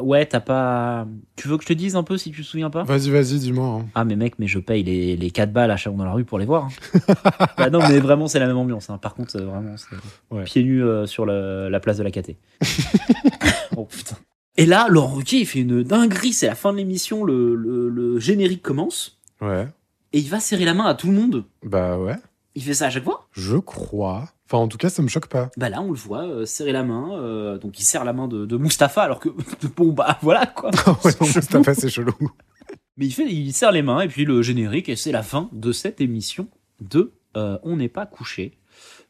[0.00, 1.08] Ouais, t'as pas.
[1.34, 2.84] Tu veux que je te dise un peu si tu te souviens pas?
[2.84, 3.80] Vas-y, vas-y, dis-moi.
[3.82, 3.86] hein.
[3.96, 6.24] Ah, mais mec, mais je paye les, les 4 balles à Chalon dans la rue
[6.24, 6.68] pour les voir.
[6.68, 7.14] hein.
[7.58, 8.90] bah non, mais vraiment, c'est la même ambiance.
[8.90, 8.98] hein.
[8.98, 9.96] Par contre, euh, vraiment, c'est
[10.30, 10.44] Ouais.
[10.44, 12.36] pieds nus euh, sur le- la place de la KT.
[13.76, 14.16] oh putain.
[14.56, 16.32] Et là, Laurent Ruquier, il fait une dinguerie.
[16.32, 17.24] C'est la fin de l'émission.
[17.24, 19.18] Le, le- le générique commence.
[19.40, 19.66] Ouais.
[20.12, 21.44] Et il va serrer la main à tout le monde.
[21.64, 22.16] Bah ouais.
[22.54, 23.26] Il fait ça à chaque fois?
[23.32, 24.28] Je crois.
[24.50, 25.50] Enfin, en tout cas, ça me choque pas.
[25.58, 27.18] Bah là, on le voit euh, serrer la main.
[27.20, 29.28] euh, donc il serre la main de, de Mustapha, alors que
[29.76, 30.70] bon, bah voilà quoi.
[31.04, 32.14] ouais, non, Mustapha, c'est chelou.
[32.96, 35.48] Mais il, fait, il serre les mains et puis le générique, et c'est la fin
[35.52, 36.48] de cette émission
[36.80, 38.58] de euh, On n'est pas couché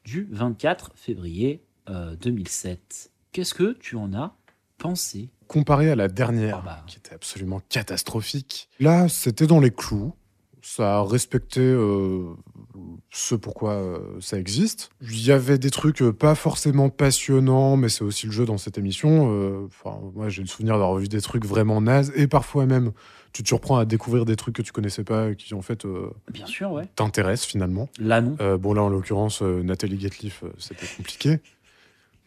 [0.04, 3.10] du 24 février euh, 2007.
[3.32, 4.34] Qu'est-ce que tu en as
[4.76, 5.30] pensé?
[5.46, 6.84] Comparé à la dernière, Ah bah.
[6.86, 10.12] qui était absolument catastrophique, là, c'était dans les clous.
[10.60, 12.34] Ça respectait euh,
[13.10, 14.90] ce pourquoi euh, ça existe.
[15.02, 18.58] Il y avait des trucs euh, pas forcément passionnants, mais c'est aussi le jeu dans
[18.58, 19.30] cette émission.
[19.32, 22.92] Euh, Enfin, moi, j'ai le souvenir d'avoir vu des trucs vraiment nazes, et parfois même,
[23.32, 25.84] tu te surprends à découvrir des trucs que tu connaissais pas, et qui en fait
[25.84, 26.84] euh, Bien sûr, ouais.
[26.96, 27.88] t'intéressent finalement.
[27.98, 28.36] Là, non.
[28.40, 31.38] Euh, bon, là, en l'occurrence, Nathalie Gatliff, c'était compliqué.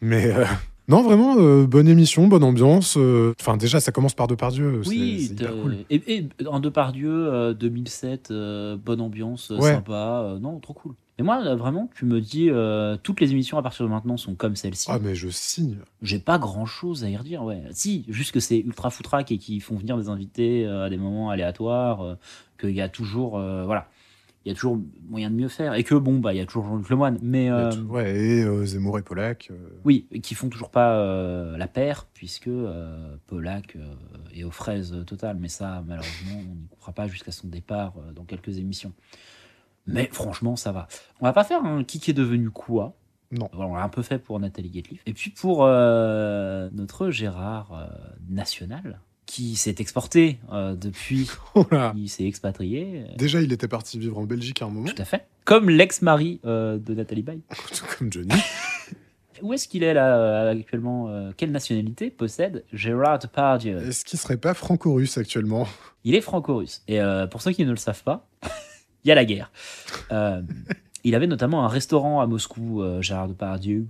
[0.00, 0.44] Mais, euh,
[0.88, 2.96] Non, vraiment, euh, bonne émission, bonne ambiance.
[2.98, 4.82] euh, Enfin, déjà, ça commence par Depardieu.
[4.82, 5.76] c'est- Oui, c'est hyper cool.
[5.90, 9.72] et, et un Depardieu, euh, 2007, euh, bonne ambiance, euh, Ouais.
[9.74, 10.94] sympa, euh, non, trop cool.
[11.18, 14.16] Et moi, là, vraiment, tu me dis, euh, toutes les émissions à partir de maintenant
[14.16, 14.86] sont comme celle-ci.
[14.90, 15.76] Ah, mais je signe.
[16.02, 17.62] J'ai pas grand chose à y redire, ouais.
[17.70, 20.96] Si, juste que c'est ultra foutraque et qu'ils font venir des invités euh, à des
[20.96, 22.14] moments aléatoires, euh,
[22.60, 23.88] qu'il y a toujours, euh, voilà,
[24.44, 24.78] il y a toujours
[25.08, 25.74] moyen de mieux faire.
[25.74, 27.50] Et que bon, bah, il y a toujours Jean-Luc Lemoyne, mais.
[27.50, 29.48] Euh, Ouais, et euh, Zemmour et Polak.
[29.50, 32.50] euh, Oui, qui font toujours pas la paire, puisque
[33.26, 33.76] Polak
[34.34, 35.36] est aux fraises totales.
[35.38, 38.92] Mais ça, malheureusement, on n'y coupera pas jusqu'à son départ dans quelques émissions.
[39.86, 40.86] Mais franchement, ça va.
[41.20, 42.96] On va pas faire un qui est devenu quoi?
[43.30, 43.48] Non.
[43.54, 45.02] on l'a un peu fait pour Nathalie Guetliff.
[45.06, 47.88] Et puis pour notre Gérard
[48.28, 49.00] national,
[49.32, 51.94] qui s'est exporté euh, depuis, Oh là.
[51.96, 53.04] il s'est expatrié.
[53.08, 54.86] euh, Déjà, il était parti vivre en Belgique à un moment.
[54.88, 55.26] Tout à fait.
[55.46, 57.40] Comme l'ex-mari euh, de Nathalie Baye.
[57.74, 58.28] Tout comme Johnny.
[59.40, 64.36] Où est-ce qu'il est là euh, actuellement Quelle nationalité possède Gérard Depardieu Est-ce qu'il serait
[64.36, 65.66] pas franco-russe actuellement?
[66.04, 66.82] Il est franco-russe.
[66.86, 68.28] Et euh, pour ceux qui ne le savent pas,
[69.04, 69.50] il y a la guerre.
[71.04, 73.86] Il avait notamment un restaurant à Moscou, Gérard Depardieu.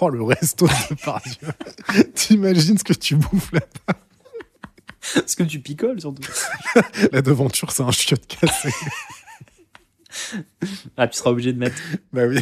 [0.00, 1.48] Oh, le resto de Depardieu.
[2.14, 3.60] T'imagines ce que tu bouffes là
[5.26, 6.22] Ce que tu picoles surtout.
[7.12, 8.70] La devanture, c'est un chiotte cassé.
[10.96, 11.76] Ah, tu seras obligé de mettre.
[12.12, 12.40] bah oui.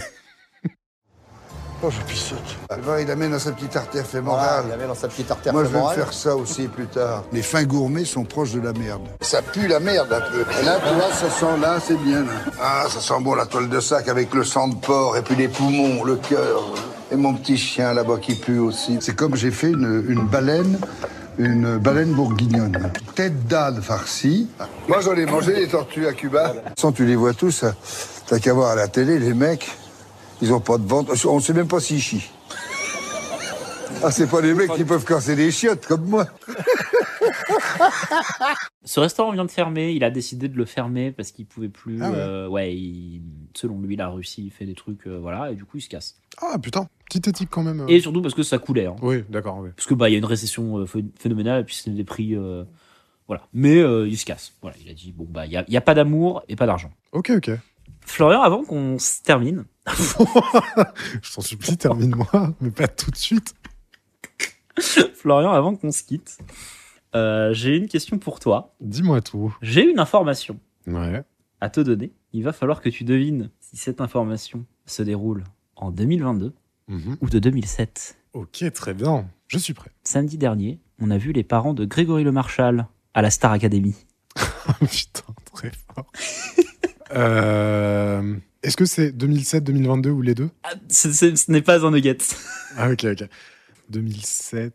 [1.83, 2.39] Oh, je pissote.
[2.83, 4.65] Va, il amène dans sa petite artère fémorale.
[4.69, 5.97] il amène dans sa petite artère Moi, je vais me fémorale.
[5.99, 7.25] faire ça aussi plus tard.
[7.31, 9.03] Les fins gourmets sont proches de la merde.
[9.21, 10.47] Ça pue la merde un peu.
[10.61, 12.23] Et là, tu vois, ça sent là, c'est bien.
[12.23, 12.33] Là.
[12.59, 15.35] Ah, ça sent bon la toile de sac avec le sang de porc et puis
[15.37, 16.63] les poumons, le cœur.
[17.13, 18.97] Et mon petit chien là-bas qui pue aussi.
[19.03, 20.79] C'est comme j'ai fait une, une baleine,
[21.39, 22.91] une baleine bourguignonne.
[23.15, 24.49] Tête d'âne farcie.
[24.89, 26.55] Moi, j'en ai mangé des tortues à Cuba.
[26.79, 27.65] Sans, tu les vois tous.
[28.27, 29.71] T'as qu'à voir à la télé, les mecs,
[30.41, 31.15] ils ont pas de ventre.
[31.27, 32.31] On sait même pas s'ils chient.
[34.03, 36.27] Ah, c'est pas les mecs qui peuvent casser des chiottes comme moi.
[38.85, 39.93] Ce restaurant vient de fermer.
[39.93, 41.99] Il a décidé de le fermer parce qu'il pouvait plus.
[42.03, 42.17] Ah ouais.
[42.17, 43.23] euh, ouais, il-
[43.55, 46.17] selon lui, la Russie fait des trucs, euh, voilà, et du coup, il se casse.
[46.43, 47.81] Ah putain, petite éthique quand même.
[47.81, 47.87] euh.
[47.89, 48.87] Et surtout parce que ça coulait.
[48.87, 48.97] hein.
[49.03, 49.71] Oui, d'accord, oui.
[49.77, 52.35] Parce que bah il y a une récession ph- phénoménale et puis c'est des prix
[52.37, 52.65] euh,
[53.29, 53.43] voilà.
[53.53, 54.53] Mais il se casse.
[54.61, 56.91] Voilà, il a dit bon bah il y a, a pas d'amour et pas d'argent.
[57.13, 57.51] Ok, ok.
[58.07, 63.55] Florian, avant qu'on se termine, Je t'en supplie, termine-moi, mais pas tout de suite.
[65.15, 66.37] Florian, avant qu'on se quitte,
[67.15, 68.75] euh, j'ai une question pour toi.
[68.81, 69.57] Dis-moi tout.
[69.63, 71.23] J'ai une information Ouais.
[71.61, 72.13] à te donner.
[72.33, 75.45] Il va falloir que tu devines si cette information se déroule
[75.77, 76.53] en 2022
[76.89, 77.17] Mhm.
[77.21, 78.17] ou de 2007.
[78.35, 79.27] Ok, très bien.
[79.49, 79.91] Je suis prêt.
[80.05, 83.95] Samedi dernier, on a vu les parents de Grégory Le Marchal à la Star Academy.
[84.81, 86.11] Putain, très fort.
[87.15, 90.51] Euh, Est-ce que c'est 2007, 2022 ou les deux?
[90.89, 92.17] Ce, ce- ce n'est pas un nugget.
[92.77, 93.29] Ah, ok, ok.
[93.91, 94.75] 2007.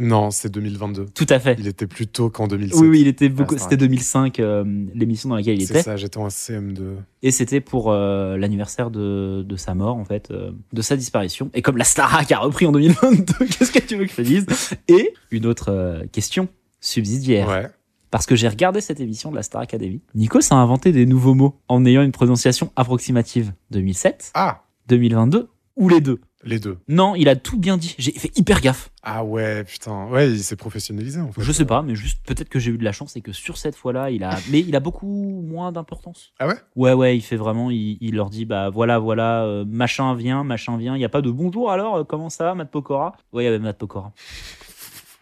[0.00, 1.06] Non, c'est 2022.
[1.14, 1.56] Tout à fait.
[1.58, 2.80] Il était plus tôt qu'en 2007.
[2.80, 3.54] Oui, oui, il était beaucoup.
[3.54, 5.82] Ah, C'était 2005, euh, l'émission dans laquelle il C'est était.
[5.82, 6.96] ça, j'étais en CM2.
[7.22, 11.48] Et c'était pour euh, l'anniversaire de, de sa mort, en fait, euh, de sa disparition.
[11.54, 14.22] Et comme la Starac a repris en 2022, qu'est-ce que tu veux que je te
[14.22, 14.46] dise?
[14.88, 16.48] Et une autre question
[16.80, 17.48] subsidiaire.
[17.48, 17.66] Ouais.
[18.10, 20.00] Parce que j'ai regardé cette émission de la Star Academy.
[20.14, 23.52] Nikos a inventé des nouveaux mots en ayant une prononciation approximative.
[23.70, 26.78] 2007, Ah, 2022 ou les deux les deux.
[26.88, 27.94] Non, il a tout bien dit.
[27.98, 28.90] J'ai fait hyper gaffe.
[29.02, 30.06] Ah ouais, putain.
[30.08, 31.42] Ouais, il s'est professionnalisé en fait.
[31.42, 33.56] Je sais pas, mais juste peut-être que j'ai eu de la chance et que sur
[33.56, 36.32] cette fois-là, il a, mais il a beaucoup moins d'importance.
[36.38, 36.56] Ah ouais?
[36.76, 40.44] Ouais, ouais, il fait vraiment, il, il leur dit, bah voilà, voilà, euh, machin vient,
[40.44, 40.94] machin vient.
[40.94, 43.16] Il n'y a pas de bonjour alors, euh, comment ça va, Matt Pokora?
[43.32, 44.12] Ouais, il y avait Matt Pokora.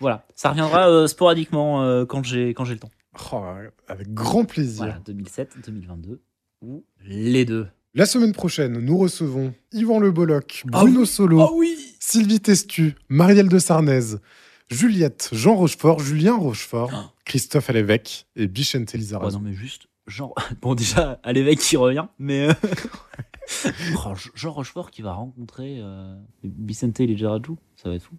[0.00, 2.90] voilà, ça reviendra euh, sporadiquement quand j'ai quand j'ai le temps.
[3.32, 3.42] Oh,
[3.88, 4.84] avec grand plaisir.
[4.84, 6.20] Voilà, 2007, 2022
[6.62, 7.68] ou les deux.
[7.94, 11.06] La semaine prochaine, nous recevons Yvan Le Bolloc, Ah Bruno oui.
[11.06, 14.16] Solo, Ah oui Sylvie Testu, Marielle de Sarnez,
[14.70, 19.36] Juliette, Jean Rochefort, Julien Rochefort, Christophe Alévèque et Bichente Ouais, Lizarazu.
[19.36, 22.48] non, mais juste, genre, bon, déjà, à l'évêque qui revient, mais.
[22.48, 22.52] euh,
[24.06, 28.16] oh, Jean Rochefort qui va rencontrer euh, Vicente Ligeraju, ça va être fou.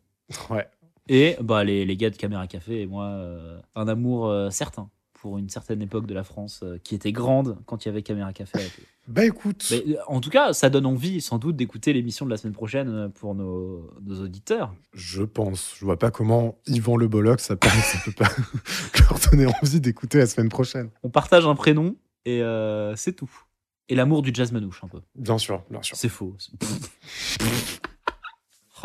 [0.53, 0.67] Ouais.
[1.09, 4.89] Et bah, les, les gars de Caméra Café et moi, euh, un amour euh, certain
[5.23, 8.01] pour une certaine époque de la France euh, qui était grande quand il y avait
[8.03, 8.59] Caméra Café.
[9.07, 12.29] Bah écoute, Mais, euh, en tout cas, ça donne envie sans doute d'écouter l'émission de
[12.29, 14.75] la semaine prochaine euh, pour nos, nos auditeurs.
[14.93, 18.27] je pense, je vois pas comment Yvan Le Bolloc, ça peut, ça peut pas
[18.99, 20.89] leur donner envie d'écouter la semaine prochaine.
[21.03, 21.95] On partage un prénom
[22.25, 23.31] et euh, c'est tout.
[23.87, 24.99] Et l'amour du jazz manouche un peu.
[25.15, 25.95] Bien sûr, bien sûr.
[25.95, 26.35] C'est faux.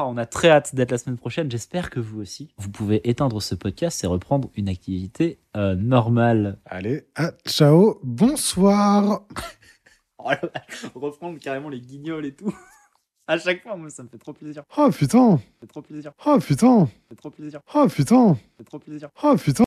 [0.01, 1.51] Oh, on a très hâte d'être la semaine prochaine.
[1.51, 2.55] J'espère que vous aussi.
[2.57, 6.61] Vous pouvez éteindre ce podcast et reprendre une activité euh, normale.
[6.67, 9.23] Allez, ah, ciao, bonsoir.
[10.21, 10.31] Oh
[10.97, 12.53] reprendre carrément les guignols et tout.
[13.29, 14.65] À chaque fois, moi, ça me fait trop plaisir.
[14.77, 16.13] Oh putain Ça fait trop plaisir.
[16.27, 17.61] Oh putain Ça fait trop plaisir.
[17.73, 19.11] Oh putain Ça fait trop plaisir.
[19.23, 19.65] Oh putain